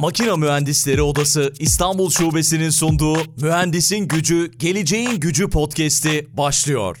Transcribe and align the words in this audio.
Makina 0.00 0.36
Mühendisleri 0.36 1.02
Odası 1.02 1.52
İstanbul 1.58 2.10
Şubesi'nin 2.10 2.70
sunduğu 2.70 3.16
Mühendisin 3.40 4.08
Gücü, 4.08 4.50
Geleceğin 4.58 5.20
Gücü 5.20 5.50
podcast'i 5.50 6.26
başlıyor. 6.36 7.00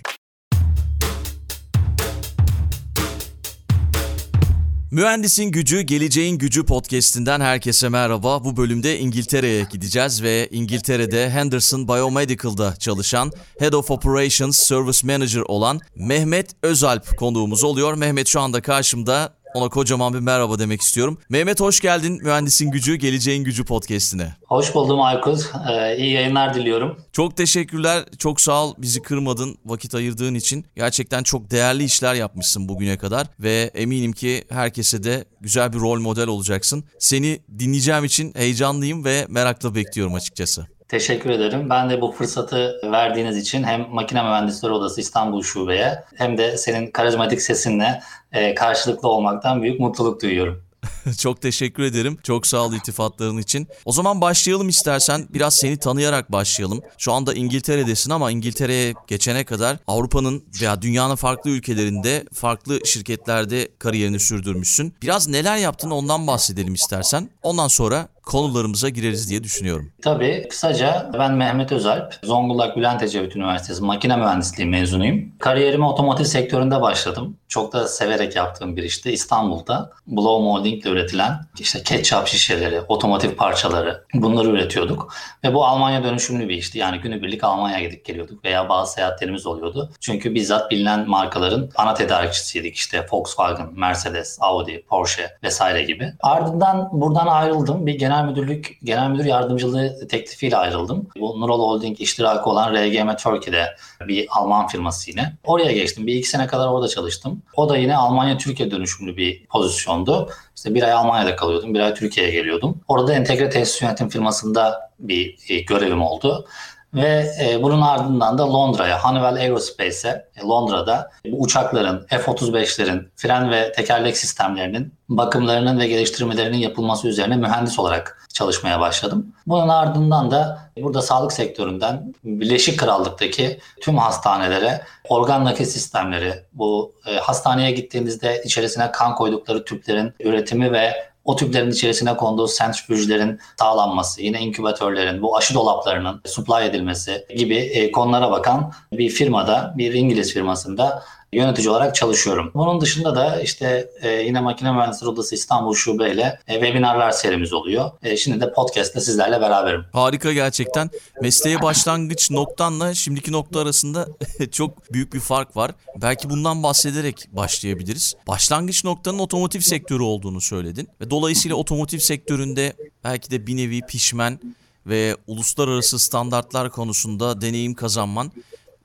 Mühendisin 4.90 5.44
Gücü, 5.44 5.80
Geleceğin 5.80 6.38
Gücü 6.38 6.66
podcast'inden 6.66 7.40
herkese 7.40 7.88
merhaba. 7.88 8.44
Bu 8.44 8.56
bölümde 8.56 8.98
İngiltere'ye 8.98 9.66
gideceğiz 9.72 10.22
ve 10.22 10.48
İngiltere'de 10.50 11.30
Henderson 11.30 11.88
Biomedical'da 11.88 12.76
çalışan 12.76 13.32
Head 13.58 13.72
of 13.72 13.90
Operations 13.90 14.58
Service 14.58 15.06
Manager 15.06 15.42
olan 15.48 15.80
Mehmet 15.96 16.50
Özalp 16.62 17.18
konuğumuz 17.18 17.64
oluyor. 17.64 17.94
Mehmet 17.94 18.28
şu 18.28 18.40
anda 18.40 18.62
karşımda. 18.62 19.39
Ona 19.54 19.68
kocaman 19.68 20.14
bir 20.14 20.18
merhaba 20.18 20.58
demek 20.58 20.80
istiyorum. 20.80 21.18
Mehmet 21.28 21.60
hoş 21.60 21.80
geldin 21.80 22.20
Mühendisin 22.22 22.70
Gücü, 22.70 22.94
Geleceğin 22.96 23.44
Gücü 23.44 23.64
podcast'ine. 23.64 24.34
Hoş 24.46 24.74
buldum 24.74 25.00
Aykut. 25.00 25.50
Ee, 25.72 25.96
iyi 25.96 26.12
yayınlar 26.12 26.54
diliyorum. 26.54 26.98
Çok 27.12 27.36
teşekkürler. 27.36 28.04
Çok 28.18 28.40
sağ 28.40 28.64
ol 28.64 28.74
bizi 28.78 29.02
kırmadın, 29.02 29.58
vakit 29.66 29.94
ayırdığın 29.94 30.34
için. 30.34 30.66
Gerçekten 30.76 31.22
çok 31.22 31.50
değerli 31.50 31.84
işler 31.84 32.14
yapmışsın 32.14 32.68
bugüne 32.68 32.98
kadar 32.98 33.26
ve 33.40 33.70
eminim 33.74 34.12
ki 34.12 34.44
herkese 34.50 35.02
de 35.02 35.24
güzel 35.40 35.72
bir 35.72 35.78
rol 35.78 36.00
model 36.00 36.26
olacaksın. 36.26 36.84
Seni 36.98 37.40
dinleyeceğim 37.58 38.04
için 38.04 38.32
heyecanlıyım 38.36 39.04
ve 39.04 39.26
merakla 39.28 39.74
bekliyorum 39.74 40.14
açıkçası. 40.14 40.66
Teşekkür 40.90 41.30
ederim. 41.30 41.70
Ben 41.70 41.90
de 41.90 42.00
bu 42.00 42.12
fırsatı 42.12 42.80
verdiğiniz 42.84 43.36
için 43.36 43.64
hem 43.64 43.86
Makine 43.90 44.22
Mühendisleri 44.22 44.72
Odası 44.72 45.00
İstanbul 45.00 45.42
Şube'ye 45.42 46.04
hem 46.14 46.38
de 46.38 46.56
senin 46.56 46.90
karizmatik 46.90 47.42
sesinle 47.42 48.02
e, 48.32 48.54
karşılıklı 48.54 49.08
olmaktan 49.08 49.62
büyük 49.62 49.80
mutluluk 49.80 50.22
duyuyorum. 50.22 50.62
Çok 51.18 51.42
teşekkür 51.42 51.82
ederim. 51.82 52.18
Çok 52.22 52.46
sağ 52.46 52.58
ol 52.58 52.72
iltifatların 52.72 53.38
için. 53.38 53.68
O 53.84 53.92
zaman 53.92 54.20
başlayalım 54.20 54.68
istersen. 54.68 55.26
Biraz 55.30 55.54
seni 55.54 55.76
tanıyarak 55.76 56.32
başlayalım. 56.32 56.80
Şu 56.98 57.12
anda 57.12 57.34
İngiltere'desin 57.34 58.10
ama 58.10 58.30
İngiltere'ye 58.30 58.94
geçene 59.06 59.44
kadar 59.44 59.76
Avrupa'nın 59.86 60.44
veya 60.60 60.82
dünyanın 60.82 61.16
farklı 61.16 61.50
ülkelerinde, 61.50 62.24
farklı 62.32 62.86
şirketlerde 62.86 63.68
kariyerini 63.78 64.20
sürdürmüşsün. 64.20 64.94
Biraz 65.02 65.28
neler 65.28 65.56
yaptın 65.56 65.90
ondan 65.90 66.26
bahsedelim 66.26 66.74
istersen. 66.74 67.30
Ondan 67.42 67.68
sonra 67.68 68.08
konularımıza 68.30 68.88
gireriz 68.88 69.30
diye 69.30 69.44
düşünüyorum. 69.44 69.92
Tabii. 70.02 70.46
Kısaca 70.50 71.10
ben 71.18 71.34
Mehmet 71.34 71.72
Özalp. 71.72 72.14
Zonguldak 72.24 72.76
Bülent 72.76 73.02
Ecevit 73.02 73.36
Üniversitesi 73.36 73.82
Makine 73.84 74.16
Mühendisliği 74.16 74.68
mezunuyum. 74.68 75.32
Kariyerime 75.38 75.86
otomotiv 75.86 76.24
sektöründe 76.24 76.80
başladım. 76.80 77.36
Çok 77.48 77.72
da 77.72 77.88
severek 77.88 78.36
yaptığım 78.36 78.76
bir 78.76 78.82
işti. 78.82 79.12
İstanbul'da 79.12 79.90
blow 80.06 80.44
molding 80.44 80.82
ile 80.82 80.90
üretilen 80.90 81.40
işte 81.60 81.82
ketçap 81.82 82.28
şişeleri, 82.28 82.80
otomotiv 82.80 83.34
parçaları 83.34 84.04
bunları 84.14 84.48
üretiyorduk. 84.48 85.14
Ve 85.44 85.54
bu 85.54 85.64
Almanya 85.64 86.04
dönüşümlü 86.04 86.48
bir 86.48 86.54
işti. 86.54 86.78
Yani 86.78 86.98
günübirlik 86.98 87.44
Almanya'ya 87.44 87.84
gidip 87.84 88.04
geliyorduk 88.04 88.44
veya 88.44 88.68
bazı 88.68 88.92
seyahatlerimiz 88.92 89.46
oluyordu. 89.46 89.92
Çünkü 90.00 90.34
bizzat 90.34 90.70
bilinen 90.70 91.08
markaların 91.08 91.70
ana 91.76 91.94
tedarikçisiydik. 91.94 92.76
İşte 92.76 93.06
Volkswagen, 93.12 93.68
Mercedes, 93.72 94.38
Audi, 94.40 94.84
Porsche 94.88 95.36
vesaire 95.42 95.82
gibi. 95.82 96.12
Ardından 96.20 96.88
buradan 96.92 97.26
ayrıldım. 97.26 97.86
Bir 97.86 97.98
genel 97.98 98.19
müdürlük, 98.24 98.78
genel 98.84 99.10
müdür 99.10 99.24
yardımcılığı 99.24 100.08
teklifiyle 100.08 100.56
ayrıldım. 100.56 101.08
Bu 101.20 101.40
Nurol 101.40 101.60
Holding 101.60 102.00
iştirakı 102.00 102.50
olan 102.50 102.74
RGM 102.74 103.16
Turkey'de 103.16 103.66
bir 104.08 104.26
Alman 104.30 104.66
firması 104.66 105.10
yine. 105.10 105.32
Oraya 105.44 105.72
geçtim. 105.72 106.06
Bir 106.06 106.14
iki 106.14 106.28
sene 106.28 106.46
kadar 106.46 106.68
orada 106.68 106.88
çalıştım. 106.88 107.42
O 107.56 107.68
da 107.68 107.76
yine 107.76 107.96
Almanya-Türkiye 107.96 108.70
dönüşümlü 108.70 109.16
bir 109.16 109.46
pozisyondu. 109.46 110.30
İşte 110.56 110.74
bir 110.74 110.82
ay 110.82 110.92
Almanya'da 110.92 111.36
kalıyordum, 111.36 111.74
bir 111.74 111.80
ay 111.80 111.94
Türkiye'ye 111.94 112.32
geliyordum. 112.32 112.80
Orada 112.88 113.14
entegre 113.14 113.50
tesis 113.50 113.82
yönetim 113.82 114.08
firmasında 114.08 114.90
bir 114.98 115.36
e, 115.48 115.60
görevim 115.60 116.02
oldu. 116.02 116.46
Ve 116.94 117.32
e, 117.40 117.62
bunun 117.62 117.80
ardından 117.80 118.38
da 118.38 118.52
Londra'ya, 118.52 119.04
Honeywell 119.04 119.34
Aerospace'e, 119.34 120.26
e, 120.36 120.42
Londra'da 120.42 121.10
bu 121.24 121.42
uçakların, 121.42 122.06
F-35'lerin 122.08 123.08
fren 123.16 123.50
ve 123.50 123.72
tekerlek 123.72 124.16
sistemlerinin 124.16 124.94
bakımlarının 125.08 125.78
ve 125.78 125.86
geliştirmelerinin 125.86 126.58
yapılması 126.58 127.08
üzerine 127.08 127.36
mühendis 127.36 127.78
olarak 127.78 128.26
çalışmaya 128.34 128.80
başladım. 128.80 129.34
Bunun 129.46 129.68
ardından 129.68 130.30
da 130.30 130.70
burada 130.76 131.02
sağlık 131.02 131.32
sektöründen 131.32 132.14
Birleşik 132.24 132.80
Krallık'taki 132.80 133.60
tüm 133.80 133.98
hastanelere 133.98 134.80
organ 135.08 135.44
nakil 135.44 135.64
sistemleri, 135.64 136.34
bu 136.52 136.94
e, 137.06 137.16
hastaneye 137.16 137.70
gittiğinizde 137.70 138.42
içerisine 138.44 138.90
kan 138.92 139.14
koydukları 139.14 139.64
tüplerin 139.64 140.14
üretimi 140.20 140.72
ve 140.72 141.09
o 141.24 141.36
tüplerin 141.36 141.70
içerisine 141.70 142.16
konduğu 142.16 142.48
sentrifüjlerin 142.48 143.40
sağlanması, 143.58 144.22
yine 144.22 144.40
inkübatörlerin, 144.40 145.22
bu 145.22 145.36
aşı 145.36 145.54
dolaplarının 145.54 146.20
supply 146.24 146.66
edilmesi 146.66 147.26
gibi 147.36 147.56
e, 147.56 147.92
konulara 147.92 148.30
bakan 148.30 148.72
bir 148.92 149.08
firmada, 149.08 149.74
bir 149.78 149.92
İngiliz 149.92 150.34
firmasında 150.34 151.02
yönetici 151.32 151.70
olarak 151.70 151.94
çalışıyorum. 151.94 152.50
Bunun 152.54 152.80
dışında 152.80 153.16
da 153.16 153.40
işte 153.40 153.90
e, 154.02 154.10
yine 154.10 154.40
Makine 154.40 154.72
Mühendisleri 154.72 155.10
Odası 155.10 155.34
İstanbul 155.34 155.74
Şube 155.74 156.12
ile 156.12 156.38
e, 156.48 156.52
webinarlar 156.52 157.10
serimiz 157.10 157.52
oluyor. 157.52 157.90
E, 158.02 158.16
şimdi 158.16 158.40
de 158.40 158.52
podcast'te 158.52 159.00
sizlerle 159.00 159.40
beraberim. 159.40 159.84
Harika 159.92 160.32
gerçekten. 160.32 160.90
Mesleğe 161.22 161.62
başlangıç 161.62 162.30
noktanla 162.30 162.94
şimdiki 162.94 163.32
nokta 163.32 163.60
arasında 163.60 164.08
çok 164.52 164.92
büyük 164.92 165.14
bir 165.14 165.20
fark 165.20 165.56
var. 165.56 165.70
Belki 165.96 166.30
bundan 166.30 166.62
bahsederek 166.62 167.28
başlayabiliriz. 167.32 168.14
Başlangıç 168.26 168.84
noktanın 168.84 169.18
otomotiv 169.18 169.60
sektörü 169.60 170.02
olduğunu 170.02 170.40
söyledin. 170.40 170.88
Ve 171.00 171.10
dolayısıyla 171.10 171.56
otomotiv 171.56 171.98
sektöründe 171.98 172.72
belki 173.04 173.30
de 173.30 173.46
bir 173.46 173.56
nevi 173.56 173.80
pişmen 173.80 174.40
ve 174.86 175.16
uluslararası 175.26 175.98
standartlar 175.98 176.70
konusunda 176.70 177.40
deneyim 177.40 177.74
kazanman 177.74 178.32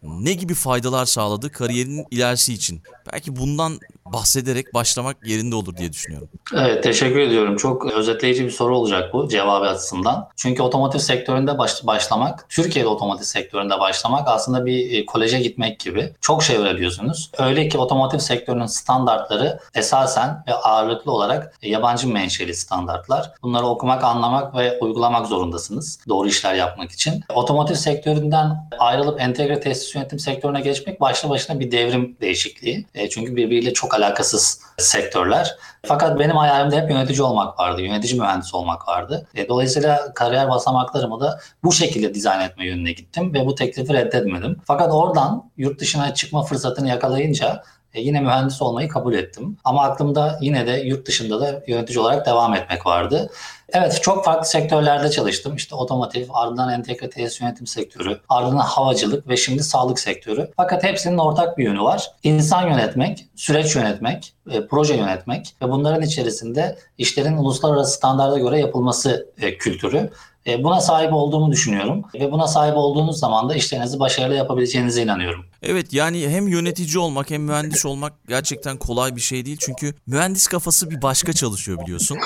ne 0.05 0.33
gibi 0.33 0.53
faydalar 0.53 1.05
sağladı 1.05 1.51
kariyerinin 1.51 2.05
ilerisi 2.11 2.53
için? 2.53 2.81
Belki 3.15 3.35
bundan 3.35 3.79
bahsederek 4.05 4.73
başlamak 4.73 5.27
yerinde 5.27 5.55
olur 5.55 5.77
diye 5.77 5.93
düşünüyorum. 5.93 6.29
Evet 6.55 6.83
teşekkür 6.83 7.19
ediyorum. 7.19 7.57
Çok 7.57 7.85
özetleyici 7.85 8.45
bir 8.45 8.49
soru 8.49 8.77
olacak 8.77 9.13
bu 9.13 9.29
cevabı 9.29 9.65
açısından. 9.65 10.29
Çünkü 10.35 10.61
otomotiv 10.61 10.99
sektöründe 10.99 11.57
baş, 11.57 11.87
başlamak, 11.87 12.49
Türkiye'de 12.49 12.89
otomotiv 12.89 13.23
sektöründe 13.23 13.79
başlamak 13.79 14.27
aslında 14.27 14.65
bir 14.65 14.91
e, 14.91 15.05
koleje 15.05 15.39
gitmek 15.39 15.79
gibi. 15.79 16.13
Çok 16.21 16.43
şey 16.43 16.57
öğreniyorsunuz. 16.57 17.31
Öyle 17.37 17.69
ki 17.69 17.77
otomotiv 17.77 18.17
sektörünün 18.17 18.65
standartları 18.65 19.59
esasen 19.75 20.43
ve 20.47 20.53
ağırlıklı 20.53 21.11
olarak 21.11 21.57
yabancı 21.61 22.07
menşeli 22.07 22.55
standartlar. 22.55 23.31
Bunları 23.43 23.65
okumak, 23.65 24.03
anlamak 24.03 24.55
ve 24.55 24.79
uygulamak 24.79 25.27
zorundasınız. 25.27 25.99
Doğru 26.09 26.27
işler 26.27 26.53
yapmak 26.53 26.91
için. 26.91 27.23
Otomotiv 27.33 27.75
sektöründen 27.75 28.69
ayrılıp 28.79 29.21
entegre 29.21 29.59
tesis 29.59 29.95
yönetim 29.95 30.19
sektörüne 30.19 30.61
geçmek 30.61 31.01
başlı 31.01 31.29
başına 31.29 31.59
bir 31.59 31.71
devrim 31.71 32.17
değişikliği. 32.21 32.85
Çünkü 33.09 33.35
birbiriyle 33.35 33.73
çok 33.73 33.93
alakasız 33.93 34.61
sektörler. 34.77 35.55
Fakat 35.85 36.19
benim 36.19 36.35
hayalimde 36.35 36.81
hep 36.81 36.91
yönetici 36.91 37.21
olmak 37.21 37.59
vardı, 37.59 37.81
yönetici 37.81 38.19
mühendis 38.19 38.53
olmak 38.53 38.88
vardı. 38.88 39.27
E, 39.35 39.47
dolayısıyla 39.47 40.13
kariyer 40.13 40.49
basamaklarımı 40.49 41.19
da 41.19 41.39
bu 41.63 41.71
şekilde 41.71 42.13
dizayn 42.13 42.41
etme 42.41 42.65
yönüne 42.65 42.91
gittim 42.91 43.33
ve 43.33 43.45
bu 43.45 43.55
teklifi 43.55 43.94
reddetmedim. 43.94 44.57
Fakat 44.65 44.91
oradan 44.91 45.51
yurt 45.57 45.79
dışına 45.79 46.13
çıkma 46.13 46.44
fırsatını 46.44 46.89
yakalayınca 46.89 47.63
e, 47.95 48.01
yine 48.01 48.22
mühendis 48.22 48.61
olmayı 48.61 48.89
kabul 48.89 49.13
ettim. 49.13 49.57
Ama 49.63 49.83
aklımda 49.83 50.38
yine 50.41 50.67
de 50.67 50.72
yurt 50.72 51.07
dışında 51.07 51.39
da 51.41 51.63
yönetici 51.67 52.00
olarak 52.00 52.25
devam 52.25 52.53
etmek 52.53 52.85
vardı. 52.85 53.29
Evet 53.73 54.00
çok 54.01 54.25
farklı 54.25 54.45
sektörlerde 54.47 55.11
çalıştım. 55.11 55.56
İşte 55.56 55.75
otomotiv, 55.75 56.28
ardından 56.33 56.73
entegre 56.73 57.09
tesis 57.09 57.41
yönetim 57.41 57.67
sektörü, 57.67 58.19
ardından 58.29 58.57
havacılık 58.57 59.28
ve 59.28 59.38
şimdi 59.38 59.63
sağlık 59.63 60.00
sektörü. 60.00 60.51
Fakat 60.57 60.83
hepsinin 60.83 61.17
ortak 61.17 61.57
bir 61.57 61.63
yönü 61.63 61.81
var. 61.81 62.12
İnsan 62.24 62.68
yönetmek, 62.68 63.25
süreç 63.36 63.75
yönetmek, 63.75 64.33
e, 64.51 64.68
proje 64.68 64.95
yönetmek 64.95 65.56
ve 65.62 65.69
bunların 65.69 66.01
içerisinde 66.01 66.77
işlerin 66.97 67.38
uluslararası 67.38 67.92
standarda 67.92 68.39
göre 68.39 68.59
yapılması 68.59 69.30
e, 69.42 69.57
kültürü. 69.57 70.09
E, 70.47 70.63
buna 70.63 70.81
sahip 70.81 71.13
olduğumu 71.13 71.51
düşünüyorum 71.51 72.03
ve 72.13 72.31
buna 72.31 72.47
sahip 72.47 72.77
olduğunuz 72.77 73.19
zaman 73.19 73.50
da 73.50 73.56
işlerinizi 73.56 74.00
başarılı 74.00 74.36
yapabileceğinize 74.36 75.03
inanıyorum. 75.03 75.45
Evet 75.63 75.94
yani 75.94 76.30
hem 76.30 76.47
yönetici 76.47 76.97
olmak 76.97 77.30
hem 77.30 77.44
mühendis 77.44 77.86
olmak 77.86 78.13
gerçekten 78.27 78.77
kolay 78.77 79.15
bir 79.15 79.21
şey 79.21 79.45
değil. 79.45 79.57
Çünkü 79.59 79.94
mühendis 80.07 80.47
kafası 80.47 80.89
bir 80.89 81.01
başka 81.01 81.33
çalışıyor 81.33 81.80
biliyorsun. 81.80 82.18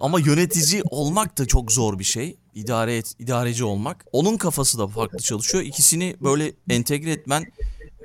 Ama 0.00 0.20
yönetici 0.20 0.82
olmak 0.90 1.38
da 1.38 1.46
çok 1.46 1.72
zor 1.72 1.98
bir 1.98 2.04
şey. 2.04 2.36
İdare 2.54 2.96
et, 2.96 3.14
idareci 3.18 3.64
olmak. 3.64 4.04
Onun 4.12 4.36
kafası 4.36 4.78
da 4.78 4.86
farklı 4.86 5.18
çalışıyor. 5.18 5.64
İkisini 5.64 6.16
böyle 6.20 6.52
entegre 6.70 7.10
etmen 7.10 7.44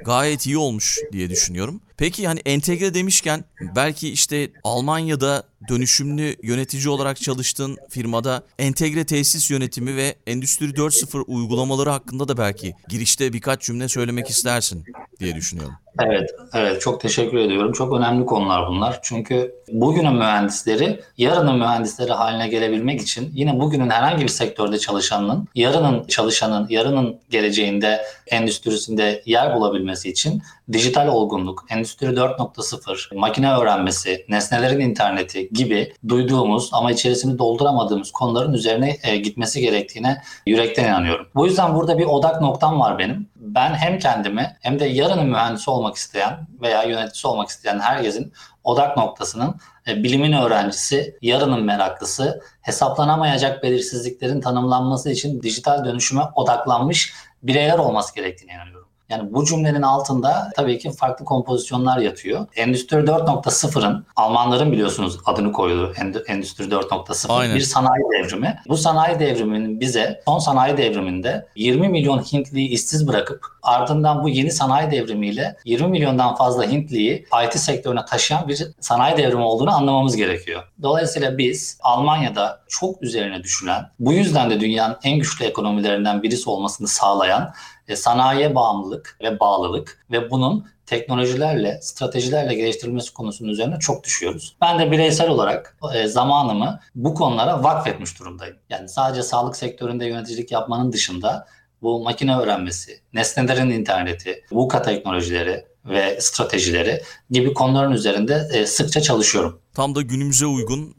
gayet 0.05 0.45
iyi 0.45 0.57
olmuş 0.57 0.99
diye 1.11 1.29
düşünüyorum. 1.29 1.81
Peki 1.99 2.27
hani 2.27 2.39
entegre 2.45 2.93
demişken 2.93 3.43
belki 3.75 4.09
işte 4.09 4.51
Almanya'da 4.63 5.43
dönüşümlü 5.69 6.35
yönetici 6.43 6.89
olarak 6.89 7.21
çalıştığın 7.21 7.77
firmada 7.89 8.43
entegre 8.59 9.05
tesis 9.05 9.51
yönetimi 9.51 9.95
ve 9.95 10.15
Endüstri 10.27 10.65
4.0 10.65 11.21
uygulamaları 11.21 11.89
hakkında 11.89 12.27
da 12.27 12.37
belki 12.37 12.73
girişte 12.89 13.33
birkaç 13.33 13.61
cümle 13.61 13.87
söylemek 13.87 14.29
istersin. 14.29 14.85
diye 15.19 15.35
düşünüyorum. 15.35 15.75
Evet, 16.01 16.29
evet 16.53 16.81
çok 16.81 17.01
teşekkür 17.01 17.37
ediyorum. 17.37 17.71
Çok 17.73 17.93
önemli 17.93 18.25
konular 18.25 18.67
bunlar. 18.67 18.99
Çünkü 19.03 19.55
bugünün 19.71 20.13
mühendisleri 20.13 21.01
yarının 21.17 21.57
mühendisleri 21.57 22.11
haline 22.11 22.47
gelebilmek 22.47 23.01
için 23.01 23.31
yine 23.33 23.59
bugünün 23.59 23.89
herhangi 23.89 24.23
bir 24.23 24.29
sektörde 24.29 24.79
çalışanın, 24.79 25.47
yarının 25.55 26.07
çalışanın, 26.07 26.67
yarının 26.69 27.19
geleceğinde 27.29 28.01
endüstrisinde 28.27 29.23
yer 29.25 29.55
bulabilmesi 29.55 30.09
için 30.09 30.41
dijital 30.73 31.07
olgunluk, 31.07 31.65
endüstri 31.69 32.07
4.0, 32.07 33.15
makine 33.15 33.51
öğrenmesi, 33.51 34.25
nesnelerin 34.29 34.79
interneti 34.79 35.49
gibi 35.49 35.93
duyduğumuz 36.07 36.69
ama 36.73 36.91
içerisini 36.91 37.39
dolduramadığımız 37.39 38.11
konuların 38.11 38.53
üzerine 38.53 38.97
e, 39.03 39.17
gitmesi 39.17 39.61
gerektiğine 39.61 40.21
yürekten 40.45 40.83
inanıyorum. 40.83 41.27
Bu 41.35 41.47
yüzden 41.47 41.75
burada 41.75 41.97
bir 41.97 42.05
odak 42.05 42.41
noktam 42.41 42.79
var 42.79 42.99
benim. 42.99 43.29
Ben 43.35 43.73
hem 43.73 43.99
kendimi 43.99 44.57
hem 44.61 44.79
de 44.79 44.85
yarının 44.85 45.27
mühendisi 45.27 45.69
olmak 45.69 45.95
isteyen 45.95 46.47
veya 46.61 46.83
yöneticisi 46.83 47.27
olmak 47.27 47.49
isteyen 47.49 47.79
herkesin 47.79 48.33
odak 48.63 48.97
noktasının 48.97 49.55
e, 49.87 50.03
bilimin 50.03 50.33
öğrencisi, 50.33 51.17
yarının 51.21 51.63
meraklısı, 51.63 52.41
hesaplanamayacak 52.61 53.63
belirsizliklerin 53.63 54.41
tanımlanması 54.41 55.11
için 55.11 55.41
dijital 55.41 55.85
dönüşüme 55.85 56.21
odaklanmış 56.35 57.13
bireyler 57.43 57.77
olması 57.77 58.15
gerektiğine 58.15 58.53
inanıyorum. 58.53 58.78
Yani 59.09 59.33
bu 59.33 59.45
cümlenin 59.45 59.81
altında 59.81 60.51
tabii 60.55 60.77
ki 60.77 60.91
farklı 60.91 61.25
kompozisyonlar 61.25 61.97
yatıyor. 61.97 62.45
Endüstri 62.55 62.97
4.0'ın 62.97 64.05
Almanların 64.15 64.71
biliyorsunuz 64.71 65.17
adını 65.25 65.51
koyduğu 65.51 65.93
Endüstri 66.27 66.63
4.0 66.65 67.55
bir 67.55 67.61
sanayi 67.61 68.03
devrimi. 68.03 68.59
Bu 68.67 68.77
sanayi 68.77 69.19
devriminin 69.19 69.79
bize 69.79 70.21
son 70.25 70.39
sanayi 70.39 70.77
devriminde 70.77 71.47
20 71.55 71.89
milyon 71.89 72.19
Hintliyi 72.19 72.69
işsiz 72.69 73.07
bırakıp 73.07 73.45
ardından 73.63 74.23
bu 74.23 74.29
yeni 74.29 74.51
sanayi 74.51 74.91
devrimiyle 74.91 75.55
20 75.65 75.87
milyondan 75.87 76.35
fazla 76.35 76.63
Hintliyi 76.63 77.25
IT 77.45 77.59
sektörüne 77.59 78.05
taşıyan 78.05 78.47
bir 78.47 78.67
sanayi 78.79 79.17
devrimi 79.17 79.41
olduğunu 79.41 79.75
anlamamız 79.75 80.15
gerekiyor. 80.15 80.63
Dolayısıyla 80.81 81.37
biz 81.37 81.77
Almanya'da 81.81 82.59
çok 82.67 83.01
üzerine 83.01 83.43
düşülen, 83.43 83.89
bu 83.99 84.13
yüzden 84.13 84.49
de 84.49 84.59
dünyanın 84.59 84.97
en 85.03 85.17
güçlü 85.17 85.45
ekonomilerinden 85.45 86.23
birisi 86.23 86.49
olmasını 86.49 86.87
sağlayan 86.87 87.53
sanayiye 87.95 88.55
bağımlılık 88.55 89.17
ve 89.21 89.39
bağlılık 89.39 90.05
ve 90.11 90.31
bunun 90.31 90.65
teknolojilerle, 90.85 91.79
stratejilerle 91.81 92.55
geliştirilmesi 92.55 93.13
konusunun 93.13 93.49
üzerine 93.49 93.79
çok 93.79 94.03
düşüyoruz. 94.03 94.55
Ben 94.61 94.79
de 94.79 94.91
bireysel 94.91 95.29
olarak 95.29 95.77
e, 95.95 96.07
zamanımı 96.07 96.79
bu 96.95 97.13
konulara 97.13 97.63
vakfetmiş 97.63 98.19
durumdayım. 98.19 98.55
Yani 98.69 98.89
sadece 98.89 99.23
sağlık 99.23 99.55
sektöründe 99.55 100.05
yöneticilik 100.05 100.51
yapmanın 100.51 100.91
dışında 100.91 101.47
bu 101.81 102.03
makine 102.03 102.37
öğrenmesi, 102.37 103.01
nesnelerin 103.13 103.69
interneti, 103.69 104.43
VUCA 104.51 104.81
teknolojileri 104.81 105.65
ve 105.85 106.21
stratejileri 106.21 107.01
gibi 107.29 107.53
konuların 107.53 107.91
üzerinde 107.91 108.49
e, 108.53 108.65
sıkça 108.65 109.01
çalışıyorum. 109.01 109.61
Tam 109.73 109.95
da 109.95 110.01
günümüze 110.01 110.45
uygun 110.45 110.95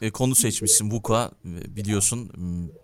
bir 0.00 0.10
konu 0.10 0.34
seçmişsin 0.34 0.90
VUCA 0.90 1.30
biliyorsun. 1.44 2.30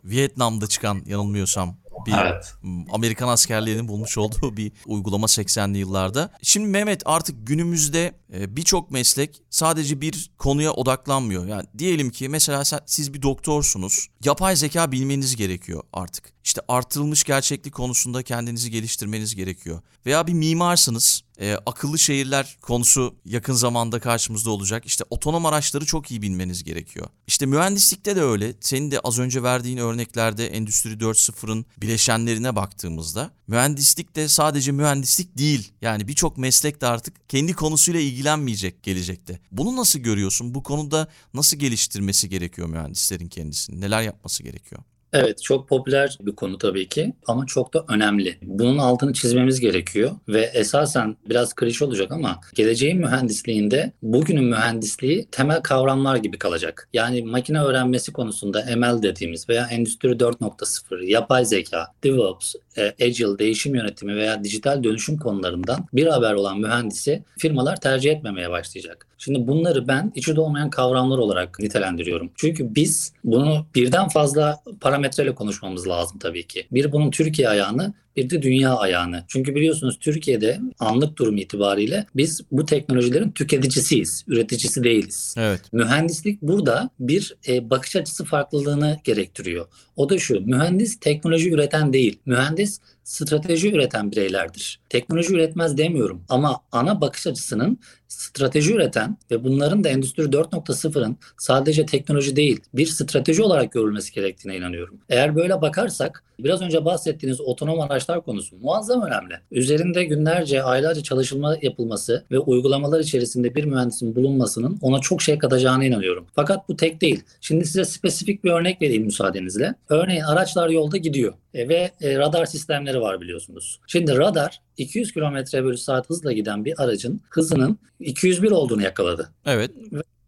Vietnam'da 0.05 0.67
çıkan 0.67 1.03
yanılmıyorsam 1.07 1.77
bir 2.07 2.13
evet. 2.13 2.55
Amerikan 2.91 3.29
askerlerinin 3.29 3.89
bulmuş 3.89 4.19
olduğu 4.19 4.57
bir 4.57 4.73
uygulama 4.87 5.27
80'li 5.27 5.79
yıllarda. 5.79 6.31
Şimdi 6.43 6.67
Mehmet 6.67 7.03
artık 7.05 7.47
günümüzde 7.47 8.15
e, 8.35 8.57
birçok 8.57 8.91
meslek 8.91 9.43
sadece 9.51 10.01
bir 10.01 10.31
konuya 10.39 10.73
odaklanmıyor. 10.73 11.47
Yani 11.47 11.67
diyelim 11.79 12.11
ki 12.11 12.29
mesela 12.29 12.63
siz 12.87 13.15
bir 13.15 13.23
doktorsunuz. 13.23 14.09
Yapay 14.25 14.57
zeka 14.57 14.93
bilmeniz 14.93 15.37
gerekiyor 15.37 15.83
artık. 15.93 16.36
İşte 16.47 16.61
artırılmış 16.69 17.25
gerçeklik 17.25 17.75
konusunda 17.75 18.23
kendinizi 18.23 18.71
geliştirmeniz 18.71 19.35
gerekiyor. 19.35 19.83
Veya 20.07 20.27
bir 20.27 20.33
mimarsınız. 20.33 21.23
E, 21.41 21.57
akıllı 21.67 21.99
şehirler 21.99 22.57
konusu 22.63 23.15
yakın 23.25 23.53
zamanda 23.53 24.01
karşımızda 24.01 24.51
olacak. 24.51 24.87
İşte 24.87 25.05
otonom 25.11 25.47
araçları 25.47 25.87
çok 25.87 26.11
iyi 26.11 26.23
bilmeniz 26.23 26.65
gerekiyor. 26.65 27.07
İşte 27.27 27.47
mühendislikte 27.47 28.17
de 28.17 28.23
öyle. 28.23 28.55
Senin 28.61 28.91
de 28.91 29.01
az 29.01 29.19
önce 29.19 29.43
verdiğin 29.43 29.77
örneklerde 29.77 30.47
Endüstri 30.47 30.93
4.0'ın 30.93 31.67
bileşenlerine 31.79 32.57
baktığımızda 32.57 33.31
mühendislik 33.47 34.17
de 34.17 34.29
sadece 34.29 34.73
mühendislik 34.73 35.39
değil. 35.39 35.73
Yani 35.83 36.09
birçok 36.09 36.39
meslek 36.39 36.81
de 36.81 36.87
artık 36.87 37.29
kendi 37.29 37.53
konusuyla 37.53 38.01
ilgilenmeyecek 38.01 38.83
gelecekte. 38.83 39.41
Bunu 39.53 39.77
nasıl 39.77 39.99
görüyorsun? 39.99 40.55
Bu 40.55 40.63
konuda 40.63 41.09
nasıl 41.35 41.57
geliştirmesi 41.57 42.29
gerekiyor 42.29 42.69
mühendislerin 42.69 43.29
kendisini? 43.29 43.81
Neler 43.81 44.03
yapması 44.03 44.43
gerekiyor? 44.43 44.83
Evet 45.13 45.43
çok 45.43 45.69
popüler 45.69 46.19
bir 46.21 46.33
konu 46.33 46.59
tabii 46.59 46.89
ki 46.89 47.13
ama 47.27 47.47
çok 47.47 47.75
da 47.75 47.85
önemli. 47.89 48.39
Bunun 48.43 48.79
altını 48.79 49.13
çizmemiz 49.13 49.61
gerekiyor 49.61 50.11
ve 50.29 50.41
esasen 50.55 51.17
biraz 51.29 51.55
klişe 51.55 51.85
olacak 51.85 52.13
ama 52.13 52.41
geleceğin 52.55 52.99
mühendisliğinde 52.99 53.93
bugünün 54.03 54.45
mühendisliği 54.45 55.29
temel 55.31 55.61
kavramlar 55.63 56.17
gibi 56.17 56.39
kalacak. 56.39 56.89
Yani 56.93 57.23
makine 57.23 57.61
öğrenmesi 57.61 58.13
konusunda 58.13 58.65
ML 58.77 59.03
dediğimiz 59.03 59.49
veya 59.49 59.67
Endüstri 59.67 60.09
4.0, 60.09 61.05
yapay 61.05 61.45
zeka, 61.45 61.87
DevOps, 62.05 62.55
e, 62.79 63.05
Agile, 63.05 63.39
değişim 63.39 63.75
yönetimi 63.75 64.17
veya 64.17 64.45
dijital 64.45 64.85
dönüşüm 64.85 65.17
konularından 65.17 65.87
bir 65.93 66.07
haber 66.07 66.33
olan 66.33 66.61
mühendisi 66.61 67.23
firmalar 67.39 67.81
tercih 67.81 68.11
etmemeye 68.11 68.51
başlayacak. 68.51 69.07
Şimdi 69.19 69.47
bunları 69.47 69.89
ben 69.89 70.13
içi 70.15 70.41
olmayan 70.41 70.71
kavramlar 70.71 71.19
olarak 71.19 71.59
nitelendiriyorum. 71.61 72.31
Çünkü 72.37 72.75
biz 72.75 73.13
bunu 73.25 73.67
birden 73.75 74.09
fazla 74.09 74.61
parametreyle 74.81 75.35
konuşmamız 75.35 75.89
lazım 75.89 76.19
tabii 76.19 76.47
ki. 76.47 76.67
Bir 76.73 76.93
bunun 76.93 77.11
Türkiye 77.11 77.49
ayağını, 77.49 77.95
bir 78.17 78.31
de 78.31 78.43
dünya 78.43 78.75
ayağını. 78.75 79.25
Çünkü 79.29 79.55
biliyorsunuz 79.55 79.99
Türkiye'de 80.01 80.61
anlık 80.79 81.17
durum 81.17 81.37
itibariyle 81.37 82.07
biz 82.17 82.41
bu 82.51 82.67
teknolojilerin 82.67 83.31
tüketicisiyiz, 83.31 84.25
üreticisi 84.29 84.85
değiliz. 84.85 85.35
Evet. 85.39 85.61
Mühendislik 85.73 86.43
burada 86.43 86.91
bir 87.01 87.37
e, 87.49 87.71
bakış 87.71 87.97
açısı 87.97 88.25
farklılığını 88.25 88.99
gerektiriyor. 89.05 89.67
O 89.97 90.09
da 90.09 90.19
şu, 90.19 90.41
mühendis 90.41 91.01
teknoloji 91.01 91.51
üreten 91.51 91.93
değil, 91.93 92.19
mühendis 92.27 92.81
strateji 93.07 93.73
üreten 93.73 94.13
bireylerdir. 94.13 94.81
Teknoloji 94.89 95.35
üretmez 95.35 95.79
demiyorum 95.79 96.23
ama 96.29 96.61
ana 96.73 97.01
bakış 97.01 97.27
açısının 97.27 97.79
strateji 98.09 98.75
üreten 98.75 99.17
ve 99.31 99.45
bunların 99.45 99.85
da 99.85 99.89
Endüstri 99.89 100.23
4.0'ın 100.23 101.17
sadece 101.39 101.87
teknoloji 101.87 102.37
değil 102.37 102.61
bir 102.75 102.87
strateji 102.87 103.43
olarak 103.43 103.73
görülmesi 103.73 104.13
gerektiğine 104.13 104.57
inanıyorum. 104.57 105.01
Eğer 105.09 105.37
böyle 105.37 105.61
bakarsak 105.61 106.25
biraz 106.39 106.63
önce 106.63 106.85
bahsettiğiniz 106.85 107.41
otonom 107.41 107.81
araçlar 107.81 108.25
konusu 108.25 108.57
muazzam 108.57 109.03
önemli. 109.03 109.35
Üzerinde 109.51 110.05
günlerce, 110.05 110.63
aylarca 110.63 111.03
çalışılma 111.03 111.57
yapılması 111.63 112.25
ve 112.31 112.39
uygulamalar 112.39 113.01
içerisinde 113.01 113.55
bir 113.55 113.65
mühendisin 113.65 114.17
bulunmasının 114.17 114.79
ona 114.83 115.01
çok 115.01 115.23
şey 115.23 115.39
katacağına 115.39 115.85
inanıyorum. 115.85 116.27
Fakat 116.35 116.69
bu 116.69 116.77
tek 116.77 117.01
değil. 117.01 117.23
Şimdi 117.41 117.65
size 117.65 117.85
spesifik 117.85 118.45
bir 118.45 118.51
örnek 118.51 118.83
vereyim 118.83 119.05
müsaadenizle. 119.05 119.75
Örneğin 119.89 120.23
araçlar 120.23 120.69
yolda 120.69 120.97
gidiyor 120.97 121.35
e, 121.55 121.69
ve 121.69 121.91
e, 122.01 122.19
radar 122.19 122.47
sistemleri 122.47 122.96
var 123.01 123.21
biliyorsunuz. 123.21 123.81
Şimdi 123.87 124.17
radar 124.19 124.61
200 124.77 125.13
km 125.13 125.37
bölü 125.53 125.79
saat 125.79 126.11
hızla 126.11 126.33
giden 126.33 126.65
bir 126.65 126.83
aracın 126.83 127.21
hızının 127.31 127.79
201 128.01 128.51
olduğunu 128.51 128.83
yakaladı. 128.83 129.33
Evet. 129.47 129.71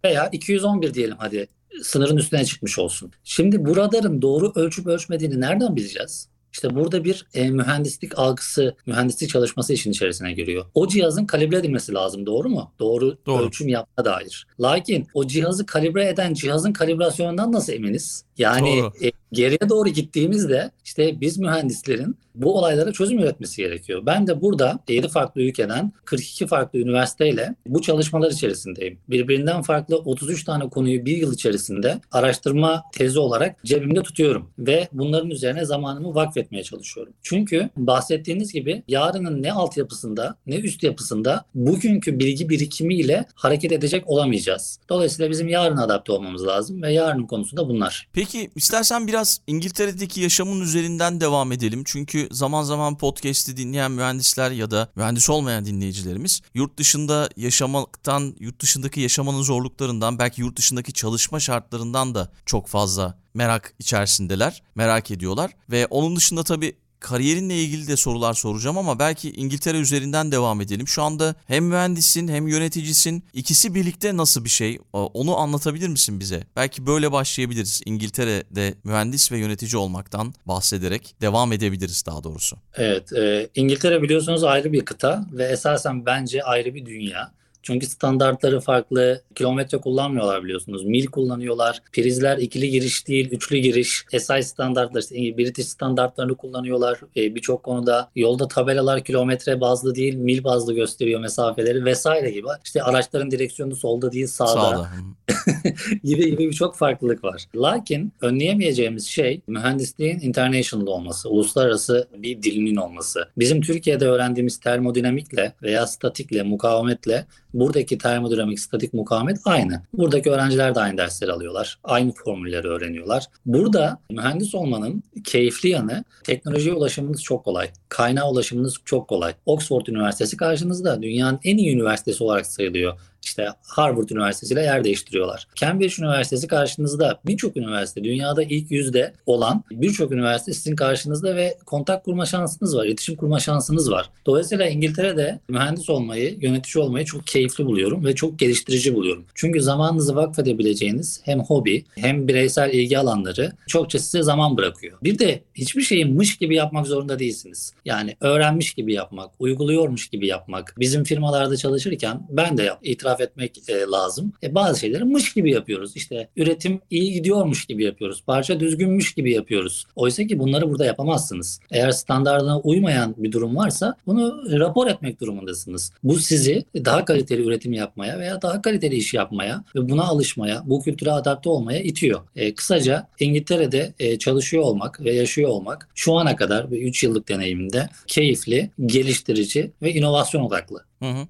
Veya 0.04 0.28
211 0.32 0.94
diyelim 0.94 1.16
hadi 1.18 1.48
sınırın 1.82 2.16
üstüne 2.16 2.44
çıkmış 2.44 2.78
olsun. 2.78 3.12
Şimdi 3.24 3.64
bu 3.64 3.76
radarın 3.76 4.22
doğru 4.22 4.52
ölçüp 4.54 4.86
ölçmediğini 4.86 5.40
nereden 5.40 5.76
bileceğiz? 5.76 6.28
İşte 6.52 6.74
burada 6.74 7.04
bir 7.04 7.26
e, 7.34 7.50
mühendislik 7.50 8.18
algısı, 8.18 8.76
mühendislik 8.86 9.30
çalışması 9.30 9.72
işin 9.72 9.90
içerisine 9.90 10.32
giriyor. 10.32 10.64
O 10.74 10.88
cihazın 10.88 11.26
kalibre 11.26 11.56
edilmesi 11.56 11.94
lazım 11.94 12.26
doğru 12.26 12.48
mu? 12.48 12.72
Doğru, 12.78 13.18
doğru. 13.26 13.46
ölçüm 13.46 13.68
yapma 13.68 14.04
dair. 14.04 14.46
Lakin 14.60 15.06
o 15.14 15.26
cihazı 15.26 15.66
kalibre 15.66 16.08
eden 16.08 16.34
cihazın 16.34 16.72
kalibrasyonundan 16.72 17.52
nasıl 17.52 17.72
eminiz? 17.72 18.24
Yani 18.38 18.82
e, 19.02 19.10
geriye 19.32 19.68
doğru 19.68 19.88
gittiğimizde 19.88 20.70
işte 20.84 21.20
biz 21.20 21.38
mühendislerin 21.38 22.16
bu 22.34 22.58
olaylara 22.58 22.92
çözüm 22.92 23.18
üretmesi 23.18 23.62
gerekiyor. 23.62 24.02
Ben 24.06 24.26
de 24.26 24.40
burada 24.40 24.78
7 24.88 25.08
farklı 25.08 25.42
ülkeden 25.42 25.92
42 26.04 26.46
farklı 26.46 26.78
üniversiteyle 26.78 27.54
bu 27.66 27.82
çalışmalar 27.82 28.30
içerisindeyim. 28.30 28.98
Birbirinden 29.08 29.62
farklı 29.62 29.96
33 29.96 30.44
tane 30.44 30.68
konuyu 30.68 31.04
bir 31.04 31.16
yıl 31.16 31.34
içerisinde 31.34 32.00
araştırma 32.12 32.82
tezi 32.92 33.18
olarak 33.18 33.64
cebimde 33.64 34.02
tutuyorum 34.02 34.50
ve 34.58 34.88
bunların 34.92 35.30
üzerine 35.30 35.64
zamanımı 35.64 36.14
vakfetmeye 36.14 36.64
çalışıyorum. 36.64 37.12
Çünkü 37.22 37.70
bahsettiğiniz 37.76 38.52
gibi 38.52 38.82
yarının 38.88 39.42
ne 39.42 39.52
altyapısında 39.52 40.36
ne 40.46 40.56
üst 40.56 40.82
yapısında 40.82 41.44
bugünkü 41.54 42.18
bilgi 42.18 42.48
birikimiyle 42.48 43.24
hareket 43.34 43.72
edecek 43.72 44.08
olamayacağız. 44.08 44.78
Dolayısıyla 44.88 45.30
bizim 45.30 45.48
yarın 45.48 45.76
adapte 45.76 46.12
olmamız 46.12 46.46
lazım 46.46 46.82
ve 46.82 46.92
yarının 46.92 47.26
konusu 47.26 47.56
da 47.56 47.68
bunlar. 47.68 48.08
Peki 48.12 48.50
istersen 48.56 49.06
biraz 49.06 49.17
İngiltere'deki 49.46 50.20
yaşamın 50.20 50.60
üzerinden 50.60 51.20
devam 51.20 51.52
edelim. 51.52 51.82
Çünkü 51.86 52.28
zaman 52.30 52.62
zaman 52.62 52.98
podcast'i 52.98 53.56
dinleyen 53.56 53.90
mühendisler 53.90 54.50
ya 54.50 54.70
da 54.70 54.88
mühendis 54.96 55.30
olmayan 55.30 55.64
dinleyicilerimiz 55.64 56.40
yurt 56.54 56.78
dışında 56.78 57.28
yaşamaktan, 57.36 58.36
yurt 58.40 58.60
dışındaki 58.60 59.00
yaşamanın 59.00 59.42
zorluklarından, 59.42 60.18
belki 60.18 60.40
yurt 60.40 60.56
dışındaki 60.56 60.92
çalışma 60.92 61.40
şartlarından 61.40 62.14
da 62.14 62.32
çok 62.46 62.66
fazla 62.66 63.18
merak 63.34 63.74
içerisindeler, 63.78 64.62
merak 64.74 65.10
ediyorlar. 65.10 65.50
Ve 65.70 65.86
onun 65.86 66.16
dışında 66.16 66.44
tabii 66.44 66.76
kariyerinle 67.00 67.54
ilgili 67.54 67.88
de 67.88 67.96
sorular 67.96 68.34
soracağım 68.34 68.78
ama 68.78 68.98
belki 68.98 69.30
İngiltere 69.30 69.78
üzerinden 69.78 70.32
devam 70.32 70.60
edelim. 70.60 70.88
Şu 70.88 71.02
anda 71.02 71.34
hem 71.46 71.64
mühendisin 71.64 72.28
hem 72.28 72.48
yöneticisin. 72.48 73.24
İkisi 73.32 73.74
birlikte 73.74 74.16
nasıl 74.16 74.44
bir 74.44 74.48
şey? 74.48 74.78
Onu 74.92 75.36
anlatabilir 75.36 75.88
misin 75.88 76.20
bize? 76.20 76.42
Belki 76.56 76.86
böyle 76.86 77.12
başlayabiliriz. 77.12 77.80
İngiltere'de 77.86 78.74
mühendis 78.84 79.32
ve 79.32 79.38
yönetici 79.38 79.76
olmaktan 79.76 80.34
bahsederek 80.46 81.14
devam 81.20 81.52
edebiliriz 81.52 82.06
daha 82.06 82.24
doğrusu. 82.24 82.56
Evet, 82.74 83.12
e, 83.12 83.48
İngiltere 83.54 84.02
biliyorsunuz 84.02 84.44
ayrı 84.44 84.72
bir 84.72 84.84
kıta 84.84 85.26
ve 85.32 85.44
esasen 85.44 86.06
bence 86.06 86.42
ayrı 86.42 86.74
bir 86.74 86.86
dünya. 86.86 87.37
Çünkü 87.62 87.86
standartları 87.86 88.60
farklı. 88.60 89.22
Kilometre 89.34 89.78
kullanmıyorlar 89.78 90.44
biliyorsunuz. 90.44 90.84
Mil 90.84 91.06
kullanıyorlar. 91.06 91.82
Prizler 91.92 92.38
ikili 92.38 92.70
giriş 92.70 93.08
değil, 93.08 93.30
üçlü 93.30 93.58
giriş. 93.58 94.04
SI 94.18 94.42
standartları, 94.42 95.04
British 95.38 95.66
standartlarını 95.66 96.36
kullanıyorlar. 96.36 97.00
E, 97.16 97.34
Birçok 97.34 97.62
konuda 97.62 98.10
yolda 98.16 98.48
tabelalar 98.48 99.04
kilometre 99.04 99.60
bazlı 99.60 99.94
değil, 99.94 100.14
mil 100.14 100.44
bazlı 100.44 100.74
gösteriyor 100.74 101.20
mesafeleri 101.20 101.84
vesaire 101.84 102.30
gibi. 102.30 102.46
İşte 102.64 102.82
araçların 102.82 103.30
direksiyonu 103.30 103.76
solda 103.76 104.12
değil, 104.12 104.26
sağda. 104.26 104.52
Sağda. 104.52 104.88
gibi 106.04 106.30
gibi 106.30 106.48
birçok 106.48 106.76
farklılık 106.76 107.24
var. 107.24 107.44
Lakin 107.56 108.12
önleyemeyeceğimiz 108.20 109.06
şey 109.06 109.40
mühendisliğin 109.46 110.20
international 110.20 110.86
olması, 110.86 111.30
uluslararası 111.30 112.08
bir 112.16 112.42
dilinin 112.42 112.76
olması. 112.76 113.28
Bizim 113.38 113.60
Türkiye'de 113.60 114.06
öğrendiğimiz 114.08 114.60
termodinamikle 114.60 115.52
veya 115.62 115.86
statikle, 115.86 116.42
mukavemetle 116.42 117.26
buradaki 117.54 117.98
termodinamik, 117.98 118.60
statik 118.60 118.94
mukavemet 118.94 119.38
aynı. 119.44 119.82
Buradaki 119.92 120.30
öğrenciler 120.30 120.74
de 120.74 120.80
aynı 120.80 120.98
dersleri 120.98 121.32
alıyorlar. 121.32 121.78
Aynı 121.84 122.12
formülleri 122.12 122.68
öğreniyorlar. 122.68 123.24
Burada 123.46 123.98
mühendis 124.10 124.54
olmanın 124.54 125.02
keyifli 125.24 125.68
yanı 125.68 126.04
teknolojiye 126.24 126.74
ulaşımınız 126.74 127.22
çok 127.22 127.44
kolay. 127.44 127.70
Kaynağa 127.88 128.30
ulaşımınız 128.30 128.74
çok 128.84 129.08
kolay. 129.08 129.34
Oxford 129.46 129.86
Üniversitesi 129.86 130.36
karşınızda 130.36 131.02
dünyanın 131.02 131.40
en 131.44 131.56
iyi 131.56 131.74
üniversitesi 131.74 132.24
olarak 132.24 132.46
sayılıyor 132.46 132.98
işte 133.22 133.48
Harvard 133.62 134.08
Üniversitesi 134.08 134.54
ile 134.54 134.62
yer 134.62 134.84
değiştiriyorlar. 134.84 135.46
Cambridge 135.54 135.94
Üniversitesi 135.98 136.46
karşınızda 136.46 137.20
birçok 137.26 137.56
üniversite 137.56 138.04
dünyada 138.04 138.42
ilk 138.42 138.70
yüzde 138.70 139.12
olan 139.26 139.64
birçok 139.70 140.12
üniversite 140.12 140.52
sizin 140.52 140.76
karşınızda 140.76 141.36
ve 141.36 141.58
kontak 141.66 142.04
kurma 142.04 142.26
şansınız 142.26 142.76
var, 142.76 142.86
iletişim 142.86 143.16
kurma 143.16 143.40
şansınız 143.40 143.90
var. 143.90 144.10
Dolayısıyla 144.26 144.66
İngiltere'de 144.66 145.40
mühendis 145.48 145.90
olmayı, 145.90 146.38
yönetici 146.40 146.84
olmayı 146.84 147.04
çok 147.04 147.26
keyifli 147.26 147.66
buluyorum 147.66 148.04
ve 148.04 148.14
çok 148.14 148.38
geliştirici 148.38 148.94
buluyorum. 148.94 149.24
Çünkü 149.34 149.60
zamanınızı 149.60 150.16
vakfedebileceğiniz 150.16 151.20
hem 151.24 151.40
hobi 151.40 151.84
hem 151.94 152.28
bireysel 152.28 152.72
ilgi 152.72 152.98
alanları 152.98 153.52
çokça 153.66 153.98
size 153.98 154.22
zaman 154.22 154.56
bırakıyor. 154.56 154.98
Bir 155.02 155.18
de 155.18 155.42
hiçbir 155.54 155.82
şeyi 155.82 156.04
mış 156.04 156.36
gibi 156.36 156.54
yapmak 156.56 156.86
zorunda 156.86 157.18
değilsiniz. 157.18 157.72
Yani 157.84 158.16
öğrenmiş 158.20 158.74
gibi 158.74 158.92
yapmak, 158.92 159.30
uyguluyormuş 159.38 160.08
gibi 160.08 160.26
yapmak. 160.26 160.74
Bizim 160.78 161.04
firmalarda 161.04 161.56
çalışırken 161.56 162.26
ben 162.30 162.58
de 162.58 162.70
itiraf 162.82 163.07
itiraf 163.08 163.20
etmek 163.20 163.68
e, 163.68 163.80
lazım. 163.92 164.32
E, 164.42 164.54
bazı 164.54 164.80
şeyleri 164.80 165.04
mış 165.04 165.34
gibi 165.34 165.52
yapıyoruz. 165.52 165.96
İşte 165.96 166.28
üretim 166.36 166.80
iyi 166.90 167.12
gidiyormuş 167.12 167.66
gibi 167.66 167.84
yapıyoruz. 167.84 168.22
Parça 168.26 168.60
düzgünmüş 168.60 169.14
gibi 169.14 169.32
yapıyoruz. 169.32 169.86
Oysa 169.96 170.26
ki 170.26 170.38
bunları 170.38 170.70
burada 170.70 170.84
yapamazsınız. 170.84 171.60
Eğer 171.70 171.90
standartına 171.90 172.60
uymayan 172.60 173.14
bir 173.16 173.32
durum 173.32 173.56
varsa 173.56 173.96
bunu 174.06 174.42
rapor 174.60 174.86
etmek 174.86 175.20
durumundasınız. 175.20 175.92
Bu 176.02 176.18
sizi 176.18 176.64
daha 176.74 177.04
kaliteli 177.04 177.42
üretim 177.42 177.72
yapmaya 177.72 178.18
veya 178.18 178.42
daha 178.42 178.62
kaliteli 178.62 178.96
iş 178.96 179.14
yapmaya 179.14 179.64
ve 179.76 179.88
buna 179.88 180.04
alışmaya, 180.04 180.62
bu 180.64 180.82
kültüre 180.82 181.12
adapte 181.12 181.50
olmaya 181.50 181.80
itiyor. 181.82 182.20
E, 182.36 182.54
kısaca 182.54 183.08
İngiltere'de 183.20 183.94
e, 183.98 184.18
çalışıyor 184.18 184.62
olmak 184.62 185.00
ve 185.00 185.14
yaşıyor 185.14 185.50
olmak 185.50 185.88
şu 185.94 186.14
ana 186.14 186.36
kadar 186.36 186.64
3 186.64 187.02
yıllık 187.02 187.28
deneyiminde 187.28 187.88
keyifli, 188.06 188.70
geliştirici 188.86 189.70
ve 189.82 189.94
inovasyon 189.94 190.42
odaklı. 190.42 190.84
Hı 191.02 191.10
hı. 191.10 191.26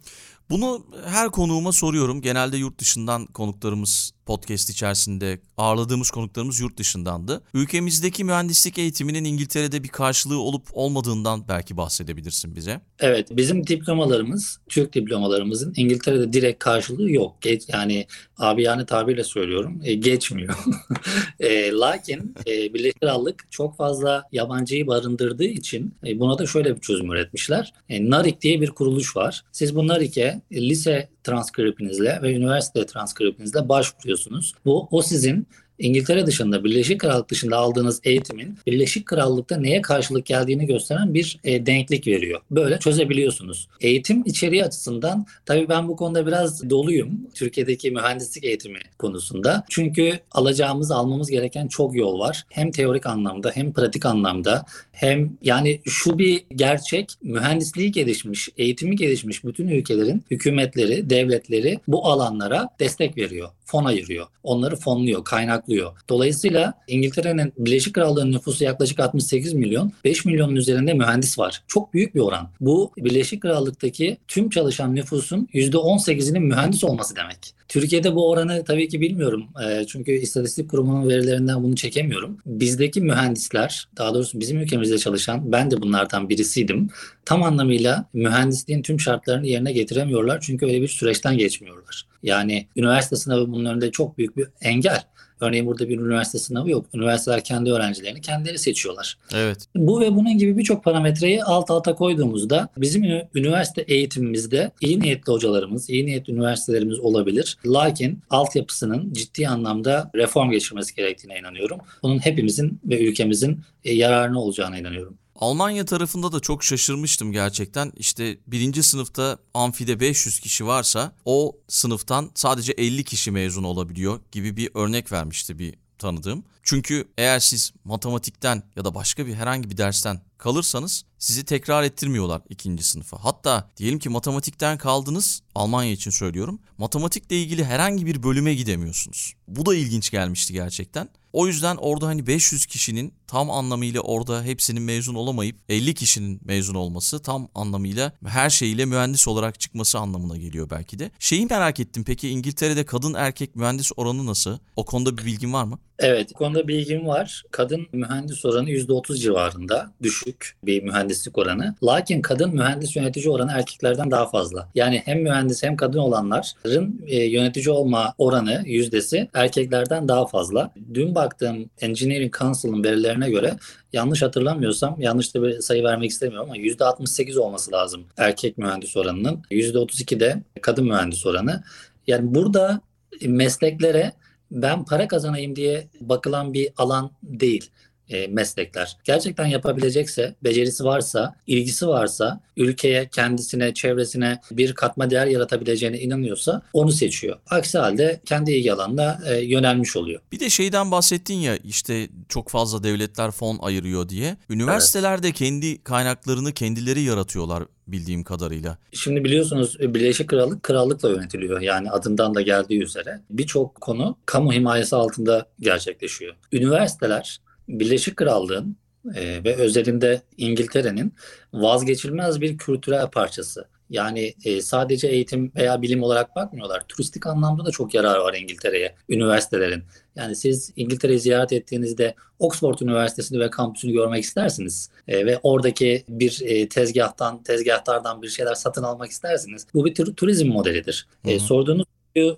Bunu 0.51 0.87
her 1.07 1.31
konuğuma 1.31 1.73
soruyorum. 1.73 2.21
Genelde 2.21 2.57
yurt 2.57 2.79
dışından 2.79 3.27
konuklarımız 3.27 4.13
podcast 4.29 4.71
içerisinde 4.71 5.39
ağırladığımız 5.57 6.11
konuklarımız 6.11 6.61
yurt 6.61 6.79
dışındandı. 6.79 7.43
Ülkemizdeki 7.55 8.25
mühendislik 8.25 8.79
eğitiminin 8.79 9.25
İngiltere'de 9.25 9.85
bir 9.85 9.89
karşılığı 9.89 10.41
olup 10.41 10.67
olmadığından 10.73 11.49
belki 11.49 11.77
bahsedebilirsin 11.77 12.57
bize. 12.57 12.81
Evet, 12.99 13.29
bizim 13.31 13.67
diplomalarımız, 13.67 14.61
Türk 14.69 14.95
diplomalarımızın 14.95 15.73
İngiltere'de 15.77 16.33
direkt 16.33 16.59
karşılığı 16.59 17.11
yok. 17.11 17.37
Geç, 17.41 17.63
yani 17.69 18.07
abi 18.39 18.63
yani 18.63 18.87
tabirle 18.87 19.25
söylüyorum, 19.25 19.81
e, 19.85 19.95
geçmiyor. 19.95 20.55
e, 21.41 21.73
lakin 21.73 22.35
e, 22.47 22.75
Birleşik 22.75 23.01
Krallık 23.01 23.47
çok 23.51 23.77
fazla 23.77 24.23
yabancıyı 24.33 24.87
barındırdığı 24.87 25.45
için 25.45 25.95
e, 26.07 26.21
buna 26.21 26.39
da 26.39 26.47
şöyle 26.47 26.77
bir 26.77 26.81
çözüm 26.81 27.13
üretmişler. 27.13 27.73
E, 27.89 28.11
NARIC 28.11 28.41
diye 28.41 28.61
bir 28.61 28.71
kuruluş 28.71 29.17
var. 29.17 29.45
Siz 29.53 29.77
bu 29.77 29.87
NARIC'e 29.87 30.43
e, 30.51 30.69
lise 30.69 31.09
transkripinizle 31.29 32.19
ve 32.23 32.35
üniversite 32.35 32.87
transkripinizle 32.87 33.69
başvuruyorsunuz. 33.69 34.55
Bu 34.65 34.89
o 34.91 35.03
sizin 35.03 35.47
İngiltere 35.79 36.27
dışında, 36.27 36.65
Birleşik 36.65 37.01
Krallık 37.01 37.31
dışında 37.31 37.57
aldığınız 37.57 38.01
eğitimin 38.05 38.59
Birleşik 38.67 39.07
Krallık'ta 39.07 39.57
neye 39.57 39.83
karşılık 39.83 40.27
geldiğini 40.27 40.67
gösteren 40.67 41.15
bir 41.15 41.41
e, 41.45 41.67
denklik 41.67 42.07
veriyor. 42.07 42.41
Böyle 42.51 42.79
çözebiliyorsunuz. 42.79 43.69
Eğitim 43.81 44.23
içeriği 44.27 44.65
açısından 44.65 45.27
tabii 45.47 45.69
ben 45.69 45.89
bu 45.89 45.97
konuda 45.97 46.27
biraz 46.27 46.71
doluyum. 46.71 47.21
Türkiye'deki 47.35 47.91
mühendislik 47.91 48.45
eğitimi 48.45 48.79
konusunda. 48.99 49.65
Çünkü 49.69 50.21
alacağımız, 50.33 50.91
almamız 50.91 51.31
gereken 51.31 51.69
çok 51.69 51.97
yol 51.97 52.19
var. 52.19 52.45
Hem 52.49 52.71
teorik 52.71 53.07
anlamda 53.07 53.51
hem 53.55 53.73
pratik 53.73 54.07
anlamda 54.07 54.65
hem 54.93 55.31
yani 55.43 55.81
şu 55.85 56.19
bir 56.19 56.45
gerçek 56.55 57.13
mühendisliği 57.23 57.93
gelişmiş, 57.93 58.49
eğitimi 58.59 58.97
gelişmiş 58.97 59.45
bütün 59.45 59.69
ülkelerin 59.69 60.23
hükümetleri, 60.31 61.11
devletleri 61.11 61.81
bu 61.89 62.07
alanlara 62.07 62.69
destek 62.81 63.17
veriyor, 63.17 63.49
fon 63.69 63.85
ayırıyor. 63.85 64.27
Onları 64.43 64.77
fonluyor, 64.77 65.25
kaynaklıyor. 65.25 65.93
Dolayısıyla 66.09 66.75
İngiltere'nin 66.89 67.53
Birleşik 67.59 67.95
Krallığı'nın 67.95 68.33
nüfusu 68.33 68.65
yaklaşık 68.65 69.01
68 69.01 69.53
milyon, 69.53 69.93
5 70.05 70.25
milyonun 70.25 70.57
üzerinde 70.57 70.95
mühendis 70.95 71.39
var. 71.39 71.63
Çok 71.69 71.95
büyük 71.95 72.15
bir 72.15 72.21
oran. 72.21 72.49
Bu 72.61 72.93
Birleşik 72.97 73.43
Krallık'taki 73.43 74.19
tüm 74.29 74.51
çalışan 74.51 74.95
nüfusun 74.95 75.49
%18'inin 75.55 76.43
mühendis 76.43 76.85
olması 76.85 77.17
demek. 77.17 77.58
Türkiye'de 77.69 78.15
bu 78.15 78.31
oranı 78.31 78.65
tabii 78.65 78.89
ki 78.89 79.01
bilmiyorum. 79.01 79.47
E, 79.65 79.85
çünkü 79.87 80.13
istatistik 80.13 80.71
kurumunun 80.71 81.09
verilerinden 81.09 81.63
bunu 81.63 81.77
çekemiyorum. 81.77 82.39
Bizdeki 82.47 83.01
mühendisler, 83.01 83.89
daha 83.97 84.15
doğrusu 84.15 84.41
bizim 84.41 84.61
ülkemizde 84.61 84.99
çalışan, 84.99 85.53
ben 85.53 85.71
de 85.71 85.83
bunlardan 85.83 86.29
birisiydim. 86.29 86.89
Tam 87.25 87.43
anlamıyla 87.43 88.05
mühendisliğin 88.13 88.83
tüm 88.83 89.01
şartlarını 89.01 89.47
yerine 89.47 89.73
getiremiyorlar. 89.73 90.41
Çünkü 90.41 90.67
öyle 90.67 90.83
bir 90.83 90.89
süreçten 90.89 91.39
geçmiyorlar. 91.39 92.07
Yani 92.23 92.67
üniversite 92.77 93.17
sınavı 93.17 93.53
bunun 93.53 93.65
önünde 93.65 93.91
çok 93.91 94.19
büyük 94.19 94.37
bir 94.37 94.47
engel. 94.61 95.03
Örneğin 95.41 95.67
burada 95.67 95.89
bir 95.89 95.99
üniversite 95.99 96.39
sınavı 96.39 96.71
yok. 96.71 96.87
Üniversiteler 96.95 97.45
kendi 97.45 97.73
öğrencilerini 97.73 98.21
kendileri 98.21 98.59
seçiyorlar. 98.59 99.19
Evet. 99.35 99.67
Bu 99.77 100.01
ve 100.01 100.17
bunun 100.17 100.39
gibi 100.39 100.59
birçok 100.59 100.85
parametreyi 100.85 101.45
alt 101.45 101.71
alta 101.71 101.95
koyduğumuzda 101.95 102.69
bizim 102.77 103.05
üniversite 103.35 103.83
eğitimimizde 103.83 104.71
iyi 104.81 105.01
niyetli 105.01 105.33
hocalarımız, 105.33 105.91
iyi 105.91 106.07
niyetli 106.07 106.33
üniversitelerimiz 106.33 106.99
olabilir. 106.99 107.57
Lakin 107.67 108.23
altyapısının 108.31 109.13
ciddi 109.13 109.49
anlamda 109.49 110.11
reform 110.15 110.51
geçirmesi 110.51 110.95
gerektiğine 110.95 111.39
inanıyorum. 111.39 111.79
Bunun 112.03 112.19
hepimizin 112.19 112.81
ve 112.85 113.09
ülkemizin 113.09 113.61
e, 113.85 113.95
yararına 113.95 114.41
olacağına 114.41 114.79
inanıyorum. 114.79 115.19
Almanya 115.39 115.85
tarafında 115.85 116.33
da 116.33 116.41
çok 116.41 116.65
şaşırmıştım 116.65 117.33
gerçekten. 117.33 117.93
İşte 117.97 118.39
birinci 118.47 118.83
sınıfta 118.83 119.39
amfide 119.55 120.01
500 120.01 120.41
kişi 120.41 120.67
varsa 120.67 121.13
o 121.25 121.57
sınıftan 121.69 122.31
sadece 122.35 122.73
50 122.73 123.05
kişi 123.05 123.31
mezun 123.31 123.65
olabiliyor 123.65 124.21
gibi 124.33 124.57
bir 124.57 124.71
örnek 124.75 125.13
vermişti 125.13 125.59
bir 125.59 125.75
tanıdığım. 125.99 126.45
Çünkü 126.63 127.09
eğer 127.19 127.39
siz 127.39 127.73
matematikten 127.85 128.63
ya 128.77 128.85
da 128.85 128.95
başka 128.95 129.27
bir 129.27 129.35
herhangi 129.35 129.71
bir 129.71 129.77
dersten 129.77 130.21
kalırsanız 130.39 131.05
sizi 131.19 131.45
tekrar 131.45 131.83
ettirmiyorlar 131.83 132.43
ikinci 132.49 132.83
sınıfa. 132.83 133.25
Hatta 133.25 133.71
diyelim 133.77 133.99
ki 133.99 134.09
matematikten 134.09 134.79
kaldınız, 134.79 135.43
Almanya 135.55 135.93
için 135.93 136.11
söylüyorum. 136.11 136.59
Matematikle 136.79 137.43
ilgili 137.43 137.65
herhangi 137.65 138.07
bir 138.07 138.23
bölüme 138.23 138.55
gidemiyorsunuz. 138.55 139.35
Bu 139.49 139.67
da 139.67 139.75
ilginç 139.75 140.11
gelmişti 140.11 140.53
gerçekten. 140.53 141.09
O 141.33 141.47
yüzden 141.47 141.77
orada 141.77 142.07
hani 142.07 142.27
500 142.27 142.67
kişinin 142.67 143.15
tam 143.27 143.51
anlamıyla 143.51 144.01
orada 144.01 144.43
hepsinin 144.43 144.83
mezun 144.83 145.15
olamayıp 145.15 145.57
50 145.69 145.95
kişinin 145.95 146.41
mezun 146.45 146.75
olması 146.75 147.23
tam 147.23 147.49
anlamıyla 147.55 148.13
her 148.27 148.51
şeyiyle 148.51 148.85
mühendis 148.85 149.29
olarak 149.29 149.61
çıkması 149.61 149.99
anlamına 149.99 150.37
geliyor 150.37 150.71
belki 150.71 150.99
de. 150.99 151.11
Şeyi 151.19 151.47
merak 151.47 151.81
ettim 151.81 152.05
peki 152.05 152.29
İngiltere'de 152.29 152.85
kadın 152.85 153.15
erkek 153.15 153.57
mühendis 153.57 153.93
oranı 153.97 154.27
nasıl? 154.27 154.59
O 154.77 154.85
konuda 154.85 155.19
bir 155.19 155.27
bilgin 155.27 155.53
var 155.53 155.65
mı? 155.65 155.79
Evet, 155.99 156.31
bu 156.35 156.39
konuda 156.39 156.69
bilgim 156.69 157.07
var. 157.07 157.43
Kadın 157.51 157.87
mühendis 157.93 158.45
oranı 158.45 158.71
%30 158.71 159.17
civarında. 159.17 159.93
Düşük 160.03 160.57
bir 160.65 160.83
mühendislik 160.83 161.39
oranı. 161.39 161.75
Lakin 161.83 162.23
kadın 162.23 162.55
mühendis 162.55 162.97
yönetici 162.97 163.31
oranı 163.31 163.53
erkeklerden 163.53 164.11
daha 164.11 164.27
fazla. 164.31 164.69
Yani 164.75 165.03
hem 165.05 165.23
mühendis 165.23 165.63
hem 165.63 165.77
kadın 165.77 165.99
olanların 165.99 167.05
e, 167.07 167.25
yönetici 167.25 167.71
olma 167.71 168.15
oranı 168.19 168.63
yüzdesi 168.67 169.29
erkeklerden 169.35 170.09
daha 170.09 170.27
fazla. 170.27 170.73
Dün 170.95 171.15
baktığım 171.15 171.71
Engineering 171.81 172.39
Council'ın 172.39 172.85
verilerine 172.85 173.31
göre 173.31 173.57
yanlış 173.93 174.23
hatırlamıyorsam, 174.23 174.97
yanlış 175.01 175.35
da 175.35 175.43
bir 175.43 175.61
sayı 175.61 175.85
vermek 175.85 176.11
istemiyorum 176.11 176.51
ama 176.51 176.57
%68 176.57 177.39
olması 177.39 177.73
lazım 177.73 178.05
erkek 178.17 178.59
mühendis 178.59 178.97
oranının. 178.97 179.43
%32 179.51 180.21
de 180.21 180.43
kadın 180.63 180.85
mühendis 180.85 181.27
oranı. 181.27 181.63
Yani 182.07 182.35
burada 182.35 182.81
mesleklere 183.23 184.13
ben 184.51 184.85
para 184.85 185.09
kazanayım 185.09 185.57
diye 185.57 185.89
bakılan 186.01 186.55
bir 186.55 186.73
alan 186.77 187.11
değil 187.23 187.71
e, 188.09 188.27
meslekler. 188.27 188.97
Gerçekten 189.05 189.47
yapabilecekse, 189.47 190.35
becerisi 190.45 190.85
varsa, 190.85 191.35
ilgisi 191.47 191.89
varsa, 191.89 192.41
ülkeye, 192.57 193.09
kendisine, 193.09 193.75
çevresine 193.75 194.41
bir 194.51 194.75
katma 194.75 195.11
değer 195.11 195.27
yaratabileceğine 195.27 195.99
inanıyorsa 195.99 196.63
onu 196.73 196.93
seçiyor. 196.93 197.39
Aksi 197.51 197.79
halde 197.79 198.21
kendi 198.25 198.53
ilgi 198.53 198.73
alanına 198.73 199.21
e, 199.27 199.41
yönelmiş 199.41 199.97
oluyor. 199.97 200.21
Bir 200.33 200.41
de 200.41 200.51
şeyden 200.51 200.91
bahsettin 200.91 201.35
ya 201.35 201.57
işte 201.57 202.09
çok 202.29 202.49
fazla 202.49 202.83
devletler 202.83 203.31
fon 203.31 203.59
ayırıyor 203.63 204.09
diye. 204.09 204.37
Üniversiteler 204.51 205.23
de 205.23 205.33
kendi 205.33 205.83
kaynaklarını 205.83 206.53
kendileri 206.53 207.01
yaratıyorlar 207.01 207.65
bildiğim 207.87 208.25
kadarıyla. 208.25 208.79
Şimdi 208.93 209.25
biliyorsunuz 209.25 209.77
e, 209.81 209.95
Birleşik 209.95 210.29
Krallık 210.29 210.63
krallıkla 210.63 211.11
yönetiliyor. 211.11 211.61
Yani 211.61 211.91
adından 211.91 212.35
da 212.35 212.41
geldiği 212.41 212.83
üzere 212.83 213.21
birçok 213.31 213.75
konu 213.81 214.17
kamu 214.27 214.53
himayesi 214.53 214.97
altında 214.97 215.47
gerçekleşiyor. 215.61 216.35
Üniversiteler 216.53 217.41
Birleşik 217.69 218.17
Krallığın 218.17 218.77
e, 219.15 219.45
ve 219.45 219.57
özelinde 219.57 220.23
İngiltere'nin 220.37 221.15
vazgeçilmez 221.53 222.41
bir 222.41 222.59
kültürel 222.59 223.11
parçası. 223.11 223.69
Yani 223.91 224.35
e, 224.45 224.63
sadece 224.63 225.09
eğitim 225.09 225.53
veya 225.57 225.83
bilim 225.83 226.03
olarak 226.03 226.37
bakmıyorlar. 226.37 226.85
Turistik 226.89 227.27
anlamda 227.27 227.67
da 227.67 227.71
çok 227.71 227.95
yarar 227.95 228.19
var 228.19 228.35
İngiltere'ye, 228.35 228.95
üniversitelerin. 229.09 229.83
Yani 230.17 230.37
siz 230.37 230.73
İngiltere'yi 230.77 231.21
ziyaret 231.21 231.53
ettiğinizde 231.53 232.15
Oxford 232.39 232.79
Üniversitesi'ni 232.79 233.41
ve 233.41 233.51
kampüsünü 233.51 233.93
görmek 233.93 234.25
istersiniz. 234.25 234.91
E, 235.09 235.27
ve 235.27 235.39
oradaki 235.43 236.05
bir 236.09 236.41
e, 236.45 236.69
tezgahtan, 236.69 237.43
tezgahtardan 237.43 238.23
bir 238.23 238.29
şeyler 238.29 238.55
satın 238.55 238.83
almak 238.83 239.11
istersiniz. 239.11 239.67
Bu 239.75 239.85
bir 239.85 239.95
tur- 239.95 240.15
turizm 240.15 240.49
modelidir. 240.49 241.07
E, 241.25 241.39
sorduğunuz 241.39 241.87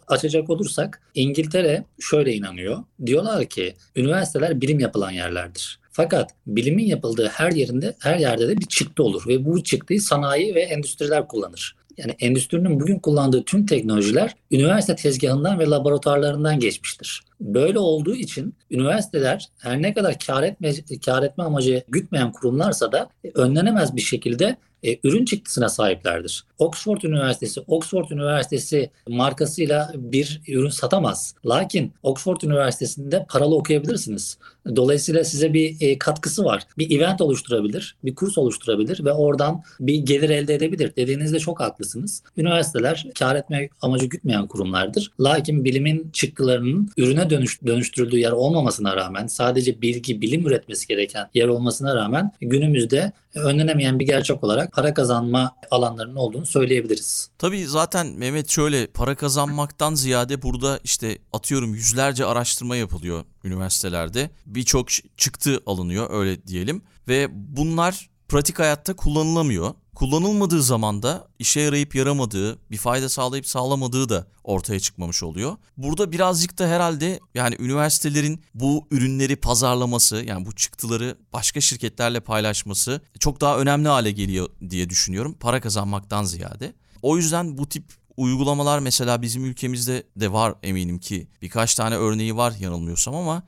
açacak 0.08 0.50
olursak 0.50 1.02
İngiltere 1.14 1.84
şöyle 2.00 2.34
inanıyor. 2.34 2.78
Diyorlar 3.06 3.46
ki 3.46 3.74
üniversiteler 3.96 4.60
bilim 4.60 4.80
yapılan 4.80 5.10
yerlerdir. 5.10 5.80
Fakat 5.92 6.30
bilimin 6.46 6.86
yapıldığı 6.86 7.28
her 7.28 7.52
yerinde 7.52 7.96
her 7.98 8.18
yerde 8.18 8.48
de 8.48 8.56
bir 8.58 8.66
çıktı 8.66 9.02
olur 9.02 9.22
ve 9.26 9.44
bu 9.44 9.62
çıktıyı 9.62 10.00
sanayi 10.00 10.54
ve 10.54 10.60
endüstriler 10.60 11.28
kullanır. 11.28 11.76
Yani 11.96 12.16
endüstrinin 12.20 12.80
bugün 12.80 12.98
kullandığı 12.98 13.44
tüm 13.44 13.66
teknolojiler 13.66 14.34
üniversite 14.50 14.96
tezgahından 14.96 15.58
ve 15.58 15.66
laboratuvarlarından 15.66 16.60
geçmiştir. 16.60 17.22
Böyle 17.40 17.78
olduğu 17.78 18.14
için 18.14 18.54
üniversiteler 18.70 19.48
her 19.58 19.82
ne 19.82 19.94
kadar 19.94 20.18
kar 20.26 20.42
etme, 20.42 20.72
kar 21.04 21.22
etme 21.22 21.44
amacı 21.44 21.82
gütmeyen 21.88 22.32
kurumlarsa 22.32 22.92
da 22.92 23.08
önlenemez 23.34 23.96
bir 23.96 24.00
şekilde 24.00 24.56
e, 24.82 24.98
ürün 25.04 25.24
çıktısına 25.24 25.68
sahiplerdir. 25.68 26.44
Oxford 26.58 27.02
Üniversitesi, 27.02 27.60
Oxford 27.66 28.10
Üniversitesi 28.10 28.90
markasıyla 29.08 29.92
bir 29.94 30.40
ürün 30.48 30.68
satamaz. 30.68 31.34
Lakin 31.46 31.92
Oxford 32.02 32.40
Üniversitesi'nde 32.40 33.26
paralı 33.28 33.54
okuyabilirsiniz. 33.54 34.38
Dolayısıyla 34.76 35.24
size 35.24 35.54
bir 35.54 35.76
e, 35.80 35.98
katkısı 35.98 36.44
var. 36.44 36.62
Bir 36.78 36.98
event 36.98 37.20
oluşturabilir, 37.20 37.96
bir 38.04 38.14
kurs 38.14 38.38
oluşturabilir 38.38 39.04
ve 39.04 39.12
oradan 39.12 39.62
bir 39.80 39.94
gelir 39.94 40.30
elde 40.30 40.54
edebilir. 40.54 40.92
Dediğinizde 40.96 41.38
çok 41.38 41.60
haklısınız. 41.60 42.22
Üniversiteler 42.36 43.06
kar 43.18 43.36
etme 43.36 43.68
amacı 43.82 44.06
gütmeyen 44.06 44.46
kurumlardır. 44.46 45.12
Lakin 45.20 45.64
bilimin 45.64 46.10
çıktılarının 46.12 46.90
ürüne 46.96 47.29
dönüş, 47.30 47.62
dönüştürüldüğü 47.66 48.18
yer 48.18 48.32
olmamasına 48.32 48.96
rağmen 48.96 49.26
sadece 49.26 49.82
bilgi, 49.82 50.20
bilim 50.20 50.46
üretmesi 50.46 50.86
gereken 50.86 51.28
yer 51.34 51.48
olmasına 51.48 51.94
rağmen 51.94 52.32
günümüzde 52.40 53.12
önlenemeyen 53.34 53.98
bir 53.98 54.06
gerçek 54.06 54.44
olarak 54.44 54.72
para 54.72 54.94
kazanma 54.94 55.56
alanlarının 55.70 56.16
olduğunu 56.16 56.46
söyleyebiliriz. 56.46 57.30
Tabii 57.38 57.66
zaten 57.66 58.06
Mehmet 58.06 58.48
şöyle 58.48 58.86
para 58.86 59.14
kazanmaktan 59.14 59.94
ziyade 59.94 60.42
burada 60.42 60.80
işte 60.84 61.18
atıyorum 61.32 61.74
yüzlerce 61.74 62.24
araştırma 62.24 62.76
yapılıyor 62.76 63.24
üniversitelerde. 63.44 64.30
Birçok 64.46 64.88
çıktı 65.16 65.60
alınıyor 65.66 66.10
öyle 66.10 66.46
diyelim 66.46 66.82
ve 67.08 67.28
bunlar 67.30 68.10
pratik 68.28 68.58
hayatta 68.58 68.96
kullanılamıyor. 68.96 69.74
Kullanılmadığı 69.94 70.62
zaman 70.62 71.02
da 71.02 71.28
işe 71.38 71.60
yarayıp 71.60 71.94
yaramadığı, 71.94 72.58
bir 72.70 72.76
fayda 72.76 73.08
sağlayıp 73.08 73.46
sağlamadığı 73.46 74.08
da 74.08 74.26
ortaya 74.44 74.80
çıkmamış 74.80 75.22
oluyor. 75.22 75.56
Burada 75.76 76.12
birazcık 76.12 76.58
da 76.58 76.68
herhalde 76.68 77.20
yani 77.34 77.56
üniversitelerin 77.58 78.42
bu 78.54 78.86
ürünleri 78.90 79.36
pazarlaması, 79.36 80.16
yani 80.16 80.46
bu 80.46 80.54
çıktıları 80.54 81.16
başka 81.32 81.60
şirketlerle 81.60 82.20
paylaşması 82.20 83.00
çok 83.18 83.40
daha 83.40 83.58
önemli 83.58 83.88
hale 83.88 84.10
geliyor 84.10 84.48
diye 84.70 84.90
düşünüyorum. 84.90 85.36
Para 85.40 85.60
kazanmaktan 85.60 86.24
ziyade. 86.24 86.72
O 87.02 87.16
yüzden 87.16 87.58
bu 87.58 87.68
tip 87.68 87.84
uygulamalar 88.16 88.78
mesela 88.78 89.22
bizim 89.22 89.44
ülkemizde 89.44 90.02
de 90.16 90.32
var 90.32 90.54
eminim 90.62 90.98
ki 90.98 91.28
birkaç 91.42 91.74
tane 91.74 91.96
örneği 91.96 92.36
var 92.36 92.54
yanılmıyorsam 92.60 93.14
ama 93.14 93.42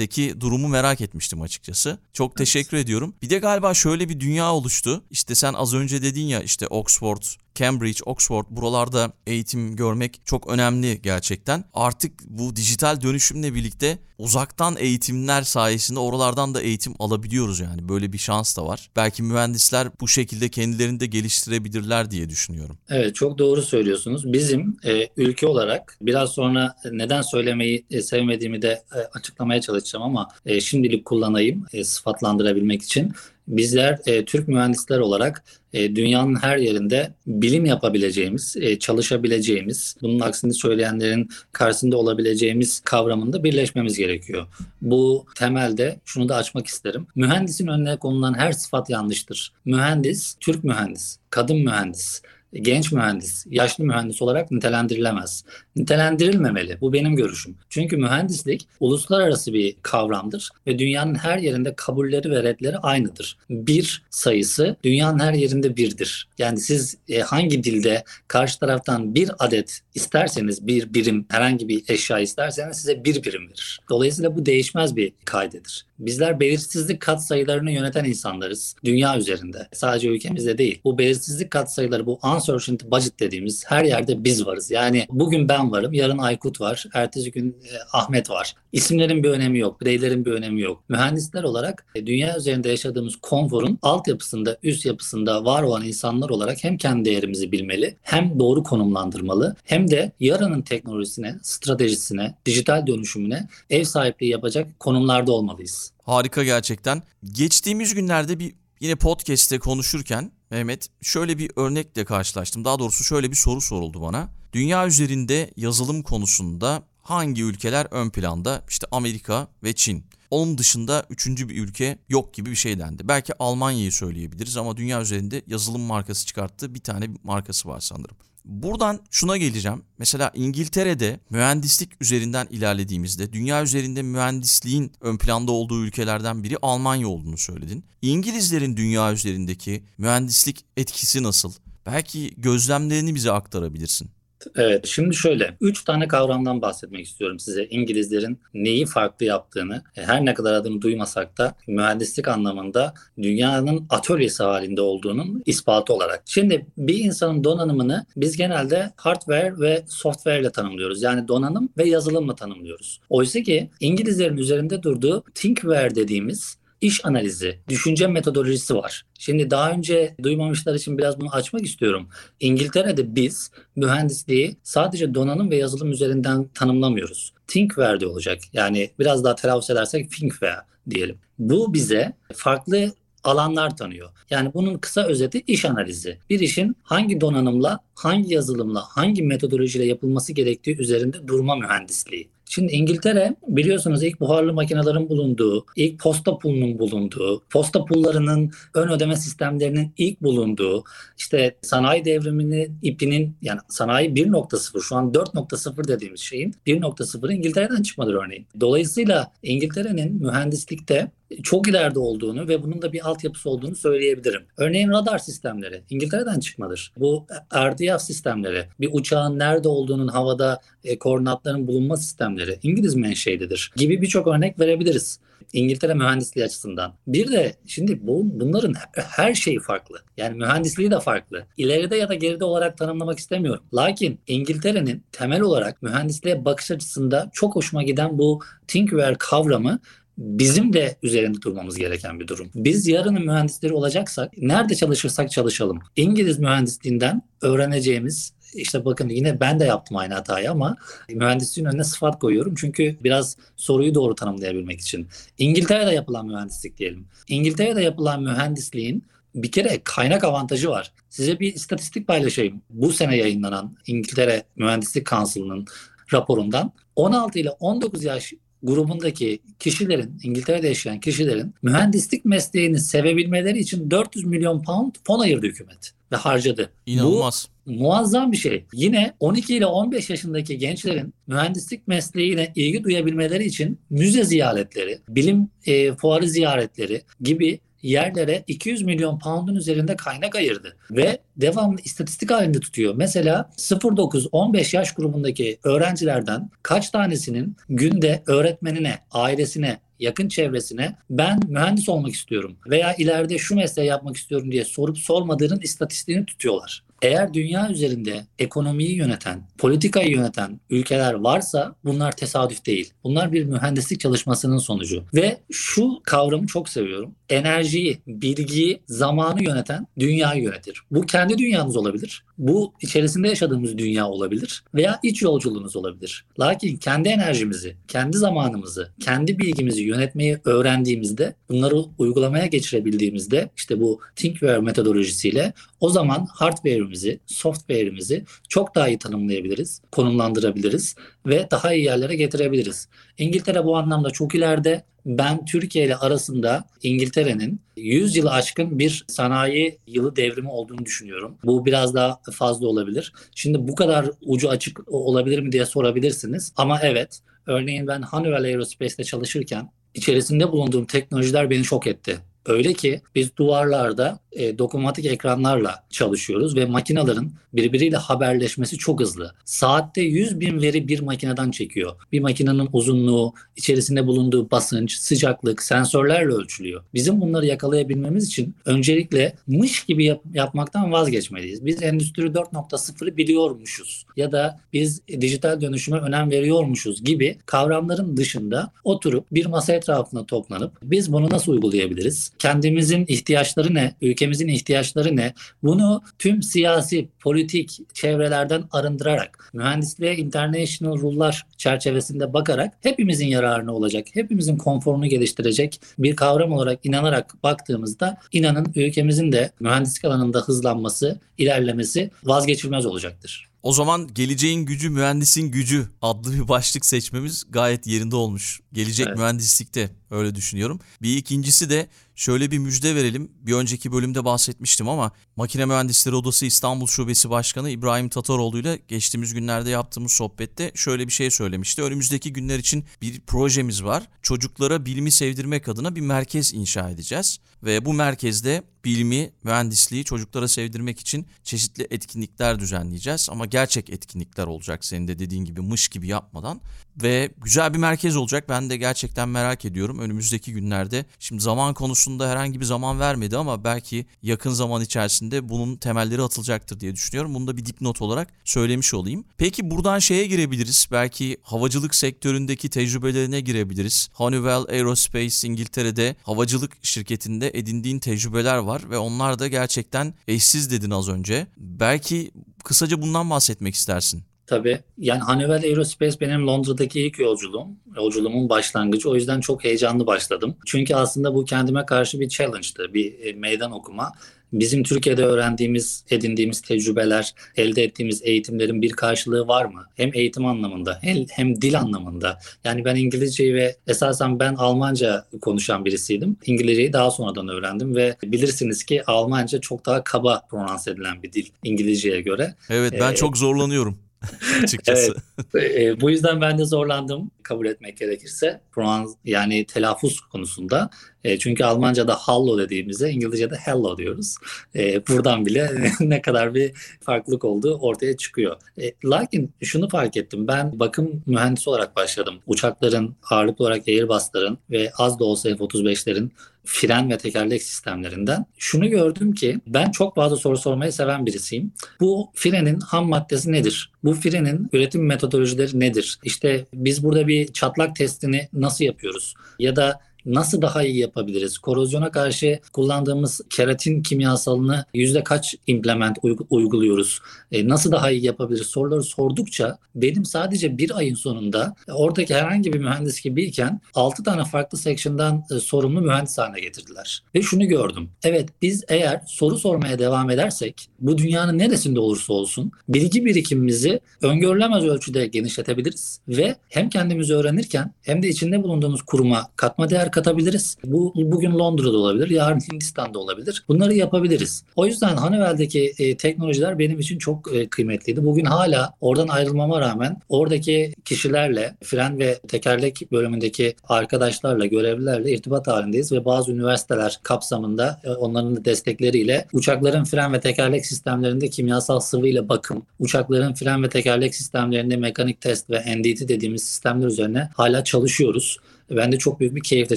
İngiltere'deki 0.00 0.40
durumu 0.40 0.68
merak 0.68 1.00
etmiştim 1.00 1.42
açıkçası. 1.42 1.98
Çok 2.12 2.36
teşekkür 2.36 2.76
evet. 2.76 2.84
ediyorum. 2.84 3.14
Bir 3.22 3.30
de 3.30 3.38
galiba 3.38 3.74
şöyle 3.74 4.08
bir 4.08 4.20
dünya 4.20 4.52
oluştu. 4.52 5.04
İşte 5.10 5.34
sen 5.34 5.54
az 5.54 5.74
önce 5.74 6.02
dedin 6.02 6.26
ya 6.26 6.42
işte 6.42 6.66
Oxford 6.66 7.22
Cambridge, 7.54 7.98
Oxford 8.06 8.44
buralarda 8.50 9.12
eğitim 9.26 9.76
görmek 9.76 10.20
çok 10.24 10.46
önemli 10.46 11.02
gerçekten. 11.02 11.64
Artık 11.74 12.12
bu 12.24 12.56
dijital 12.56 13.00
dönüşümle 13.00 13.54
birlikte 13.54 13.98
uzaktan 14.18 14.76
eğitimler 14.78 15.42
sayesinde 15.42 15.98
oralardan 15.98 16.54
da 16.54 16.60
eğitim 16.60 16.94
alabiliyoruz 16.98 17.60
yani. 17.60 17.88
Böyle 17.88 18.12
bir 18.12 18.18
şans 18.18 18.56
da 18.56 18.66
var. 18.66 18.90
Belki 18.96 19.22
mühendisler 19.22 19.88
bu 20.00 20.08
şekilde 20.08 20.48
kendilerini 20.48 21.00
de 21.00 21.06
geliştirebilirler 21.06 22.10
diye 22.10 22.28
düşünüyorum. 22.28 22.78
Evet 22.88 23.14
çok 23.14 23.38
doğru 23.38 23.62
söylüyorsunuz. 23.62 24.32
Bizim 24.32 24.76
e, 24.84 25.08
ülke 25.16 25.46
olarak 25.46 25.98
biraz 26.02 26.30
sonra 26.30 26.76
neden 26.92 27.22
söylemeyi 27.22 27.86
e, 27.90 28.02
sevmediğimi 28.02 28.62
de 28.62 28.82
e, 28.94 28.98
açıklamaya 28.98 29.60
çalışacağım 29.60 29.89
ama 29.98 30.28
e, 30.46 30.60
şimdilik 30.60 31.04
kullanayım 31.04 31.66
e, 31.72 31.84
sıfatlandırabilmek 31.84 32.82
için. 32.82 33.12
Bizler 33.48 33.98
e, 34.06 34.24
Türk 34.24 34.48
mühendisler 34.48 34.98
olarak 34.98 35.44
e, 35.72 35.96
dünyanın 35.96 36.42
her 36.42 36.56
yerinde 36.56 37.14
bilim 37.26 37.64
yapabileceğimiz, 37.64 38.56
e, 38.60 38.78
çalışabileceğimiz, 38.78 39.96
bunun 40.02 40.20
aksini 40.20 40.54
söyleyenlerin 40.54 41.28
karşısında 41.52 41.96
olabileceğimiz 41.96 42.80
kavramında 42.80 43.44
birleşmemiz 43.44 43.98
gerekiyor. 43.98 44.46
Bu 44.82 45.26
temelde 45.36 46.00
şunu 46.04 46.28
da 46.28 46.36
açmak 46.36 46.66
isterim. 46.66 47.06
Mühendisin 47.14 47.66
önüne 47.66 47.96
konulan 47.96 48.34
her 48.34 48.52
sıfat 48.52 48.90
yanlıştır. 48.90 49.52
Mühendis, 49.64 50.36
Türk 50.40 50.64
mühendis, 50.64 51.18
kadın 51.30 51.56
mühendis, 51.56 52.22
genç 52.52 52.92
mühendis, 52.92 53.46
yaşlı 53.50 53.84
mühendis 53.84 54.22
olarak 54.22 54.50
nitelendirilemez. 54.50 55.44
Nitelendirilmemeli. 55.76 56.80
Bu 56.80 56.92
benim 56.92 57.16
görüşüm. 57.16 57.56
Çünkü 57.68 57.96
mühendislik 57.96 58.66
uluslararası 58.80 59.52
bir 59.52 59.76
kavramdır 59.82 60.50
ve 60.66 60.78
dünyanın 60.78 61.14
her 61.14 61.38
yerinde 61.38 61.74
kabulleri 61.74 62.30
ve 62.30 62.42
redleri 62.42 62.78
aynıdır. 62.78 63.36
Bir 63.50 64.02
sayısı 64.10 64.76
dünyanın 64.84 65.18
her 65.18 65.32
yerinde 65.32 65.76
birdir. 65.76 66.28
Yani 66.38 66.60
siz 66.60 66.96
e, 67.08 67.20
hangi 67.20 67.64
dilde 67.64 68.04
karşı 68.28 68.60
taraftan 68.60 69.14
bir 69.14 69.30
adet 69.38 69.80
isterseniz 69.94 70.66
bir 70.66 70.94
birim 70.94 71.26
herhangi 71.28 71.68
bir 71.68 71.82
eşya 71.88 72.18
isterseniz 72.18 72.76
size 72.76 73.04
bir 73.04 73.22
birim 73.22 73.48
verir. 73.48 73.80
Dolayısıyla 73.90 74.36
bu 74.36 74.46
değişmez 74.46 74.96
bir 74.96 75.12
kaydedir. 75.24 75.86
Bizler 75.98 76.40
belirsizlik 76.40 77.00
kat 77.00 77.24
sayılarını 77.24 77.70
yöneten 77.70 78.04
insanlarız 78.04 78.76
dünya 78.84 79.18
üzerinde. 79.18 79.68
Sadece 79.72 80.08
ülkemizde 80.08 80.58
değil. 80.58 80.80
Bu 80.84 80.98
belirsizlik 80.98 81.50
kat 81.50 81.72
sayıları 81.72 82.06
bu 82.06 82.18
uncertainty 82.48 82.86
budget 82.90 83.20
dediğimiz 83.20 83.64
her 83.66 83.84
yerde 83.84 84.24
biz 84.24 84.46
varız. 84.46 84.70
Yani 84.70 85.06
bugün 85.10 85.48
ben 85.48 85.72
varım, 85.72 85.92
yarın 85.92 86.18
Aykut 86.18 86.60
var, 86.60 86.84
ertesi 86.94 87.30
gün 87.30 87.50
e, 87.50 87.76
Ahmet 87.92 88.30
var. 88.30 88.54
İsimlerin 88.72 89.22
bir 89.22 89.30
önemi 89.30 89.58
yok, 89.58 89.80
bireylerin 89.80 90.24
bir 90.24 90.32
önemi 90.32 90.60
yok. 90.60 90.82
Mühendisler 90.88 91.42
olarak 91.42 91.86
e, 91.94 92.06
dünya 92.06 92.36
üzerinde 92.36 92.68
yaşadığımız 92.68 93.16
konforun 93.16 93.78
altyapısında, 93.82 94.58
üst 94.62 94.86
yapısında 94.86 95.44
var 95.44 95.62
olan 95.62 95.84
insanlar 95.84 96.30
olarak 96.30 96.64
hem 96.64 96.76
kendi 96.76 97.04
değerimizi 97.04 97.52
bilmeli, 97.52 97.96
hem 98.02 98.38
doğru 98.38 98.62
konumlandırmalı, 98.62 99.56
hem 99.64 99.90
de 99.90 100.12
yarının 100.20 100.62
teknolojisine, 100.62 101.36
stratejisine, 101.42 102.34
dijital 102.46 102.86
dönüşümüne 102.86 103.48
ev 103.70 103.84
sahipliği 103.84 104.30
yapacak 104.30 104.80
konumlarda 104.80 105.32
olmalıyız. 105.32 105.92
Harika 106.02 106.44
gerçekten. 106.44 107.02
Geçtiğimiz 107.32 107.94
günlerde 107.94 108.38
bir 108.38 108.52
yine 108.80 108.94
podcast'te 108.94 109.58
konuşurken 109.58 110.32
Mehmet 110.50 110.88
şöyle 111.02 111.38
bir 111.38 111.50
örnekle 111.56 112.04
karşılaştım. 112.04 112.64
Daha 112.64 112.78
doğrusu 112.78 113.04
şöyle 113.04 113.30
bir 113.30 113.36
soru 113.36 113.60
soruldu 113.60 114.02
bana. 114.02 114.28
Dünya 114.52 114.86
üzerinde 114.86 115.50
yazılım 115.56 116.02
konusunda 116.02 116.82
hangi 117.02 117.42
ülkeler 117.42 117.86
ön 117.90 118.10
planda? 118.10 118.64
İşte 118.68 118.86
Amerika 118.90 119.48
ve 119.62 119.72
Çin. 119.72 120.04
Onun 120.30 120.58
dışında 120.58 121.06
üçüncü 121.10 121.48
bir 121.48 121.62
ülke 121.62 121.98
yok 122.08 122.34
gibi 122.34 122.50
bir 122.50 122.56
şey 122.56 122.78
dendi. 122.78 123.08
Belki 123.08 123.32
Almanya'yı 123.38 123.92
söyleyebiliriz 123.92 124.56
ama 124.56 124.76
dünya 124.76 125.00
üzerinde 125.00 125.42
yazılım 125.46 125.82
markası 125.82 126.26
çıkarttığı 126.26 126.74
bir 126.74 126.80
tane 126.80 127.08
markası 127.22 127.68
var 127.68 127.80
sanırım. 127.80 128.16
Buradan 128.44 129.00
şuna 129.10 129.36
geleceğim. 129.36 129.82
Mesela 129.98 130.30
İngiltere'de 130.34 131.20
mühendislik 131.30 132.02
üzerinden 132.02 132.46
ilerlediğimizde 132.50 133.32
dünya 133.32 133.62
üzerinde 133.62 134.02
mühendisliğin 134.02 134.92
ön 135.00 135.18
planda 135.18 135.52
olduğu 135.52 135.84
ülkelerden 135.84 136.44
biri 136.44 136.56
Almanya 136.62 137.08
olduğunu 137.08 137.38
söyledin. 137.38 137.84
İngilizlerin 138.02 138.76
dünya 138.76 139.12
üzerindeki 139.12 139.84
mühendislik 139.98 140.64
etkisi 140.76 141.22
nasıl? 141.22 141.52
Belki 141.86 142.34
gözlemlerini 142.36 143.14
bize 143.14 143.32
aktarabilirsin. 143.32 144.10
Evet, 144.56 144.86
şimdi 144.86 145.16
şöyle, 145.16 145.56
üç 145.60 145.84
tane 145.84 146.08
kavramdan 146.08 146.62
bahsetmek 146.62 147.06
istiyorum 147.06 147.38
size. 147.38 147.64
İngilizlerin 147.64 148.40
neyi 148.54 148.86
farklı 148.86 149.26
yaptığını, 149.26 149.82
e, 149.96 150.02
her 150.02 150.24
ne 150.24 150.34
kadar 150.34 150.54
adını 150.54 150.82
duymasak 150.82 151.38
da 151.38 151.54
mühendislik 151.66 152.28
anlamında 152.28 152.94
dünyanın 153.22 153.86
atölyesi 153.90 154.42
halinde 154.42 154.80
olduğunun 154.80 155.42
ispatı 155.46 155.92
olarak. 155.94 156.22
Şimdi 156.26 156.66
bir 156.78 156.98
insanın 156.98 157.44
donanımını 157.44 158.06
biz 158.16 158.36
genelde 158.36 158.92
hardware 158.96 159.60
ve 159.60 159.84
software 159.88 160.40
ile 160.40 160.50
tanımlıyoruz. 160.50 161.02
Yani 161.02 161.28
donanım 161.28 161.68
ve 161.78 161.88
yazılımla 161.88 162.34
tanımlıyoruz. 162.34 163.00
Oysa 163.10 163.42
ki 163.42 163.70
İngilizlerin 163.80 164.36
üzerinde 164.36 164.82
durduğu 164.82 165.24
thinkware 165.34 165.94
dediğimiz 165.94 166.59
iş 166.80 167.04
analizi, 167.04 167.58
düşünce 167.68 168.06
metodolojisi 168.06 168.74
var. 168.74 169.06
Şimdi 169.18 169.50
daha 169.50 169.70
önce 169.70 170.14
duymamışlar 170.22 170.74
için 170.74 170.98
biraz 170.98 171.20
bunu 171.20 171.34
açmak 171.34 171.62
istiyorum. 171.62 172.08
İngiltere'de 172.40 173.14
biz 173.14 173.50
mühendisliği 173.76 174.56
sadece 174.62 175.14
donanım 175.14 175.50
ve 175.50 175.56
yazılım 175.56 175.92
üzerinden 175.92 176.48
tanımlamıyoruz. 176.48 177.32
Thinkware 177.46 178.00
de 178.00 178.06
olacak. 178.06 178.38
Yani 178.52 178.90
biraz 178.98 179.24
daha 179.24 179.34
telaffuz 179.34 179.70
edersek 179.70 180.10
thinkware 180.10 180.60
diyelim. 180.90 181.18
Bu 181.38 181.74
bize 181.74 182.12
farklı 182.34 182.92
alanlar 183.24 183.76
tanıyor. 183.76 184.10
Yani 184.30 184.54
bunun 184.54 184.78
kısa 184.78 185.02
özeti 185.02 185.42
iş 185.46 185.64
analizi. 185.64 186.18
Bir 186.30 186.40
işin 186.40 186.76
hangi 186.82 187.20
donanımla, 187.20 187.78
hangi 187.94 188.34
yazılımla, 188.34 188.80
hangi 188.88 189.22
metodolojiyle 189.22 189.86
yapılması 189.86 190.32
gerektiği 190.32 190.76
üzerinde 190.76 191.28
durma 191.28 191.56
mühendisliği. 191.56 192.28
Şimdi 192.52 192.72
İngiltere 192.72 193.36
biliyorsunuz 193.48 194.02
ilk 194.02 194.20
buharlı 194.20 194.52
makinelerin 194.52 195.08
bulunduğu, 195.08 195.66
ilk 195.76 196.00
posta 196.00 196.38
pulunun 196.38 196.78
bulunduğu, 196.78 197.42
posta 197.50 197.84
pullarının 197.84 198.50
ön 198.74 198.88
ödeme 198.88 199.16
sistemlerinin 199.16 199.92
ilk 199.98 200.22
bulunduğu, 200.22 200.84
işte 201.18 201.56
sanayi 201.62 202.04
devrimini 202.04 202.70
ipinin 202.82 203.36
yani 203.42 203.60
sanayi 203.68 204.08
1.0 204.08 204.80
şu 204.82 204.96
an 204.96 205.12
4.0 205.12 205.88
dediğimiz 205.88 206.20
şeyin 206.20 206.54
1.0 206.66 207.32
İngiltere'den 207.32 207.82
çıkmadır 207.82 208.14
örneğin. 208.14 208.46
Dolayısıyla 208.60 209.32
İngiltere'nin 209.42 210.22
mühendislikte 210.22 211.10
çok 211.42 211.68
ileride 211.68 211.98
olduğunu 211.98 212.48
ve 212.48 212.62
bunun 212.62 212.82
da 212.82 212.92
bir 212.92 213.08
altyapısı 213.08 213.50
olduğunu 213.50 213.76
söyleyebilirim. 213.76 214.42
Örneğin 214.56 214.90
radar 214.90 215.18
sistemleri 215.18 215.82
İngiltere'den 215.90 216.40
çıkmadır. 216.40 216.92
Bu 216.96 217.26
RDF 217.54 218.02
sistemleri, 218.02 218.64
bir 218.80 218.90
uçağın 218.92 219.38
nerede 219.38 219.68
olduğunun 219.68 220.08
havada 220.08 220.60
e, 220.84 220.98
koordinatların 220.98 221.66
bulunma 221.66 221.96
sistemleri 221.96 222.58
İngiliz 222.62 222.94
menşelidir 222.94 223.72
gibi 223.76 224.02
birçok 224.02 224.26
örnek 224.26 224.60
verebiliriz. 224.60 225.20
İngiltere 225.52 225.94
mühendisliği 225.94 226.44
açısından. 226.44 226.94
Bir 227.06 227.32
de 227.32 227.54
şimdi 227.66 228.06
bu 228.06 228.22
bunların 228.40 228.74
her 228.92 229.34
şeyi 229.34 229.60
farklı. 229.60 229.98
Yani 230.16 230.36
mühendisliği 230.36 230.90
de 230.90 231.00
farklı. 231.00 231.46
İleride 231.56 231.96
ya 231.96 232.08
da 232.08 232.14
geride 232.14 232.44
olarak 232.44 232.78
tanımlamak 232.78 233.18
istemiyorum. 233.18 233.64
Lakin 233.74 234.20
İngiltere'nin 234.26 235.04
temel 235.12 235.40
olarak 235.40 235.82
mühendisliğe 235.82 236.44
bakış 236.44 236.70
açısında 236.70 237.30
çok 237.32 237.56
hoşuma 237.56 237.82
giden 237.82 238.18
bu 238.18 238.40
thinkware 238.68 239.16
kavramı 239.18 239.80
bizim 240.20 240.72
de 240.72 240.96
üzerinde 241.02 241.42
durmamız 241.42 241.76
gereken 241.76 242.20
bir 242.20 242.28
durum. 242.28 242.50
Biz 242.54 242.86
yarının 242.86 243.24
mühendisleri 243.24 243.72
olacaksak 243.72 244.38
nerede 244.38 244.74
çalışırsak 244.74 245.30
çalışalım. 245.30 245.80
İngiliz 245.96 246.38
mühendisliğinden 246.38 247.22
öğreneceğimiz 247.42 248.32
işte 248.54 248.84
bakın 248.84 249.08
yine 249.08 249.40
ben 249.40 249.60
de 249.60 249.64
yaptım 249.64 249.96
aynı 249.96 250.14
hatayı 250.14 250.50
ama 250.50 250.76
mühendisliğin 251.08 251.68
önüne 251.68 251.84
sıfat 251.84 252.18
koyuyorum. 252.18 252.54
Çünkü 252.54 252.96
biraz 253.04 253.36
soruyu 253.56 253.94
doğru 253.94 254.14
tanımlayabilmek 254.14 254.80
için. 254.80 255.08
İngiltere'de 255.38 255.94
yapılan 255.94 256.26
mühendislik 256.26 256.78
diyelim. 256.78 257.06
İngiltere'de 257.28 257.82
yapılan 257.82 258.22
mühendisliğin 258.22 259.04
bir 259.34 259.50
kere 259.50 259.80
kaynak 259.84 260.24
avantajı 260.24 260.68
var. 260.68 260.92
Size 261.10 261.40
bir 261.40 261.54
istatistik 261.54 262.06
paylaşayım. 262.06 262.62
Bu 262.70 262.92
sene 262.92 263.16
yayınlanan 263.16 263.76
İngiltere 263.86 264.42
Mühendislik 264.56 265.06
Kansılı'nın 265.06 265.66
raporundan 266.12 266.72
16 266.96 267.38
ile 267.38 267.50
19 267.50 268.04
yaş 268.04 268.32
grubundaki 268.62 269.38
kişilerin, 269.58 270.20
İngiltere'de 270.22 270.68
yaşayan 270.68 271.00
kişilerin 271.00 271.54
mühendislik 271.62 272.24
mesleğini 272.24 272.80
sevebilmeleri 272.80 273.58
için 273.58 273.90
400 273.90 274.24
milyon 274.24 274.62
pound 274.62 274.94
fon 275.04 275.20
ayırdı 275.20 275.46
hükümet 275.46 275.92
ve 276.12 276.16
harcadı. 276.16 276.70
İnanılmaz. 276.86 277.48
Bu 277.66 277.70
muazzam 277.70 278.32
bir 278.32 278.36
şey. 278.36 278.64
Yine 278.72 279.14
12 279.20 279.56
ile 279.56 279.66
15 279.66 280.10
yaşındaki 280.10 280.58
gençlerin 280.58 281.14
mühendislik 281.26 281.88
mesleğine 281.88 282.52
ilgi 282.54 282.84
duyabilmeleri 282.84 283.44
için 283.44 283.78
müze 283.90 284.24
ziyaretleri, 284.24 284.98
bilim 285.08 285.48
e, 285.66 285.94
fuarı 285.94 286.28
ziyaretleri 286.28 287.02
gibi 287.20 287.60
yerlere 287.82 288.44
200 288.46 288.82
milyon 288.82 289.18
pound'un 289.18 289.54
üzerinde 289.54 289.96
kaynak 289.96 290.36
ayırdı 290.36 290.76
ve 290.90 291.18
devamlı 291.36 291.80
istatistik 291.84 292.30
halinde 292.30 292.60
tutuyor. 292.60 292.94
Mesela 292.94 293.50
0-9-15 293.56 294.76
yaş 294.76 294.94
grubundaki 294.94 295.58
öğrencilerden 295.64 296.50
kaç 296.62 296.90
tanesinin 296.90 297.56
günde 297.68 298.22
öğretmenine, 298.26 298.98
ailesine, 299.10 299.80
yakın 299.98 300.28
çevresine 300.28 300.96
ben 301.10 301.40
mühendis 301.48 301.88
olmak 301.88 302.12
istiyorum 302.12 302.56
veya 302.70 302.94
ileride 302.94 303.38
şu 303.38 303.56
mesleği 303.56 303.88
yapmak 303.88 304.16
istiyorum 304.16 304.52
diye 304.52 304.64
sorup 304.64 304.98
sormadığının 304.98 305.60
istatistiğini 305.60 306.26
tutuyorlar. 306.26 306.84
Eğer 307.02 307.34
dünya 307.34 307.70
üzerinde 307.70 308.26
ekonomiyi 308.38 308.96
yöneten, 308.96 309.48
politikayı 309.58 310.10
yöneten 310.10 310.60
ülkeler 310.70 311.14
varsa 311.14 311.74
bunlar 311.84 312.12
tesadüf 312.12 312.66
değil. 312.66 312.92
Bunlar 313.04 313.32
bir 313.32 313.44
mühendislik 313.44 314.00
çalışmasının 314.00 314.58
sonucu. 314.58 315.04
Ve 315.14 315.40
şu 315.50 316.00
kavramı 316.02 316.46
çok 316.46 316.68
seviyorum. 316.68 317.14
Enerjiyi, 317.28 317.98
bilgiyi, 318.06 318.82
zamanı 318.86 319.44
yöneten 319.44 319.86
dünyayı 319.98 320.42
yönetir. 320.42 320.82
Bu 320.90 321.00
kendi 321.00 321.38
dünyanız 321.38 321.76
olabilir. 321.76 322.24
Bu 322.38 322.74
içerisinde 322.80 323.28
yaşadığımız 323.28 323.78
dünya 323.78 324.08
olabilir 324.08 324.64
veya 324.74 325.00
iç 325.02 325.22
yolculuğunuz 325.22 325.76
olabilir. 325.76 326.24
Lakin 326.40 326.76
kendi 326.76 327.08
enerjimizi, 327.08 327.76
kendi 327.88 328.16
zamanımızı, 328.16 328.92
kendi 329.00 329.38
bilgimizi 329.38 329.82
yönetmeyi 329.82 330.38
öğrendiğimizde, 330.44 331.34
bunları 331.48 331.76
uygulamaya 331.98 332.46
geçirebildiğimizde 332.46 333.50
işte 333.56 333.80
bu 333.80 334.00
Thinkware 334.16 334.58
metodolojisiyle 334.58 335.52
o 335.80 335.90
zaman 335.90 336.26
hardware'imizi, 336.30 337.20
software'imizi 337.26 338.24
çok 338.48 338.74
daha 338.74 338.88
iyi 338.88 338.98
tanımlayabiliriz, 338.98 339.82
konumlandırabiliriz 339.92 340.94
ve 341.26 341.48
daha 341.50 341.74
iyi 341.74 341.84
yerlere 341.84 342.16
getirebiliriz. 342.16 342.88
İngiltere 343.18 343.64
bu 343.64 343.76
anlamda 343.76 344.10
çok 344.10 344.34
ileride. 344.34 344.84
Ben 345.06 345.44
Türkiye 345.44 345.84
ile 345.84 345.96
arasında 345.96 346.64
İngiltere'nin 346.82 347.60
100 347.76 348.16
yılı 348.16 348.30
aşkın 348.30 348.78
bir 348.78 349.04
sanayi 349.08 349.78
yılı 349.86 350.16
devrimi 350.16 350.48
olduğunu 350.48 350.84
düşünüyorum. 350.84 351.36
Bu 351.44 351.66
biraz 351.66 351.94
daha 351.94 352.20
fazla 352.32 352.66
olabilir. 352.66 353.12
Şimdi 353.34 353.68
bu 353.68 353.74
kadar 353.74 354.10
ucu 354.22 354.48
açık 354.50 354.80
olabilir 354.92 355.38
mi 355.38 355.52
diye 355.52 355.66
sorabilirsiniz. 355.66 356.52
Ama 356.56 356.80
evet, 356.82 357.20
örneğin 357.46 357.86
ben 357.86 358.02
Honeywell 358.02 358.44
Aerospace'te 358.44 359.04
çalışırken 359.04 359.70
içerisinde 359.94 360.52
bulunduğum 360.52 360.86
teknolojiler 360.86 361.50
beni 361.50 361.64
şok 361.64 361.86
etti. 361.86 362.18
Öyle 362.46 362.72
ki 362.72 363.00
biz 363.14 363.36
duvarlarda 363.36 364.18
e, 364.32 364.58
dokunmatik 364.58 365.06
ekranlarla 365.06 365.84
çalışıyoruz 365.90 366.56
ve 366.56 366.66
makinelerin 366.66 367.32
birbiriyle 367.52 367.96
haberleşmesi 367.96 368.78
çok 368.78 369.00
hızlı. 369.00 369.34
Saatte 369.44 370.02
100 370.02 370.40
bin 370.40 370.62
veri 370.62 370.88
bir 370.88 371.00
makineden 371.00 371.50
çekiyor. 371.50 371.92
Bir 372.12 372.20
makinenin 372.20 372.68
uzunluğu, 372.72 373.34
içerisinde 373.56 374.06
bulunduğu 374.06 374.50
basınç, 374.50 374.96
sıcaklık, 374.96 375.62
sensörlerle 375.62 376.32
ölçülüyor. 376.32 376.84
Bizim 376.94 377.20
bunları 377.20 377.46
yakalayabilmemiz 377.46 378.26
için 378.26 378.54
öncelikle 378.64 379.34
mış 379.46 379.84
gibi 379.84 380.04
yap- 380.04 380.24
yapmaktan 380.34 380.92
vazgeçmeliyiz. 380.92 381.66
Biz 381.66 381.82
Endüstri 381.82 382.22
4.0'ı 382.34 383.16
biliyormuşuz 383.16 384.06
ya 384.16 384.32
da 384.32 384.60
biz 384.72 385.02
dijital 385.08 385.60
dönüşüme 385.60 385.98
önem 385.98 386.30
veriyormuşuz 386.30 387.04
gibi 387.04 387.38
kavramların 387.46 388.16
dışında 388.16 388.72
oturup 388.84 389.24
bir 389.32 389.46
masa 389.46 389.72
etrafında 389.72 390.26
toplanıp 390.26 390.72
biz 390.82 391.12
bunu 391.12 391.30
nasıl 391.30 391.52
uygulayabiliriz? 391.52 392.29
Kendimizin 392.38 393.04
ihtiyaçları 393.08 393.74
ne? 393.74 393.94
Ülkemizin 394.00 394.48
ihtiyaçları 394.48 395.16
ne? 395.16 395.34
Bunu 395.62 396.02
tüm 396.18 396.42
siyasi, 396.42 397.08
politik 397.20 397.94
çevrelerden 397.94 398.64
arındırarak, 398.72 399.50
mühendisliğe 399.52 400.16
international 400.16 400.98
rule'lar 400.98 401.46
çerçevesinde 401.56 402.32
bakarak 402.32 402.72
hepimizin 402.80 403.26
yararına 403.26 403.72
olacak, 403.72 404.06
hepimizin 404.12 404.56
konforunu 404.56 405.06
geliştirecek 405.06 405.80
bir 405.98 406.16
kavram 406.16 406.52
olarak 406.52 406.86
inanarak 406.86 407.42
baktığımızda 407.42 408.16
inanın 408.32 408.72
ülkemizin 408.74 409.32
de 409.32 409.52
mühendislik 409.60 410.04
alanında 410.04 410.40
hızlanması, 410.40 411.20
ilerlemesi 411.38 412.10
vazgeçilmez 412.24 412.86
olacaktır. 412.86 413.50
O 413.62 413.72
zaman 413.72 414.14
geleceğin 414.14 414.66
gücü 414.66 414.90
mühendisin 414.90 415.50
gücü 415.50 415.86
adlı 416.02 416.34
bir 416.34 416.48
başlık 416.48 416.86
seçmemiz 416.86 417.44
gayet 417.50 417.86
yerinde 417.86 418.16
olmuş. 418.16 418.60
Gelecek 418.72 419.06
Evet. 419.06 419.18
mühendislikte 419.18 419.90
öyle 420.10 420.34
düşünüyorum. 420.34 420.80
Bir 421.02 421.16
ikincisi 421.16 421.70
de 421.70 421.86
şöyle 422.20 422.50
bir 422.50 422.58
müjde 422.58 422.94
verelim. 422.94 423.32
Bir 423.40 423.54
önceki 423.54 423.92
bölümde 423.92 424.24
bahsetmiştim 424.24 424.88
ama 424.88 425.12
Makine 425.36 425.66
Mühendisleri 425.66 426.14
Odası 426.14 426.46
İstanbul 426.46 426.86
Şubesi 426.86 427.30
Başkanı 427.30 427.70
İbrahim 427.70 428.08
Tataroğlu 428.08 428.58
ile 428.58 428.80
geçtiğimiz 428.88 429.34
günlerde 429.34 429.70
yaptığımız 429.70 430.12
sohbette 430.12 430.72
şöyle 430.74 431.06
bir 431.06 431.12
şey 431.12 431.30
söylemişti. 431.30 431.82
Önümüzdeki 431.82 432.32
günler 432.32 432.58
için 432.58 432.84
bir 433.02 433.20
projemiz 433.20 433.84
var. 433.84 434.02
Çocuklara 434.22 434.86
bilimi 434.86 435.10
sevdirmek 435.10 435.68
adına 435.68 435.96
bir 435.96 436.00
merkez 436.00 436.54
inşa 436.54 436.90
edeceğiz 436.90 437.40
ve 437.62 437.84
bu 437.84 437.92
merkezde 437.92 438.62
bilimi, 438.84 439.30
mühendisliği 439.44 440.04
çocuklara 440.04 440.48
sevdirmek 440.48 441.00
için 441.00 441.26
çeşitli 441.44 441.86
etkinlikler 441.90 442.58
düzenleyeceğiz 442.58 443.28
ama 443.30 443.46
gerçek 443.46 443.90
etkinlikler 443.90 444.46
olacak 444.46 444.84
senin 444.84 445.08
de 445.08 445.18
dediğin 445.18 445.44
gibi 445.44 445.60
mış 445.60 445.88
gibi 445.88 446.06
yapmadan 446.06 446.60
ve 447.02 447.30
güzel 447.36 447.74
bir 447.74 447.78
merkez 447.78 448.16
olacak. 448.16 448.48
Ben 448.48 448.70
de 448.70 448.76
gerçekten 448.76 449.28
merak 449.28 449.64
ediyorum 449.64 449.98
önümüzdeki 449.98 450.52
günlerde. 450.52 451.04
Şimdi 451.18 451.42
zaman 451.42 451.74
konusunda 451.74 452.30
herhangi 452.30 452.60
bir 452.60 452.64
zaman 452.64 453.00
vermedi 453.00 453.36
ama 453.36 453.64
belki 453.64 454.06
yakın 454.22 454.50
zaman 454.50 454.82
içerisinde 454.82 455.48
bunun 455.48 455.76
temelleri 455.76 456.22
atılacaktır 456.22 456.80
diye 456.80 456.94
düşünüyorum. 456.94 457.34
Bunu 457.34 457.46
da 457.46 457.56
bir 457.56 457.66
dipnot 457.66 458.02
olarak 458.02 458.28
söylemiş 458.44 458.94
olayım. 458.94 459.24
Peki 459.38 459.70
buradan 459.70 459.98
şeye 459.98 460.26
girebiliriz. 460.26 460.88
Belki 460.92 461.36
havacılık 461.42 461.94
sektöründeki 461.94 462.68
tecrübelerine 462.68 463.40
girebiliriz. 463.40 464.08
Honeywell 464.12 464.74
Aerospace 464.74 465.48
İngiltere'de 465.48 466.16
havacılık 466.22 466.72
şirketinde 466.82 467.49
edindiğin 467.54 467.98
tecrübeler 467.98 468.56
var 468.56 468.90
ve 468.90 468.98
onlar 468.98 469.38
da 469.38 469.48
gerçekten 469.48 470.14
eşsiz 470.28 470.70
dedin 470.70 470.90
az 470.90 471.08
önce. 471.08 471.46
Belki 471.56 472.30
kısaca 472.64 473.02
bundan 473.02 473.30
bahsetmek 473.30 473.74
istersin. 473.74 474.24
Tabii. 474.50 474.80
Yani 474.98 475.20
Honeywell 475.20 475.62
Aerospace 475.62 476.20
benim 476.20 476.46
Londra'daki 476.46 477.00
ilk 477.00 477.18
yolculuğum. 477.18 477.68
Yolculuğumun 477.96 478.48
başlangıcı. 478.48 479.10
O 479.10 479.14
yüzden 479.14 479.40
çok 479.40 479.64
heyecanlı 479.64 480.06
başladım. 480.06 480.56
Çünkü 480.66 480.94
aslında 480.94 481.34
bu 481.34 481.44
kendime 481.44 481.86
karşı 481.86 482.20
bir 482.20 482.28
challenge'dı. 482.28 482.94
Bir 482.94 483.18
e, 483.24 483.32
meydan 483.32 483.72
okuma. 483.72 484.12
Bizim 484.52 484.82
Türkiye'de 484.82 485.24
öğrendiğimiz, 485.24 486.04
edindiğimiz 486.10 486.60
tecrübeler, 486.60 487.34
elde 487.56 487.82
ettiğimiz 487.82 488.22
eğitimlerin 488.22 488.82
bir 488.82 488.90
karşılığı 488.90 489.48
var 489.48 489.64
mı? 489.64 489.86
Hem 489.94 490.10
eğitim 490.14 490.46
anlamında 490.46 490.98
hem, 491.02 491.24
hem 491.30 491.62
dil 491.62 491.78
anlamında. 491.78 492.38
Yani 492.64 492.84
ben 492.84 492.96
İngilizceyi 492.96 493.54
ve 493.54 493.76
esasen 493.86 494.38
ben 494.40 494.54
Almanca 494.54 495.24
konuşan 495.40 495.84
birisiydim. 495.84 496.36
İngilizceyi 496.46 496.92
daha 496.92 497.10
sonradan 497.10 497.48
öğrendim 497.48 497.96
ve 497.96 498.16
bilirsiniz 498.22 498.84
ki 498.84 499.02
Almanca 499.06 499.60
çok 499.60 499.86
daha 499.86 500.04
kaba 500.04 500.42
pronans 500.50 500.88
edilen 500.88 501.22
bir 501.22 501.32
dil 501.32 501.46
İngilizceye 501.64 502.20
göre. 502.20 502.54
Evet 502.70 502.92
ben 503.00 503.12
Ee, 503.12 503.16
çok 503.16 503.36
zorlanıyorum 503.36 503.98
açıkçası. 504.62 505.14
E, 505.54 506.00
bu 506.00 506.10
yüzden 506.10 506.40
ben 506.40 506.58
de 506.58 506.64
zorlandım 506.64 507.30
kabul 507.42 507.66
etmek 507.66 507.96
gerekirse. 507.96 508.60
Pronouns 508.72 509.14
yani 509.24 509.66
telaffuz 509.66 510.20
konusunda. 510.20 510.90
E, 511.24 511.38
çünkü 511.38 511.64
Almanca'da 511.64 512.14
hallo 512.14 512.58
dediğimizde 512.58 513.10
İngilizce'de 513.10 513.56
hello 513.56 513.96
diyoruz. 513.96 514.34
E, 514.74 515.06
buradan 515.06 515.46
bile 515.46 515.70
ne 516.00 516.22
kadar 516.22 516.54
bir 516.54 516.72
farklılık 517.00 517.44
olduğu 517.44 517.78
ortaya 517.78 518.16
çıkıyor. 518.16 518.56
E, 518.78 518.92
lakin 519.04 519.52
şunu 519.62 519.88
fark 519.88 520.16
ettim. 520.16 520.48
Ben 520.48 520.80
bakım 520.80 521.22
mühendisi 521.26 521.70
olarak 521.70 521.96
başladım. 521.96 522.34
Uçakların 522.46 523.16
ağırlıklı 523.30 523.64
olarak 523.64 523.88
Airbus'ların 523.88 524.58
ve 524.70 524.92
az 524.98 525.18
da 525.18 525.24
olsa 525.24 525.48
F-35'lerin 525.48 526.30
fren 526.72 527.10
ve 527.10 527.18
tekerlek 527.18 527.62
sistemlerinden 527.62 528.46
şunu 528.58 528.88
gördüm 528.88 529.32
ki 529.32 529.60
ben 529.66 529.90
çok 529.90 530.14
fazla 530.14 530.36
soru 530.36 530.56
sormayı 530.56 530.92
seven 530.92 531.26
birisiyim. 531.26 531.72
Bu 532.00 532.30
frenin 532.34 532.80
ham 532.80 533.08
maddesi 533.08 533.52
nedir? 533.52 533.92
Bu 534.04 534.14
frenin 534.14 534.68
üretim 534.72 535.06
metodolojileri 535.06 535.80
nedir? 535.80 536.18
İşte 536.24 536.66
biz 536.74 537.04
burada 537.04 537.28
bir 537.28 537.52
çatlak 537.52 537.96
testini 537.96 538.48
nasıl 538.52 538.84
yapıyoruz? 538.84 539.34
Ya 539.58 539.76
da 539.76 540.00
nasıl 540.26 540.62
daha 540.62 540.82
iyi 540.82 540.98
yapabiliriz? 540.98 541.58
Korozyona 541.58 542.10
karşı 542.10 542.60
kullandığımız 542.72 543.40
keratin 543.50 544.02
kimyasalını 544.02 544.84
yüzde 544.94 545.24
kaç 545.24 545.54
implement 545.66 546.18
uygu- 546.18 546.46
uyguluyoruz? 546.50 547.18
E, 547.52 547.68
nasıl 547.68 547.92
daha 547.92 548.10
iyi 548.10 548.24
yapabiliriz? 548.24 548.66
Soruları 548.66 549.02
sordukça 549.02 549.78
benim 549.94 550.24
sadece 550.24 550.78
bir 550.78 550.96
ayın 550.98 551.14
sonunda 551.14 551.74
e, 551.88 551.92
oradaki 551.92 552.34
herhangi 552.34 552.72
bir 552.72 552.78
mühendis 552.78 553.20
gibiyken 553.22 553.80
6 553.94 554.22
tane 554.22 554.44
farklı 554.44 554.78
section'dan 554.78 555.44
e, 555.50 555.60
sorumlu 555.60 556.00
mühendis 556.00 556.38
haline 556.38 556.60
getirdiler. 556.60 557.22
Ve 557.34 557.42
şunu 557.42 557.64
gördüm. 557.66 558.10
Evet 558.24 558.48
biz 558.62 558.84
eğer 558.88 559.20
soru 559.26 559.58
sormaya 559.58 559.98
devam 559.98 560.30
edersek 560.30 560.88
bu 561.00 561.18
dünyanın 561.18 561.58
neresinde 561.58 562.00
olursa 562.00 562.32
olsun 562.32 562.72
bilgi 562.88 563.24
birikimimizi 563.24 564.00
öngörülemez 564.22 564.84
ölçüde 564.84 565.26
genişletebiliriz 565.26 566.20
ve 566.28 566.56
hem 566.68 566.88
kendimizi 566.90 567.34
öğrenirken 567.34 567.94
hem 568.02 568.22
de 568.22 568.28
içinde 568.28 568.62
bulunduğumuz 568.62 569.02
kuruma 569.02 569.50
katma 569.56 569.90
değer 569.90 570.12
katabiliriz. 570.20 570.76
Bu 570.84 571.12
bugün 571.16 571.58
Londra'da 571.58 571.96
olabilir, 571.96 572.30
yarın 572.30 572.60
Hindistan'da 572.72 573.18
olabilir. 573.18 573.64
Bunları 573.68 573.94
yapabiliriz. 573.94 574.64
O 574.76 574.86
yüzden 574.86 575.16
Honeywell'deki 575.16 575.94
e, 575.98 576.16
teknolojiler 576.16 576.78
benim 576.78 577.00
için 577.00 577.18
çok 577.18 577.54
e, 577.54 577.68
kıymetliydi. 577.68 578.24
Bugün 578.24 578.44
hala 578.44 578.92
oradan 579.00 579.28
ayrılmama 579.28 579.80
rağmen 579.80 580.16
oradaki 580.28 580.94
kişilerle, 581.04 581.74
fren 581.82 582.18
ve 582.18 582.38
tekerlek 582.48 583.12
bölümündeki 583.12 583.74
arkadaşlarla, 583.88 584.66
görevlilerle 584.66 585.32
irtibat 585.32 585.66
halindeyiz 585.66 586.12
ve 586.12 586.24
bazı 586.24 586.52
üniversiteler 586.52 587.20
kapsamında 587.22 588.00
e, 588.04 588.10
onların 588.10 588.56
da 588.56 588.64
destekleriyle 588.64 589.46
uçakların 589.52 590.04
fren 590.04 590.32
ve 590.32 590.40
tekerlek 590.40 590.86
sistemlerinde 590.86 591.48
kimyasal 591.48 592.00
sıvı 592.00 592.28
ile 592.28 592.48
bakım, 592.48 592.82
uçakların 592.98 593.54
fren 593.54 593.82
ve 593.82 593.88
tekerlek 593.88 594.34
sistemlerinde 594.34 594.96
mekanik 594.96 595.40
test 595.40 595.70
ve 595.70 595.80
NDT 595.80 596.28
dediğimiz 596.28 596.62
sistemler 596.62 597.06
üzerine 597.06 597.48
hala 597.54 597.84
çalışıyoruz. 597.84 598.58
Ben 598.90 599.12
de 599.12 599.18
çok 599.18 599.40
büyük 599.40 599.54
bir 599.54 599.60
keyifle 599.60 599.96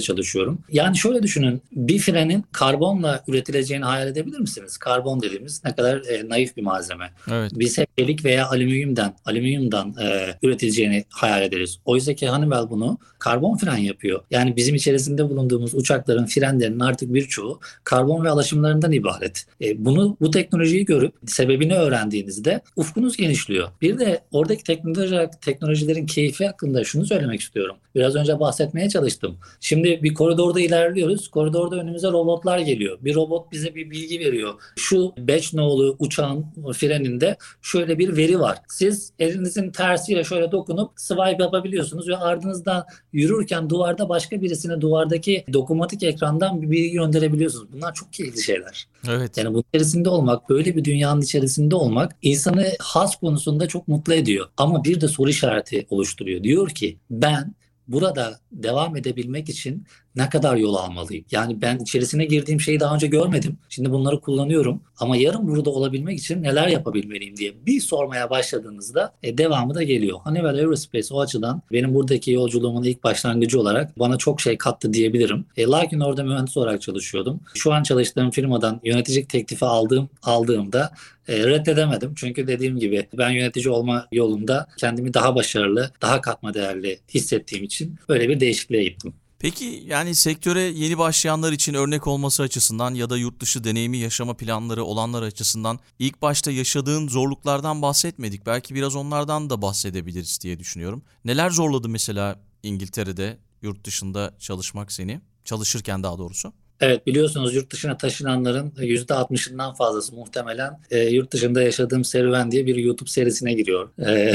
çalışıyorum. 0.00 0.58
Yani 0.72 0.96
şöyle 0.96 1.22
düşünün, 1.22 1.62
bir 1.72 1.98
frenin 1.98 2.44
karbonla 2.52 3.24
üretileceğini 3.28 3.84
hayal 3.84 4.08
edebilir 4.08 4.38
misiniz? 4.38 4.76
Karbon 4.76 5.22
dediğimiz 5.22 5.64
ne 5.64 5.74
kadar 5.74 5.96
e, 5.96 6.28
naif 6.28 6.56
bir 6.56 6.62
malzeme. 6.62 7.10
Evet. 7.30 7.52
Biz 7.54 7.78
hep 7.78 7.98
çelik 7.98 8.24
veya 8.24 8.48
alüminyumdan, 8.48 9.14
alüminyumdan 9.24 9.94
e, 10.02 10.26
üretileceğini 10.42 11.04
hayal 11.08 11.42
ederiz. 11.42 11.78
Oysa 11.84 12.14
ki 12.14 12.28
Honeywell 12.28 12.70
bunu 12.70 12.98
karbon 13.18 13.56
fren 13.56 13.76
yapıyor. 13.76 14.20
Yani 14.30 14.56
bizim 14.56 14.74
içerisinde 14.74 15.30
bulunduğumuz 15.30 15.74
uçakların 15.74 16.26
frenlerinin 16.26 16.80
artık 16.80 17.14
birçoğu 17.14 17.60
karbon 17.84 18.24
ve 18.24 18.30
alaşımlarından 18.30 18.92
ibaret. 18.92 19.46
E, 19.60 19.84
bunu 19.84 20.16
bu 20.20 20.30
teknolojiyi 20.30 20.84
görüp 20.84 21.14
sebebini 21.26 21.74
öğrendiğinizde 21.74 22.60
ufkunuz 22.76 23.16
genişliyor. 23.16 23.68
Bir 23.82 23.98
de 23.98 24.20
oradaki 24.32 24.64
teknoloji, 24.64 25.28
teknolojilerin 25.40 26.06
keyfi 26.06 26.46
hakkında 26.46 26.84
şunu 26.84 27.06
söylemek 27.06 27.40
istiyorum. 27.40 27.76
Biraz 27.94 28.16
önce 28.16 28.40
bahsetmeye 28.40 28.83
çalıştım. 28.88 29.38
Şimdi 29.60 30.00
bir 30.02 30.14
koridorda 30.14 30.60
ilerliyoruz. 30.60 31.28
Koridorda 31.28 31.76
önümüze 31.76 32.08
robotlar 32.08 32.58
geliyor. 32.58 32.98
Bir 33.00 33.14
robot 33.14 33.52
bize 33.52 33.74
bir 33.74 33.90
bilgi 33.90 34.20
veriyor. 34.20 34.54
Şu 34.76 35.12
5 35.18 35.54
nolu 35.54 35.96
uçağın 35.98 36.46
freninde 36.74 37.36
şöyle 37.62 37.98
bir 37.98 38.16
veri 38.16 38.40
var. 38.40 38.58
Siz 38.68 39.12
elinizin 39.18 39.70
tersiyle 39.70 40.24
şöyle 40.24 40.52
dokunup 40.52 40.90
swipe 40.96 41.42
yapabiliyorsunuz 41.42 42.08
ve 42.08 42.16
ardınızdan 42.16 42.84
yürürken 43.12 43.70
duvarda 43.70 44.08
başka 44.08 44.42
birisine 44.42 44.80
duvardaki 44.80 45.44
dokunmatik 45.52 46.02
ekrandan 46.02 46.62
bir 46.62 46.70
bilgi 46.70 46.90
gönderebiliyorsunuz. 46.90 47.72
Bunlar 47.72 47.94
çok 47.94 48.12
keyifli 48.12 48.42
şeyler. 48.42 48.86
Evet. 49.08 49.36
Yani 49.36 49.54
bunun 49.54 49.64
içerisinde 49.68 50.08
olmak, 50.08 50.48
böyle 50.48 50.76
bir 50.76 50.84
dünyanın 50.84 51.20
içerisinde 51.20 51.76
olmak 51.76 52.16
insanı 52.22 52.66
has 52.80 53.16
konusunda 53.16 53.68
çok 53.68 53.88
mutlu 53.88 54.14
ediyor. 54.14 54.48
Ama 54.56 54.84
bir 54.84 55.00
de 55.00 55.08
soru 55.08 55.30
işareti 55.30 55.86
oluşturuyor. 55.90 56.42
Diyor 56.42 56.68
ki 56.68 56.98
ben 57.10 57.54
burada 57.88 58.40
devam 58.52 58.96
edebilmek 58.96 59.48
için 59.48 59.86
ne 60.16 60.28
kadar 60.28 60.56
yol 60.56 60.74
almalıyım? 60.74 61.24
Yani 61.30 61.62
ben 61.62 61.78
içerisine 61.78 62.24
girdiğim 62.24 62.60
şeyi 62.60 62.80
daha 62.80 62.94
önce 62.94 63.06
görmedim. 63.06 63.58
Şimdi 63.68 63.90
bunları 63.90 64.20
kullanıyorum. 64.20 64.80
Ama 64.98 65.16
yarın 65.16 65.48
burada 65.48 65.70
olabilmek 65.70 66.18
için 66.18 66.42
neler 66.42 66.68
yapabilmeliyim 66.68 67.36
diye 67.36 67.52
bir 67.66 67.80
sormaya 67.80 68.30
başladığınızda 68.30 69.12
e, 69.22 69.38
devamı 69.38 69.74
da 69.74 69.82
geliyor. 69.82 70.18
Honeywell 70.18 70.54
Aerospace 70.54 71.14
o 71.14 71.20
açıdan 71.20 71.62
benim 71.72 71.94
buradaki 71.94 72.32
yolculuğumun 72.32 72.82
ilk 72.82 73.04
başlangıcı 73.04 73.60
olarak 73.60 73.98
bana 73.98 74.16
çok 74.16 74.40
şey 74.40 74.58
kattı 74.58 74.92
diyebilirim. 74.92 75.46
E, 75.56 75.64
lakin 75.64 76.00
orada 76.00 76.24
mühendis 76.24 76.56
olarak 76.56 76.82
çalışıyordum. 76.82 77.40
Şu 77.54 77.72
an 77.72 77.82
çalıştığım 77.82 78.30
firmadan 78.30 78.80
yöneticilik 78.84 79.28
teklifi 79.28 79.64
aldığım 79.64 80.08
aldığımda 80.22 80.90
e, 81.28 81.46
reddedemedim. 81.46 82.14
Çünkü 82.16 82.46
dediğim 82.46 82.78
gibi 82.78 83.08
ben 83.18 83.30
yönetici 83.30 83.68
olma 83.68 84.08
yolunda 84.12 84.66
kendimi 84.78 85.14
daha 85.14 85.34
başarılı, 85.34 85.90
daha 86.02 86.20
katma 86.20 86.54
değerli 86.54 86.98
hissettiğim 87.14 87.64
için 87.64 87.96
böyle 88.08 88.28
bir 88.28 88.40
değişikliğe 88.40 88.84
gittim. 88.84 89.14
Peki 89.44 89.82
yani 89.86 90.14
sektöre 90.14 90.60
yeni 90.60 90.98
başlayanlar 90.98 91.52
için 91.52 91.74
örnek 91.74 92.06
olması 92.06 92.42
açısından 92.42 92.94
ya 92.94 93.10
da 93.10 93.16
yurt 93.16 93.40
dışı 93.40 93.64
deneyimi 93.64 93.98
yaşama 93.98 94.36
planları 94.36 94.84
olanlar 94.84 95.22
açısından 95.22 95.78
ilk 95.98 96.22
başta 96.22 96.50
yaşadığın 96.50 97.08
zorluklardan 97.08 97.82
bahsetmedik. 97.82 98.46
Belki 98.46 98.74
biraz 98.74 98.96
onlardan 98.96 99.50
da 99.50 99.62
bahsedebiliriz 99.62 100.40
diye 100.42 100.58
düşünüyorum. 100.58 101.02
Neler 101.24 101.50
zorladı 101.50 101.88
mesela 101.88 102.40
İngiltere'de 102.62 103.38
yurt 103.62 103.84
dışında 103.84 104.34
çalışmak 104.38 104.92
seni? 104.92 105.20
Çalışırken 105.44 106.02
daha 106.02 106.18
doğrusu. 106.18 106.52
Evet 106.80 107.06
biliyorsunuz 107.06 107.54
yurt 107.54 107.72
dışına 107.72 107.96
taşınanların 107.96 108.70
%60'ından 108.70 109.76
fazlası 109.76 110.14
muhtemelen 110.14 110.80
e, 110.90 110.98
yurt 110.98 111.32
dışında 111.32 111.62
yaşadığım 111.62 112.04
serüven 112.04 112.50
diye 112.50 112.66
bir 112.66 112.76
YouTube 112.76 113.10
serisine 113.10 113.54
giriyor. 113.54 113.88
E, 113.98 114.34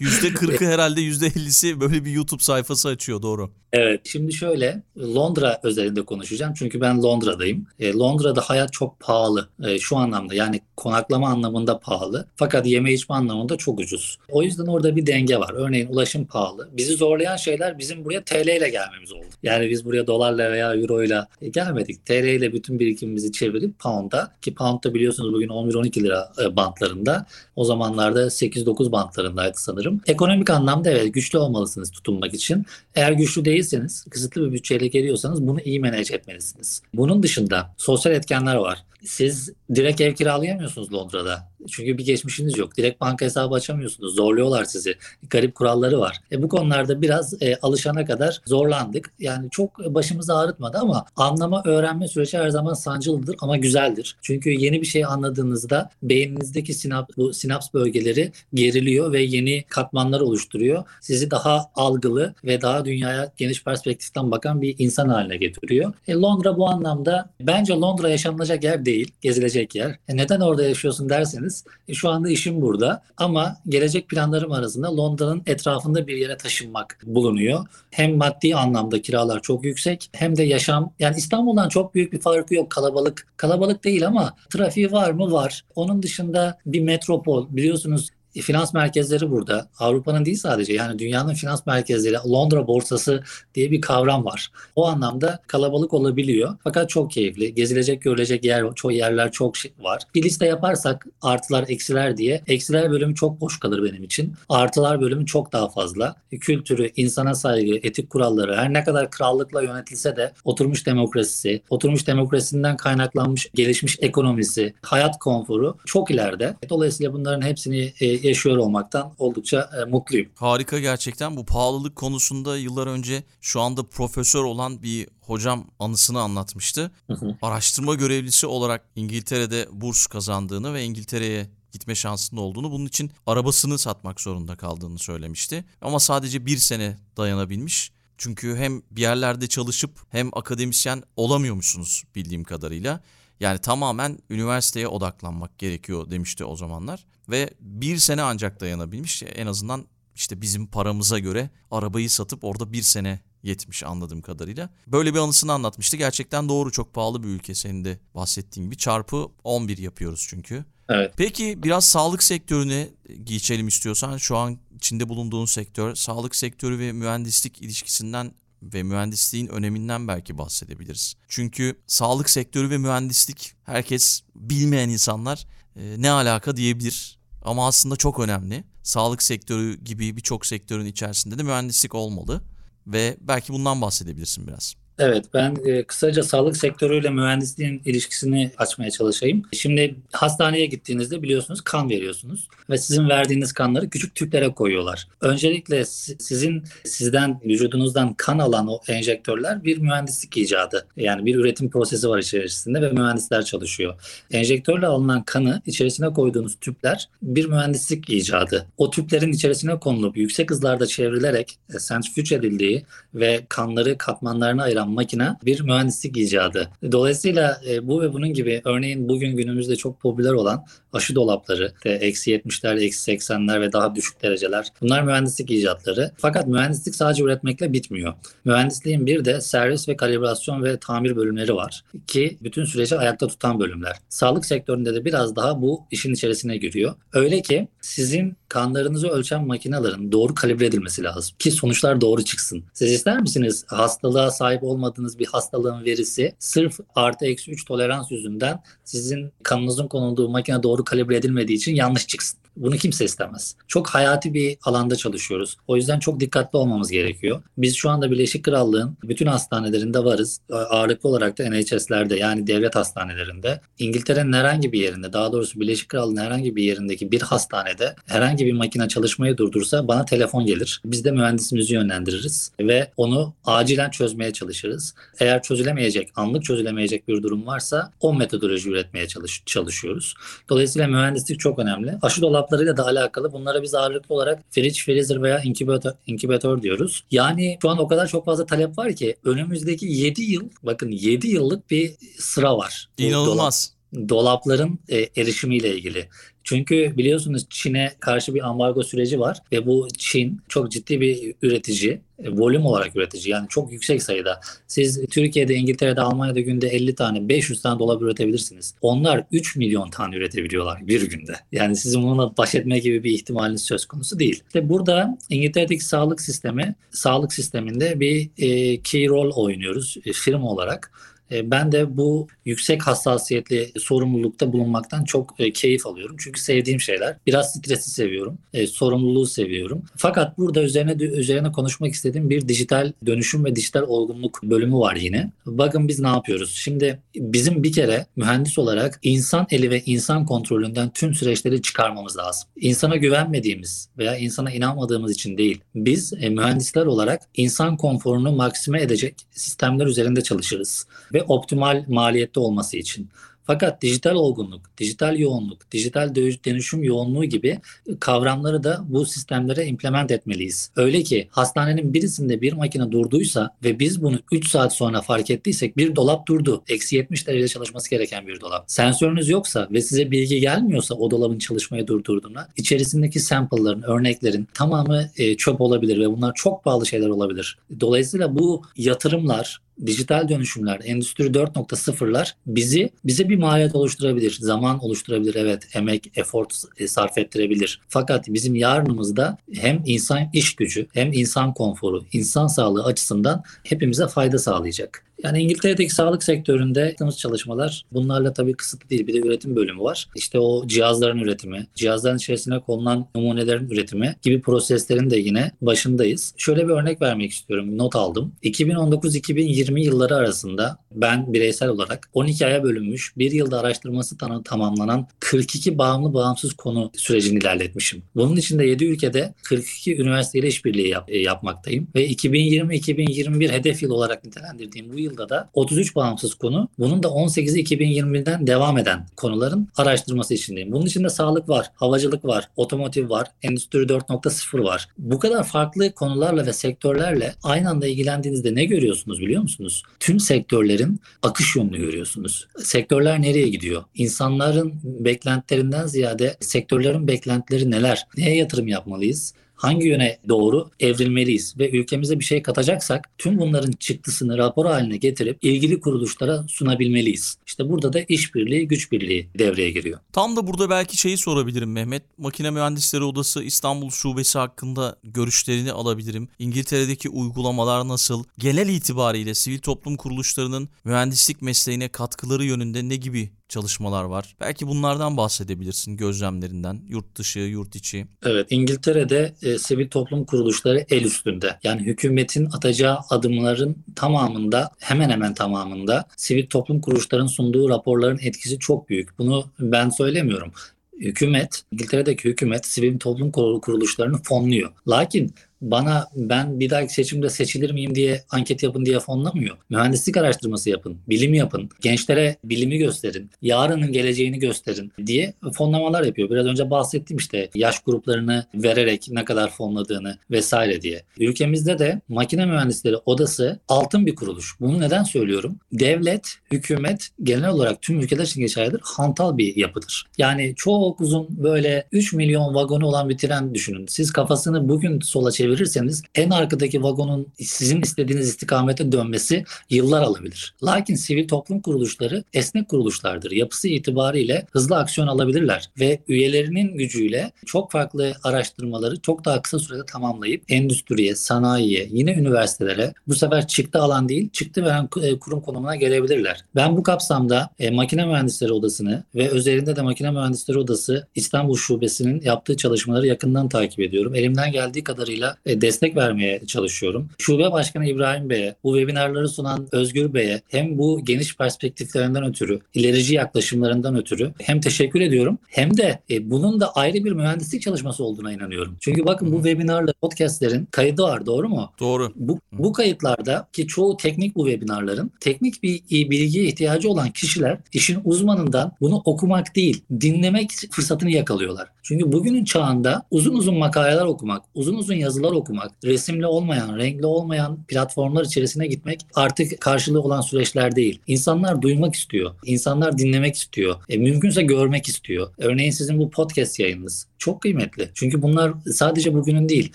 %40'ı 0.00 0.66
herhalde 0.66 1.00
%50'si 1.00 1.80
böyle 1.80 2.04
bir 2.04 2.10
YouTube 2.10 2.42
sayfası 2.42 2.88
açıyor 2.88 3.22
doğru. 3.22 3.50
Evet, 3.72 4.00
şimdi 4.04 4.32
şöyle 4.32 4.82
Londra 4.98 5.60
özelinde 5.62 6.02
konuşacağım 6.02 6.54
çünkü 6.58 6.80
ben 6.80 7.02
Londra'dayım. 7.02 7.66
E, 7.78 7.92
Londra'da 7.92 8.40
hayat 8.40 8.72
çok 8.72 9.00
pahalı 9.00 9.48
e, 9.64 9.78
şu 9.78 9.96
anlamda 9.96 10.34
yani 10.34 10.60
konaklama 10.76 11.28
anlamında 11.28 11.78
pahalı 11.78 12.26
fakat 12.36 12.66
yeme 12.66 12.92
içme 12.92 13.14
anlamında 13.14 13.56
çok 13.56 13.80
ucuz. 13.80 14.18
O 14.28 14.42
yüzden 14.42 14.66
orada 14.66 14.96
bir 14.96 15.06
denge 15.06 15.36
var. 15.36 15.54
Örneğin 15.54 15.86
ulaşım 15.86 16.26
pahalı. 16.26 16.68
Bizi 16.72 16.96
zorlayan 16.96 17.36
şeyler 17.36 17.78
bizim 17.78 18.04
buraya 18.04 18.24
TL 18.24 18.48
ile 18.48 18.68
gelmemiz 18.68 19.12
oldu. 19.12 19.26
Yani 19.42 19.70
biz 19.70 19.84
buraya 19.84 20.06
dolarla 20.06 20.52
veya 20.52 20.74
euro 20.74 21.02
ile 21.02 21.26
gelmedik. 21.50 21.71
TL 22.06 22.24
ile 22.24 22.52
bütün 22.52 22.78
birikimimizi 22.78 23.32
çevirip 23.32 23.78
pound'a 23.78 24.34
ki 24.42 24.54
pound 24.54 24.84
da 24.84 24.94
biliyorsunuz 24.94 25.32
bugün 25.32 25.48
11-12 25.48 26.02
lira 26.02 26.32
e, 26.42 26.56
bantlarında. 26.56 27.26
O 27.56 27.64
zamanlarda 27.64 28.26
8-9 28.26 28.92
bantlarındaydı 28.92 29.56
sanırım. 29.56 30.00
Ekonomik 30.06 30.50
anlamda 30.50 30.90
evet 30.90 31.14
güçlü 31.14 31.38
olmalısınız 31.38 31.90
tutunmak 31.90 32.34
için. 32.34 32.66
Eğer 32.94 33.12
güçlü 33.12 33.44
değilseniz, 33.44 34.04
kısıtlı 34.10 34.46
bir 34.46 34.52
bütçeyle 34.52 34.86
geliyorsanız 34.86 35.46
bunu 35.46 35.60
iyi 35.60 35.80
manage 35.80 36.14
etmelisiniz. 36.14 36.82
Bunun 36.94 37.22
dışında 37.22 37.74
sosyal 37.76 38.14
etkenler 38.14 38.54
var. 38.54 38.84
Siz 39.04 39.50
direkt 39.74 40.00
ev 40.00 40.14
kiralayamıyorsunuz 40.14 40.92
Londra'da. 40.92 41.52
Çünkü 41.70 41.98
bir 41.98 42.04
geçmişiniz 42.04 42.58
yok. 42.58 42.76
Direkt 42.76 43.00
banka 43.00 43.24
hesabı 43.24 43.54
açamıyorsunuz. 43.54 44.14
Zorluyorlar 44.14 44.64
sizi. 44.64 44.94
Garip 45.30 45.54
kuralları 45.54 46.00
var. 46.00 46.20
E 46.32 46.42
bu 46.42 46.48
konularda 46.48 47.02
biraz 47.02 47.42
e, 47.42 47.56
alışana 47.62 48.04
kadar 48.04 48.40
zorlandık. 48.46 49.12
Yani 49.18 49.50
çok 49.50 49.78
başımızı 49.78 50.36
ağrıtmadı 50.36 50.78
ama 50.78 51.04
anlama, 51.16 51.62
öğrenme 51.64 52.08
süreci 52.08 52.38
her 52.38 52.48
zaman 52.48 52.74
sancılıdır 52.74 53.36
ama 53.40 53.56
güzeldir. 53.56 54.16
Çünkü 54.22 54.50
yeni 54.50 54.80
bir 54.80 54.86
şey 54.86 55.04
anladığınızda 55.04 55.90
beyninizdeki 56.02 56.74
sinap, 56.74 57.10
bu 57.16 57.32
sinaps 57.32 57.74
bölgeleri 57.74 58.32
geriliyor 58.54 59.12
ve 59.12 59.22
yeni 59.22 59.64
katmanlar 59.68 60.20
oluşturuyor. 60.20 60.84
Sizi 61.00 61.30
daha 61.30 61.70
algılı 61.74 62.34
ve 62.44 62.60
daha 62.60 62.84
dünyaya 62.84 63.32
geniş 63.36 63.64
perspektiften 63.64 64.30
bakan 64.30 64.62
bir 64.62 64.74
insan 64.78 65.08
haline 65.08 65.36
getiriyor. 65.36 65.92
E, 66.08 66.14
Londra 66.14 66.56
bu 66.56 66.68
anlamda 66.68 67.30
bence 67.40 67.72
Londra 67.72 68.08
yaşanılacak 68.08 68.64
yer 68.64 68.84
değil, 68.84 68.91
gezilecek 69.20 69.74
yer. 69.74 69.98
E, 70.08 70.16
neden 70.16 70.40
orada 70.40 70.62
yaşıyorsun 70.62 71.08
derseniz 71.08 71.64
e, 71.88 71.94
şu 71.94 72.08
anda 72.08 72.28
işim 72.30 72.60
burada 72.60 73.02
ama 73.16 73.56
gelecek 73.68 74.08
planlarım 74.08 74.52
arasında 74.52 74.96
Londra'nın 74.96 75.42
etrafında 75.46 76.06
bir 76.06 76.16
yere 76.16 76.36
taşınmak 76.36 76.98
bulunuyor. 77.04 77.66
Hem 77.90 78.16
maddi 78.16 78.54
anlamda 78.56 79.02
kiralar 79.02 79.42
çok 79.42 79.64
yüksek 79.64 80.10
hem 80.12 80.36
de 80.36 80.42
yaşam 80.42 80.92
yani 80.98 81.16
İstanbul'dan 81.16 81.68
çok 81.68 81.94
büyük 81.94 82.12
bir 82.12 82.20
farkı 82.20 82.54
yok 82.54 82.70
kalabalık. 82.70 83.26
Kalabalık 83.36 83.84
değil 83.84 84.06
ama 84.06 84.36
trafiği 84.50 84.92
var 84.92 85.10
mı? 85.10 85.32
Var. 85.32 85.64
Onun 85.74 86.02
dışında 86.02 86.58
bir 86.66 86.80
metropol 86.80 87.46
biliyorsunuz 87.50 88.08
finans 88.40 88.74
merkezleri 88.74 89.30
burada. 89.30 89.68
Avrupa'nın 89.78 90.24
değil 90.24 90.36
sadece 90.36 90.72
yani 90.72 90.98
dünyanın 90.98 91.34
finans 91.34 91.66
merkezleri, 91.66 92.16
Londra 92.26 92.66
borsası 92.66 93.22
diye 93.54 93.70
bir 93.70 93.80
kavram 93.80 94.24
var. 94.24 94.50
O 94.76 94.86
anlamda 94.86 95.42
kalabalık 95.46 95.94
olabiliyor. 95.94 96.56
Fakat 96.64 96.90
çok 96.90 97.10
keyifli. 97.10 97.54
Gezilecek, 97.54 98.02
görülecek 98.02 98.44
yer, 98.44 98.74
çoğu 98.74 98.92
yerler 98.92 99.32
çok 99.32 99.54
var. 99.78 100.02
Bir 100.14 100.22
liste 100.22 100.46
yaparsak 100.46 101.06
artılar, 101.22 101.64
eksiler 101.68 102.16
diye. 102.16 102.42
Eksiler 102.46 102.90
bölümü 102.90 103.14
çok 103.14 103.40
boş 103.40 103.60
kalır 103.60 103.84
benim 103.84 104.04
için. 104.04 104.34
Artılar 104.48 105.00
bölümü 105.00 105.26
çok 105.26 105.52
daha 105.52 105.68
fazla. 105.68 106.16
E, 106.32 106.38
kültürü, 106.38 106.90
insana 106.96 107.34
saygı, 107.34 107.74
etik 107.74 108.10
kuralları 108.10 108.56
her 108.56 108.72
ne 108.72 108.84
kadar 108.84 109.10
krallıkla 109.10 109.62
yönetilse 109.62 110.16
de 110.16 110.32
oturmuş 110.44 110.86
demokrasisi, 110.86 111.62
oturmuş 111.70 112.06
demokrasisinden 112.06 112.76
kaynaklanmış 112.76 113.50
gelişmiş 113.54 113.98
ekonomisi, 114.00 114.74
hayat 114.82 115.18
konforu 115.18 115.76
çok 115.86 116.10
ileride. 116.10 116.56
Dolayısıyla 116.68 117.12
bunların 117.12 117.42
hepsini 117.42 117.92
e, 118.00 118.06
yaşıyor 118.24 118.56
olmaktan 118.56 119.14
oldukça 119.18 119.70
e, 119.80 119.90
mutluyum. 119.90 120.28
Harika 120.34 120.78
gerçekten. 120.78 121.36
Bu 121.36 121.46
pahalılık 121.46 121.96
konusunda 121.96 122.58
yıllar 122.58 122.86
önce 122.86 123.22
şu 123.40 123.60
anda 123.60 123.82
profesör 123.82 124.44
olan 124.44 124.82
bir 124.82 125.08
hocam 125.20 125.66
anısını 125.78 126.20
anlatmıştı. 126.20 126.90
Hı 127.06 127.12
hı. 127.14 127.36
Araştırma 127.42 127.94
görevlisi 127.94 128.46
olarak 128.46 128.84
İngiltere'de 128.96 129.68
burs 129.72 130.06
kazandığını 130.06 130.74
ve 130.74 130.84
İngiltere'ye 130.84 131.50
gitme 131.72 131.94
şansının 131.94 132.40
olduğunu 132.40 132.70
bunun 132.70 132.86
için 132.86 133.10
arabasını 133.26 133.78
satmak 133.78 134.20
zorunda 134.20 134.56
kaldığını 134.56 134.98
söylemişti. 134.98 135.64
Ama 135.80 136.00
sadece 136.00 136.46
bir 136.46 136.58
sene 136.58 136.98
dayanabilmiş. 137.16 137.92
Çünkü 138.18 138.56
hem 138.56 138.82
bir 138.90 139.02
yerlerde 139.02 139.46
çalışıp 139.46 139.90
hem 140.10 140.30
akademisyen 140.32 141.02
olamıyormuşsunuz 141.16 142.04
bildiğim 142.14 142.44
kadarıyla. 142.44 143.00
Yani 143.42 143.58
tamamen 143.58 144.18
üniversiteye 144.30 144.88
odaklanmak 144.88 145.58
gerekiyor 145.58 146.10
demişti 146.10 146.44
o 146.44 146.56
zamanlar. 146.56 147.06
Ve 147.28 147.50
bir 147.60 147.98
sene 147.98 148.22
ancak 148.22 148.60
dayanabilmiş. 148.60 149.22
En 149.22 149.46
azından 149.46 149.86
işte 150.14 150.40
bizim 150.40 150.66
paramıza 150.66 151.18
göre 151.18 151.50
arabayı 151.70 152.10
satıp 152.10 152.44
orada 152.44 152.72
bir 152.72 152.82
sene 152.82 153.20
yetmiş 153.42 153.82
anladığım 153.82 154.22
kadarıyla. 154.22 154.70
Böyle 154.86 155.14
bir 155.14 155.18
anısını 155.18 155.52
anlatmıştı. 155.52 155.96
Gerçekten 155.96 156.48
doğru 156.48 156.72
çok 156.72 156.94
pahalı 156.94 157.22
bir 157.22 157.28
ülke 157.28 157.54
senin 157.54 157.84
de 157.84 157.98
bahsettiğin 158.14 158.66
gibi. 158.66 158.76
Çarpı 158.76 159.28
11 159.44 159.78
yapıyoruz 159.78 160.26
çünkü. 160.28 160.64
Evet. 160.88 161.14
Peki 161.16 161.62
biraz 161.62 161.84
sağlık 161.84 162.22
sektörüne 162.22 162.88
geçelim 163.24 163.68
istiyorsan. 163.68 164.16
Şu 164.16 164.36
an 164.36 164.58
içinde 164.76 165.08
bulunduğun 165.08 165.44
sektör, 165.44 165.94
sağlık 165.94 166.36
sektörü 166.36 166.78
ve 166.78 166.92
mühendislik 166.92 167.62
ilişkisinden 167.62 168.32
ve 168.62 168.82
mühendisliğin 168.82 169.46
öneminden 169.46 170.08
belki 170.08 170.38
bahsedebiliriz. 170.38 171.14
Çünkü 171.28 171.80
sağlık 171.86 172.30
sektörü 172.30 172.70
ve 172.70 172.78
mühendislik 172.78 173.54
herkes 173.64 174.22
bilmeyen 174.34 174.88
insanlar 174.88 175.46
e, 175.76 175.94
ne 175.98 176.10
alaka 176.10 176.56
diyebilir. 176.56 177.18
Ama 177.42 177.66
aslında 177.66 177.96
çok 177.96 178.20
önemli. 178.20 178.64
Sağlık 178.82 179.22
sektörü 179.22 179.84
gibi 179.84 180.16
birçok 180.16 180.46
sektörün 180.46 180.86
içerisinde 180.86 181.38
de 181.38 181.42
mühendislik 181.42 181.94
olmalı. 181.94 182.42
Ve 182.86 183.16
belki 183.20 183.52
bundan 183.52 183.80
bahsedebilirsin 183.80 184.46
biraz. 184.46 184.74
Evet, 184.98 185.24
ben 185.34 185.56
e, 185.66 185.82
kısaca 185.82 186.22
sağlık 186.22 186.56
sektörüyle 186.56 187.10
mühendisliğin 187.10 187.82
ilişkisini 187.84 188.50
açmaya 188.58 188.90
çalışayım. 188.90 189.42
Şimdi 189.52 189.94
hastaneye 190.12 190.66
gittiğinizde 190.66 191.22
biliyorsunuz 191.22 191.60
kan 191.60 191.90
veriyorsunuz 191.90 192.48
ve 192.70 192.78
sizin 192.78 193.08
verdiğiniz 193.08 193.52
kanları 193.52 193.90
küçük 193.90 194.14
tüplere 194.14 194.48
koyuyorlar. 194.48 195.08
Öncelikle 195.20 195.84
si- 195.84 196.16
sizin 196.20 196.64
sizden 196.84 197.40
vücudunuzdan 197.44 198.14
kan 198.14 198.38
alan 198.38 198.68
o 198.68 198.80
enjektörler 198.88 199.64
bir 199.64 199.78
mühendislik 199.78 200.36
icadı. 200.36 200.86
Yani 200.96 201.26
bir 201.26 201.34
üretim 201.34 201.70
prosesi 201.70 202.08
var 202.08 202.18
içerisinde 202.18 202.82
ve 202.82 202.92
mühendisler 202.92 203.44
çalışıyor. 203.44 203.94
Enjektörle 204.30 204.86
alınan 204.86 205.22
kanı 205.22 205.62
içerisine 205.66 206.12
koyduğunuz 206.12 206.56
tüpler 206.60 207.08
bir 207.22 207.46
mühendislik 207.46 208.10
icadı. 208.10 208.66
O 208.76 208.90
tüplerin 208.90 209.32
içerisine 209.32 209.78
konulup 209.78 210.16
yüksek 210.16 210.50
hızlarda 210.50 210.86
çevrilerek 210.86 211.58
e, 211.74 211.78
sentrifüj 211.78 212.32
edildiği 212.32 212.84
ve 213.14 213.40
kanları 213.48 213.98
katmanlarına 213.98 214.62
ayıran 214.62 214.81
makine 214.88 215.28
bir 215.44 215.60
mühendislik 215.60 216.16
icadı. 216.16 216.70
Dolayısıyla 216.92 217.60
e, 217.68 217.88
bu 217.88 218.02
ve 218.02 218.12
bunun 218.12 218.32
gibi 218.32 218.62
örneğin 218.64 219.08
bugün 219.08 219.36
günümüzde 219.36 219.76
çok 219.76 220.00
popüler 220.00 220.32
olan 220.32 220.64
aşı 220.92 221.14
dolapları, 221.14 221.72
eksi 221.84 222.30
70'ler, 222.30 222.84
eksi 222.84 223.12
80'ler 223.12 223.60
ve 223.60 223.72
daha 223.72 223.94
düşük 223.94 224.22
dereceler 224.22 224.66
bunlar 224.80 225.02
mühendislik 225.02 225.50
icatları. 225.50 226.12
Fakat 226.16 226.46
mühendislik 226.46 226.94
sadece 226.94 227.22
üretmekle 227.22 227.72
bitmiyor. 227.72 228.14
Mühendisliğin 228.44 229.06
bir 229.06 229.24
de 229.24 229.40
servis 229.40 229.88
ve 229.88 229.96
kalibrasyon 229.96 230.62
ve 230.62 230.78
tamir 230.78 231.16
bölümleri 231.16 231.54
var 231.54 231.84
ki 232.06 232.38
bütün 232.42 232.64
süreci 232.64 232.98
ayakta 232.98 233.28
tutan 233.28 233.60
bölümler. 233.60 233.96
Sağlık 234.08 234.46
sektöründe 234.46 234.94
de 234.94 235.04
biraz 235.04 235.36
daha 235.36 235.62
bu 235.62 235.86
işin 235.90 236.14
içerisine 236.14 236.56
giriyor. 236.56 236.94
Öyle 237.12 237.42
ki 237.42 237.68
sizin 237.80 238.36
kanlarınızı 238.48 239.08
ölçen 239.08 239.46
makinelerin 239.46 240.12
doğru 240.12 240.34
kalibre 240.34 240.66
edilmesi 240.66 241.02
lazım 241.02 241.36
ki 241.38 241.50
sonuçlar 241.50 242.00
doğru 242.00 242.24
çıksın. 242.24 242.64
Siz 242.72 242.92
ister 242.92 243.20
misiniz 243.20 243.64
hastalığa 243.68 244.30
sahip 244.30 244.62
olmadığınız 244.62 245.18
bir 245.18 245.26
hastalığın 245.26 245.84
verisi 245.84 246.34
sırf 246.38 246.80
artı 246.94 247.26
eksi 247.26 247.50
3 247.50 247.64
tolerans 247.64 248.10
yüzünden 248.10 248.62
sizin 248.84 249.32
kanınızın 249.42 249.88
konulduğu 249.88 250.28
makine 250.28 250.62
doğru 250.62 250.81
kalibre 250.84 251.16
edilmediği 251.16 251.56
için 251.56 251.74
yanlış 251.74 252.06
çıksın. 252.06 252.41
Bunu 252.56 252.76
kimse 252.76 253.04
istemez. 253.04 253.56
Çok 253.68 253.88
hayati 253.88 254.34
bir 254.34 254.56
alanda 254.64 254.96
çalışıyoruz. 254.96 255.56
O 255.66 255.76
yüzden 255.76 255.98
çok 255.98 256.20
dikkatli 256.20 256.56
olmamız 256.56 256.90
gerekiyor. 256.90 257.42
Biz 257.58 257.76
şu 257.76 257.90
anda 257.90 258.10
Birleşik 258.10 258.44
Krallığın 258.44 258.96
bütün 259.02 259.26
hastanelerinde 259.26 260.04
varız. 260.04 260.40
Ağırlıklı 260.50 261.08
olarak 261.08 261.38
da 261.38 261.50
NHS'lerde 261.50 262.16
yani 262.16 262.46
devlet 262.46 262.76
hastanelerinde. 262.76 263.60
İngiltere'nin 263.78 264.32
herhangi 264.32 264.72
bir 264.72 264.80
yerinde 264.80 265.12
daha 265.12 265.32
doğrusu 265.32 265.60
Birleşik 265.60 265.88
Krallığın 265.88 266.16
herhangi 266.16 266.56
bir 266.56 266.62
yerindeki 266.62 267.12
bir 267.12 267.20
hastanede 267.20 267.94
herhangi 268.06 268.46
bir 268.46 268.52
makine 268.52 268.88
çalışmayı 268.88 269.36
durdursa 269.36 269.88
bana 269.88 270.04
telefon 270.04 270.46
gelir. 270.46 270.80
Biz 270.84 271.04
de 271.04 271.10
mühendisimizi 271.10 271.74
yönlendiririz 271.74 272.52
ve 272.60 272.90
onu 272.96 273.34
acilen 273.44 273.90
çözmeye 273.90 274.32
çalışırız. 274.32 274.94
Eğer 275.20 275.42
çözülemeyecek, 275.42 276.08
anlık 276.16 276.44
çözülemeyecek 276.44 277.08
bir 277.08 277.22
durum 277.22 277.46
varsa 277.46 277.92
o 278.00 278.14
metodoloji 278.14 278.70
üretmeye 278.70 279.08
çalış 279.08 279.42
çalışıyoruz. 279.46 280.14
Dolayısıyla 280.48 280.88
mühendislik 280.88 281.40
çok 281.40 281.58
önemli. 281.58 281.98
Aşı 282.02 282.22
dolap 282.22 282.41
dolaplarıyla 282.42 282.76
da 282.76 282.86
alakalı. 282.86 283.32
Bunlara 283.32 283.62
biz 283.62 283.74
ağırlıklı 283.74 284.14
olarak 284.14 284.42
fridge, 284.50 284.80
freezer 284.84 285.22
veya 285.22 285.40
inkübatör, 285.40 285.92
inkübatör 286.06 286.62
diyoruz. 286.62 287.04
Yani 287.10 287.58
şu 287.62 287.70
an 287.70 287.78
o 287.78 287.88
kadar 287.88 288.06
çok 288.06 288.24
fazla 288.24 288.46
talep 288.46 288.78
var 288.78 288.92
ki 288.92 289.16
önümüzdeki 289.24 289.86
7 289.86 290.22
yıl 290.22 290.48
bakın 290.62 290.90
7 290.90 291.28
yıllık 291.28 291.70
bir 291.70 291.94
sıra 292.18 292.56
var. 292.58 292.88
İnanılmaz. 292.98 293.74
Dolap- 293.94 294.32
dolapların 294.42 294.78
e, 294.88 295.20
erişimiyle 295.20 295.76
ilgili. 295.76 296.08
Çünkü 296.44 296.92
biliyorsunuz 296.96 297.46
Çin'e 297.50 297.92
karşı 298.00 298.34
bir 298.34 298.48
ambargo 298.48 298.82
süreci 298.82 299.20
var 299.20 299.38
ve 299.52 299.66
bu 299.66 299.88
Çin 299.98 300.40
çok 300.48 300.72
ciddi 300.72 301.00
bir 301.00 301.34
üretici, 301.42 302.00
e, 302.18 302.30
volüm 302.30 302.66
olarak 302.66 302.96
üretici 302.96 303.32
yani 303.32 303.46
çok 303.48 303.72
yüksek 303.72 304.02
sayıda. 304.02 304.40
Siz 304.66 305.06
Türkiye'de, 305.10 305.54
İngiltere'de, 305.54 306.00
Almanya'da 306.00 306.40
günde 306.40 306.68
50 306.68 306.94
tane, 306.94 307.28
500 307.28 307.62
tane 307.62 307.78
dolap 307.78 308.02
üretebilirsiniz. 308.02 308.74
Onlar 308.80 309.24
3 309.32 309.56
milyon 309.56 309.90
tane 309.90 310.16
üretebiliyorlar 310.16 310.86
bir 310.86 311.02
günde. 311.10 311.32
Yani 311.52 311.76
sizin 311.76 312.02
bununla 312.02 312.36
baş 312.36 312.54
etme 312.54 312.78
gibi 312.78 313.04
bir 313.04 313.10
ihtimaliniz 313.10 313.62
söz 313.62 313.86
konusu 313.86 314.18
değil. 314.18 314.42
İşte 314.46 314.68
burada 314.68 315.18
İngiltere'deki 315.28 315.84
sağlık 315.84 316.20
sistemi, 316.20 316.74
sağlık 316.90 317.32
sisteminde 317.32 318.00
bir 318.00 318.30
e, 318.38 318.80
key 318.82 319.08
rol 319.08 319.30
oynuyoruz 319.30 319.96
e, 320.04 320.12
firma 320.12 320.50
olarak. 320.50 320.92
E, 321.32 321.50
Ben 321.50 321.72
de 321.72 321.96
bu 321.96 322.28
yüksek 322.44 322.82
hassasiyetli 322.86 323.72
sorumlulukta 323.78 324.52
bulunmaktan 324.52 325.04
çok 325.04 325.34
e, 325.38 325.52
keyif 325.52 325.86
alıyorum. 325.86 326.16
Çünkü 326.18 326.40
sevdiğim 326.40 326.80
şeyler. 326.80 327.16
Biraz 327.26 327.52
stresi 327.52 327.90
seviyorum. 327.90 328.38
e, 328.52 328.66
sorumluluğu 328.66 329.26
seviyorum. 329.26 329.82
Fakat 329.96 330.38
burada 330.38 330.62
üzerine 330.62 330.92
üzerine 330.92 331.52
konuşmak 331.52 331.92
istediğim 331.92 332.30
bir 332.30 332.48
dijital 332.48 332.92
dönüşüm 333.06 333.44
ve 333.44 333.56
dijital 333.56 333.82
olgunluk 333.82 334.42
bölümü 334.42 334.74
var 334.74 334.96
yine. 334.96 335.32
Bakın 335.46 335.88
biz 335.88 336.00
ne 336.00 336.08
yapıyoruz? 336.08 336.50
Şimdi 336.54 336.98
bizim 337.16 337.62
bir 337.62 337.72
kere 337.72 338.06
mühendis 338.16 338.58
olarak 338.58 339.00
insan 339.02 339.46
eli 339.50 339.70
ve 339.70 339.82
insan 339.86 340.26
kontrolünden 340.26 340.90
tüm 340.90 341.14
süreçleri 341.14 341.62
çıkarmamız 341.62 342.16
lazım. 342.16 342.48
İnsana 342.56 342.96
güvenmediğimiz 342.96 343.88
veya 343.98 344.16
insana 344.16 344.50
inanmadığımız 344.50 345.12
için 345.12 345.38
değil. 345.38 345.60
Biz 345.74 346.12
mühendisler 346.12 346.86
olarak 346.86 347.22
insan 347.36 347.76
konforunu 347.76 348.32
maksime 348.32 348.82
edecek 348.82 349.14
sistemler 349.30 349.86
üzerinde 349.86 350.22
çalışırız 350.22 350.86
ve 351.12 351.21
optimal 351.22 351.84
maliyette 351.88 352.40
olması 352.40 352.76
için. 352.76 353.08
Fakat 353.44 353.82
dijital 353.82 354.14
olgunluk, 354.14 354.78
dijital 354.78 355.18
yoğunluk, 355.18 355.70
dijital 355.70 356.08
dö- 356.08 356.44
dönüşüm 356.44 356.84
yoğunluğu 356.84 357.24
gibi 357.24 357.60
kavramları 358.00 358.64
da 358.64 358.84
bu 358.88 359.06
sistemlere 359.06 359.66
implement 359.66 360.10
etmeliyiz. 360.10 360.70
Öyle 360.76 361.02
ki 361.02 361.28
hastanenin 361.30 361.94
birisinde 361.94 362.40
bir 362.40 362.52
makine 362.52 362.92
durduysa 362.92 363.50
ve 363.64 363.78
biz 363.78 364.02
bunu 364.02 364.18
3 364.32 364.48
saat 364.48 364.74
sonra 364.74 365.00
fark 365.00 365.30
ettiysek 365.30 365.76
bir 365.76 365.96
dolap 365.96 366.28
durdu. 366.28 366.62
Eksi 366.68 366.96
70 366.96 367.26
derece 367.26 367.48
çalışması 367.48 367.90
gereken 367.90 368.26
bir 368.26 368.40
dolap. 368.40 368.64
Sensörünüz 368.66 369.28
yoksa 369.28 369.68
ve 369.70 369.80
size 369.80 370.10
bilgi 370.10 370.40
gelmiyorsa 370.40 370.94
o 370.94 371.10
dolabın 371.10 371.38
çalışmayı 371.38 371.86
durdurduğuna 371.86 372.48
içerisindeki 372.56 373.20
sample'ların, 373.20 373.82
örneklerin 373.82 374.48
tamamı 374.54 375.10
e, 375.16 375.36
çöp 375.36 375.60
olabilir 375.60 376.00
ve 376.00 376.10
bunlar 376.10 376.32
çok 376.34 376.64
pahalı 376.64 376.86
şeyler 376.86 377.08
olabilir. 377.08 377.58
Dolayısıyla 377.80 378.38
bu 378.38 378.62
yatırımlar 378.76 379.60
dijital 379.86 380.28
dönüşümler, 380.28 380.80
endüstri 380.84 381.24
4.0'lar 381.24 382.34
bizi 382.46 382.90
bize 383.04 383.28
bir 383.28 383.36
maliyet 383.36 383.74
oluşturabilir, 383.74 384.38
zaman 384.40 384.84
oluşturabilir, 384.84 385.34
evet, 385.34 385.68
emek, 385.74 386.12
efor 386.16 386.46
e, 386.78 386.88
sarf 386.88 387.18
ettirebilir. 387.18 387.80
Fakat 387.88 388.28
bizim 388.28 388.54
yarınımızda 388.54 389.38
hem 389.54 389.82
insan 389.86 390.30
iş 390.32 390.56
gücü, 390.56 390.86
hem 390.92 391.12
insan 391.12 391.54
konforu, 391.54 392.04
insan 392.12 392.46
sağlığı 392.46 392.84
açısından 392.84 393.42
hepimize 393.64 394.08
fayda 394.08 394.38
sağlayacak. 394.38 395.04
Yani 395.24 395.42
İngiltere'deki 395.42 395.94
sağlık 395.94 396.22
sektöründe 396.22 396.80
yaptığımız 396.80 397.18
çalışmalar 397.18 397.84
bunlarla 397.92 398.32
tabii 398.32 398.52
kısıtlı 398.52 398.90
değil. 398.90 399.06
Bir 399.06 399.14
de 399.14 399.18
üretim 399.18 399.56
bölümü 399.56 399.80
var. 399.80 400.08
İşte 400.16 400.38
o 400.38 400.66
cihazların 400.66 401.18
üretimi, 401.18 401.66
cihazların 401.74 402.16
içerisine 402.16 402.60
konulan 402.60 403.06
numunelerin 403.14 403.70
üretimi 403.70 404.16
gibi 404.22 404.40
proseslerin 404.40 405.10
de 405.10 405.16
yine 405.16 405.52
başındayız. 405.62 406.34
Şöyle 406.36 406.68
bir 406.68 406.72
örnek 406.72 407.02
vermek 407.02 407.30
istiyorum. 407.30 407.78
Not 407.78 407.96
aldım. 407.96 408.32
2019-2020 408.42 409.71
yılları 409.80 410.16
arasında 410.16 410.78
ben 410.94 411.32
bireysel 411.32 411.68
olarak 411.68 412.10
12 412.12 412.46
aya 412.46 412.62
bölünmüş 412.62 413.12
bir 413.16 413.32
yılda 413.32 413.60
araştırması 413.60 414.16
tamamlanan 414.44 415.06
42 415.20 415.78
bağımlı 415.78 416.14
bağımsız 416.14 416.54
konu 416.54 416.90
sürecini 416.96 417.38
ilerletmişim. 417.38 418.02
Bunun 418.16 418.36
içinde 418.36 418.66
7 418.66 418.84
ülkede 418.84 419.34
42 419.42 419.96
üniversiteyle 419.96 420.48
işbirliği 420.48 420.88
yap- 420.88 421.10
e, 421.10 421.18
yapmaktayım. 421.18 421.88
Ve 421.94 422.08
2020-2021 422.08 423.52
hedef 423.52 423.82
yıl 423.82 423.90
olarak 423.90 424.24
nitelendirdiğim 424.24 424.92
bu 424.92 424.98
yılda 424.98 425.28
da 425.28 425.50
33 425.54 425.96
bağımsız 425.96 426.34
konu. 426.34 426.68
Bunun 426.78 427.02
da 427.02 427.08
18'i 427.08 427.62
2020'den 427.62 428.46
devam 428.46 428.78
eden 428.78 429.06
konuların 429.16 429.68
araştırması 429.76 430.34
içindeyim. 430.34 430.72
Bunun 430.72 430.86
içinde 430.86 431.10
sağlık 431.10 431.48
var, 431.48 431.66
havacılık 431.74 432.24
var, 432.24 432.48
otomotiv 432.56 433.10
var, 433.10 433.26
endüstri 433.42 433.78
4.0 433.78 434.64
var. 434.64 434.88
Bu 434.98 435.18
kadar 435.18 435.44
farklı 435.44 435.92
konularla 435.92 436.46
ve 436.46 436.52
sektörlerle 436.52 437.34
aynı 437.42 437.70
anda 437.70 437.86
ilgilendiğinizde 437.86 438.54
ne 438.54 438.64
görüyorsunuz 438.64 439.20
biliyor 439.20 439.42
musunuz? 439.42 439.51
Tüm 440.00 440.20
sektörlerin 440.20 441.00
akış 441.22 441.56
yönünü 441.56 441.78
görüyorsunuz. 441.78 442.48
Sektörler 442.58 443.22
nereye 443.22 443.48
gidiyor? 443.48 443.84
İnsanların 443.94 444.80
beklentilerinden 444.84 445.86
ziyade 445.86 446.36
sektörlerin 446.40 447.08
beklentileri 447.08 447.70
neler? 447.70 448.06
Neye 448.16 448.36
yatırım 448.36 448.68
yapmalıyız? 448.68 449.34
Hangi 449.62 449.88
yöne 449.88 450.18
doğru 450.28 450.70
evrilmeliyiz 450.80 451.58
ve 451.58 451.70
ülkemize 451.70 452.18
bir 452.18 452.24
şey 452.24 452.42
katacaksak 452.42 453.10
tüm 453.18 453.38
bunların 453.38 453.72
çıktısını 453.72 454.38
rapor 454.38 454.66
haline 454.66 454.96
getirip 454.96 455.38
ilgili 455.44 455.80
kuruluşlara 455.80 456.44
sunabilmeliyiz. 456.48 457.36
İşte 457.46 457.68
burada 457.68 457.92
da 457.92 458.00
işbirliği, 458.00 458.68
güç 458.68 458.92
birliği 458.92 459.28
devreye 459.38 459.70
giriyor. 459.70 459.98
Tam 460.12 460.36
da 460.36 460.46
burada 460.46 460.70
belki 460.70 460.96
şeyi 460.96 461.16
sorabilirim 461.16 461.72
Mehmet. 461.72 462.02
Makine 462.18 462.50
Mühendisleri 462.50 463.04
Odası 463.04 463.42
İstanbul 463.42 463.90
Şubesi 463.90 464.38
hakkında 464.38 464.96
görüşlerini 465.04 465.72
alabilirim. 465.72 466.28
İngiltere'deki 466.38 467.08
uygulamalar 467.08 467.88
nasıl? 467.88 468.24
Genel 468.38 468.68
itibariyle 468.68 469.34
sivil 469.34 469.58
toplum 469.58 469.96
kuruluşlarının 469.96 470.68
mühendislik 470.84 471.42
mesleğine 471.42 471.88
katkıları 471.88 472.44
yönünde 472.44 472.88
ne 472.88 472.96
gibi 472.96 473.30
çalışmalar 473.52 474.04
var? 474.04 474.34
Belki 474.40 474.66
bunlardan 474.66 475.16
bahsedebilirsin 475.16 475.96
gözlemlerinden. 475.96 476.80
Yurt 476.88 477.16
dışı, 477.18 477.38
yurt 477.38 477.76
içi. 477.76 478.06
Evet, 478.24 478.46
İngiltere'de 478.50 479.34
e, 479.42 479.58
sivil 479.58 479.88
toplum 479.88 480.24
kuruluşları 480.24 480.84
el 480.90 481.04
üstünde. 481.04 481.58
Yani 481.62 481.82
hükümetin 481.82 482.46
atacağı 482.46 482.98
adımların 483.10 483.76
tamamında, 483.96 484.70
hemen 484.78 485.10
hemen 485.10 485.34
tamamında 485.34 486.04
sivil 486.16 486.46
toplum 486.46 486.80
kuruluşlarının 486.80 487.26
sunduğu 487.26 487.68
raporların 487.68 488.18
etkisi 488.22 488.58
çok 488.58 488.88
büyük. 488.88 489.18
Bunu 489.18 489.44
ben 489.60 489.90
söylemiyorum. 489.90 490.52
Hükümet, 490.98 491.62
İngiltere'deki 491.72 492.28
hükümet 492.28 492.66
sivil 492.66 492.98
toplum 492.98 493.30
kur- 493.30 493.60
kuruluşlarını 493.60 494.22
fonluyor. 494.22 494.72
Lakin 494.88 495.34
bana 495.62 496.08
ben 496.16 496.60
bir 496.60 496.70
dahaki 496.70 496.94
seçimde 496.94 497.30
seçilir 497.30 497.70
miyim 497.70 497.94
diye 497.94 498.22
anket 498.30 498.62
yapın 498.62 498.86
diye 498.86 499.00
fonlamıyor. 499.00 499.56
Mühendislik 499.70 500.16
araştırması 500.16 500.70
yapın, 500.70 500.98
bilim 501.08 501.34
yapın, 501.34 501.70
gençlere 501.80 502.36
bilimi 502.44 502.78
gösterin, 502.78 503.30
yarının 503.42 503.92
geleceğini 503.92 504.38
gösterin 504.38 504.92
diye 505.06 505.34
fonlamalar 505.52 506.02
yapıyor. 506.02 506.30
Biraz 506.30 506.46
önce 506.46 506.70
bahsettim 506.70 507.16
işte 507.16 507.50
yaş 507.54 507.78
gruplarını 507.78 508.46
vererek 508.54 509.06
ne 509.10 509.24
kadar 509.24 509.50
fonladığını 509.50 510.18
vesaire 510.30 510.82
diye. 510.82 511.02
Ülkemizde 511.18 511.78
de 511.78 512.00
makine 512.08 512.46
mühendisleri 512.46 512.96
odası 512.96 513.60
altın 513.68 514.06
bir 514.06 514.14
kuruluş. 514.14 514.60
Bunu 514.60 514.80
neden 514.80 515.02
söylüyorum? 515.02 515.58
Devlet, 515.72 516.34
hükümet 516.50 517.08
genel 517.22 517.48
olarak 517.48 517.82
tüm 517.82 518.00
ülkeler 518.00 518.24
için 518.24 518.40
geçerlidir. 518.40 518.80
Hantal 518.84 519.38
bir 519.38 519.56
yapıdır. 519.56 520.06
Yani 520.18 520.54
çok 520.56 521.00
uzun 521.00 521.26
böyle 521.30 521.88
3 521.92 522.12
milyon 522.12 522.54
vagonu 522.54 522.86
olan 522.86 523.08
bir 523.08 523.18
tren 523.18 523.54
düşünün. 523.54 523.86
Siz 523.86 524.12
kafasını 524.12 524.68
bugün 524.68 525.00
sola 525.00 525.30
çevirirseniz 525.52 526.02
en 526.14 526.30
arkadaki 526.30 526.82
vagonun 526.82 527.26
sizin 527.38 527.82
istediğiniz 527.82 528.28
istikamete 528.28 528.92
dönmesi 528.92 529.44
yıllar 529.70 530.02
alabilir. 530.02 530.54
Lakin 530.62 530.94
sivil 530.94 531.28
toplum 531.28 531.60
kuruluşları 531.60 532.24
esnek 532.32 532.68
kuruluşlardır. 532.68 533.30
Yapısı 533.30 533.68
itibariyle 533.68 534.46
hızlı 534.50 534.76
aksiyon 534.76 535.06
alabilirler 535.06 535.70
ve 535.80 536.02
üyelerinin 536.08 536.76
gücüyle 536.76 537.32
çok 537.46 537.72
farklı 537.72 538.14
araştırmaları 538.22 539.00
çok 539.00 539.24
daha 539.24 539.42
kısa 539.42 539.58
sürede 539.58 539.86
tamamlayıp 539.86 540.42
endüstriye, 540.48 541.14
sanayiye, 541.14 541.88
yine 541.90 542.12
üniversitelere 542.12 542.92
bu 543.08 543.14
sefer 543.14 543.46
çıktı 543.46 543.78
alan 543.78 544.08
değil, 544.08 544.30
çıktı 544.30 544.64
veren 544.64 544.88
e, 545.02 545.18
kurum 545.18 545.40
konumuna 545.40 545.76
gelebilirler. 545.76 546.44
Ben 546.54 546.76
bu 546.76 546.82
kapsamda 546.82 547.50
e, 547.58 547.70
Makine 547.70 548.06
Mühendisleri 548.06 548.52
Odası'nı 548.52 549.04
ve 549.14 549.28
özelinde 549.28 549.76
de 549.76 549.82
Makine 549.82 550.10
Mühendisleri 550.10 550.58
Odası 550.58 551.06
İstanbul 551.14 551.56
Şubesi'nin 551.56 552.20
yaptığı 552.20 552.56
çalışmaları 552.56 553.06
yakından 553.06 553.48
takip 553.48 553.80
ediyorum. 553.80 554.14
Elimden 554.14 554.52
geldiği 554.52 554.84
kadarıyla 554.84 555.36
destek 555.46 555.96
vermeye 555.96 556.46
çalışıyorum. 556.46 557.08
Şube 557.18 557.52
Başkanı 557.52 557.86
İbrahim 557.86 558.30
Bey'e, 558.30 558.54
bu 558.64 558.76
webinarları 558.76 559.28
sunan 559.28 559.68
Özgür 559.72 560.14
Bey'e 560.14 560.42
hem 560.48 560.78
bu 560.78 561.00
geniş 561.04 561.36
perspektiflerinden 561.36 562.24
ötürü, 562.24 562.60
ilerici 562.74 563.14
yaklaşımlarından 563.14 563.96
ötürü 563.96 564.32
hem 564.42 564.60
teşekkür 564.60 565.00
ediyorum 565.00 565.38
hem 565.48 565.76
de 565.76 565.98
e, 566.10 566.30
bunun 566.30 566.60
da 566.60 566.72
ayrı 566.74 567.04
bir 567.04 567.12
mühendislik 567.12 567.62
çalışması 567.62 568.04
olduğuna 568.04 568.32
inanıyorum. 568.32 568.76
Çünkü 568.80 569.04
bakın 569.04 569.32
bu 569.32 569.36
webinarla 569.36 569.92
podcastlerin 570.00 570.68
kaydı 570.70 571.02
var 571.02 571.26
doğru 571.26 571.48
mu? 571.48 571.72
Doğru. 571.80 572.12
Bu, 572.16 572.38
bu 572.52 572.72
kayıtlarda 572.72 573.48
ki 573.52 573.66
çoğu 573.66 573.96
teknik 573.96 574.36
bu 574.36 574.46
webinarların 574.50 575.10
teknik 575.20 575.62
bir 575.62 575.82
bilgiye 575.90 576.44
ihtiyacı 576.44 576.90
olan 576.90 577.10
kişiler 577.10 577.58
işin 577.72 578.00
uzmanından 578.04 578.72
bunu 578.80 579.02
okumak 579.04 579.56
değil 579.56 579.84
dinlemek 580.00 580.50
fırsatını 580.70 581.10
yakalıyorlar. 581.10 581.68
Çünkü 581.82 582.12
bugünün 582.12 582.44
çağında 582.44 583.02
uzun 583.10 583.34
uzun 583.34 583.58
makaleler 583.58 584.04
okumak, 584.04 584.42
uzun 584.54 584.74
uzun 584.74 584.94
yazılar 584.94 585.31
okumak, 585.32 585.72
resimli 585.84 586.26
olmayan, 586.26 586.78
renkli 586.78 587.06
olmayan 587.06 587.62
platformlar 587.68 588.24
içerisine 588.24 588.66
gitmek 588.66 589.00
artık 589.14 589.60
karşılığı 589.60 590.00
olan 590.00 590.20
süreçler 590.20 590.76
değil. 590.76 591.00
İnsanlar 591.06 591.62
duymak 591.62 591.94
istiyor. 591.94 592.34
insanlar 592.44 592.98
dinlemek 592.98 593.36
istiyor. 593.36 593.76
E, 593.88 593.96
mümkünse 593.96 594.42
görmek 594.42 594.88
istiyor. 594.88 595.30
Örneğin 595.38 595.70
sizin 595.70 595.98
bu 595.98 596.10
podcast 596.10 596.58
yayınınız 596.60 597.06
çok 597.22 597.42
kıymetli. 597.42 597.90
Çünkü 597.94 598.22
bunlar 598.22 598.52
sadece 598.72 599.14
bugünün 599.14 599.48
değil, 599.48 599.72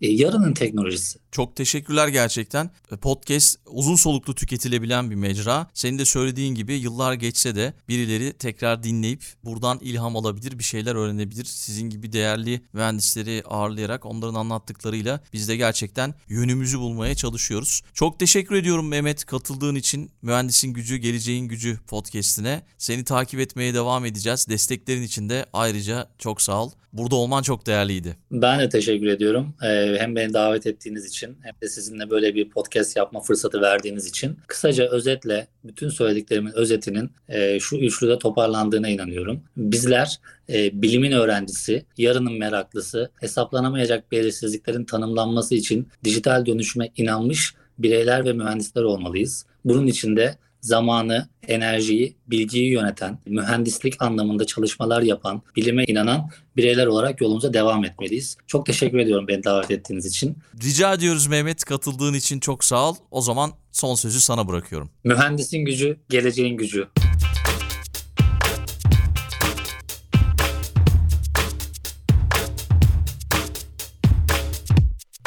e, 0.00 0.08
yarının 0.08 0.54
teknolojisi. 0.54 1.18
Çok 1.30 1.56
teşekkürler 1.56 2.08
gerçekten. 2.08 2.70
E, 2.92 2.96
podcast 2.96 3.58
uzun 3.66 3.96
soluklu 3.96 4.34
tüketilebilen 4.34 5.10
bir 5.10 5.14
mecra. 5.14 5.66
Senin 5.74 5.98
de 5.98 6.04
söylediğin 6.04 6.54
gibi 6.54 6.74
yıllar 6.74 7.12
geçse 7.12 7.54
de 7.54 7.74
birileri 7.88 8.32
tekrar 8.32 8.82
dinleyip 8.82 9.24
buradan 9.44 9.78
ilham 9.82 10.16
alabilir, 10.16 10.58
bir 10.58 10.64
şeyler 10.64 10.94
öğrenebilir. 10.94 11.44
Sizin 11.44 11.90
gibi 11.90 12.12
değerli 12.12 12.60
mühendisleri 12.72 13.42
ağırlayarak 13.46 14.06
onların 14.06 14.34
anlattıklarıyla 14.34 15.20
biz 15.32 15.48
de 15.48 15.56
gerçekten 15.56 16.14
yönümüzü 16.28 16.78
bulmaya 16.78 17.14
çalışıyoruz. 17.14 17.82
Çok 17.94 18.20
teşekkür 18.20 18.54
ediyorum 18.54 18.88
Mehmet 18.88 19.24
katıldığın 19.24 19.74
için 19.74 20.10
Mühendisin 20.22 20.72
Gücü, 20.72 20.96
Geleceğin 20.96 21.48
Gücü 21.48 21.78
podcast'ine. 21.86 22.62
Seni 22.78 23.04
takip 23.04 23.40
etmeye 23.40 23.74
devam 23.74 24.04
edeceğiz. 24.04 24.46
Desteklerin 24.48 25.02
için 25.02 25.28
de 25.28 25.46
ayrıca 25.52 26.08
çok 26.18 26.42
sağ 26.42 26.64
ol. 26.64 26.70
Burada 26.92 27.16
olman 27.16 27.42
çok 27.42 27.66
değerliydi. 27.66 28.16
Ben 28.32 28.60
de 28.60 28.68
teşekkür 28.68 29.06
ediyorum. 29.06 29.54
Ee, 29.62 29.96
hem 29.98 30.16
beni 30.16 30.34
davet 30.34 30.66
ettiğiniz 30.66 31.06
için 31.06 31.36
hem 31.42 31.52
de 31.62 31.68
sizinle 31.68 32.10
böyle 32.10 32.34
bir 32.34 32.50
podcast 32.50 32.96
yapma 32.96 33.20
fırsatı 33.20 33.60
verdiğiniz 33.60 34.06
için. 34.06 34.38
Kısaca 34.46 34.90
özetle 34.90 35.46
bütün 35.64 35.88
söylediklerimin 35.88 36.52
özetinin 36.52 37.10
e, 37.28 37.60
şu 37.60 37.76
üçlüde 37.76 38.18
toparlandığına 38.18 38.88
inanıyorum. 38.88 39.42
Bizler 39.56 40.20
e, 40.52 40.82
bilimin 40.82 41.12
öğrencisi, 41.12 41.86
yarının 41.98 42.38
meraklısı, 42.38 43.10
hesaplanamayacak 43.20 44.12
belirsizliklerin 44.12 44.84
tanımlanması 44.84 45.54
için 45.54 45.88
dijital 46.04 46.46
dönüşüme 46.46 46.90
inanmış 46.96 47.54
bireyler 47.78 48.24
ve 48.24 48.32
mühendisler 48.32 48.82
olmalıyız. 48.82 49.46
Bunun 49.64 49.86
için 49.86 50.16
de 50.16 50.38
zamanı, 50.60 51.28
enerjiyi, 51.48 52.16
bilgiyi 52.26 52.72
yöneten, 52.72 53.18
mühendislik 53.26 54.02
anlamında 54.02 54.46
çalışmalar 54.46 55.02
yapan, 55.02 55.42
bilime 55.56 55.84
inanan 55.84 56.30
bireyler 56.56 56.86
olarak 56.86 57.20
yolumuza 57.20 57.54
devam 57.54 57.84
etmeliyiz. 57.84 58.36
Çok 58.46 58.66
teşekkür 58.66 58.98
ediyorum 58.98 59.28
beni 59.28 59.44
davet 59.44 59.70
ettiğiniz 59.70 60.06
için. 60.06 60.38
Rica 60.62 60.94
ediyoruz 60.94 61.26
Mehmet 61.26 61.64
katıldığın 61.64 62.14
için 62.14 62.40
çok 62.40 62.64
sağ 62.64 62.90
ol. 62.90 62.96
O 63.10 63.20
zaman 63.20 63.50
son 63.72 63.94
sözü 63.94 64.20
sana 64.20 64.48
bırakıyorum. 64.48 64.90
Mühendisin 65.04 65.58
gücü, 65.58 65.96
geleceğin 66.08 66.56
gücü. 66.56 66.88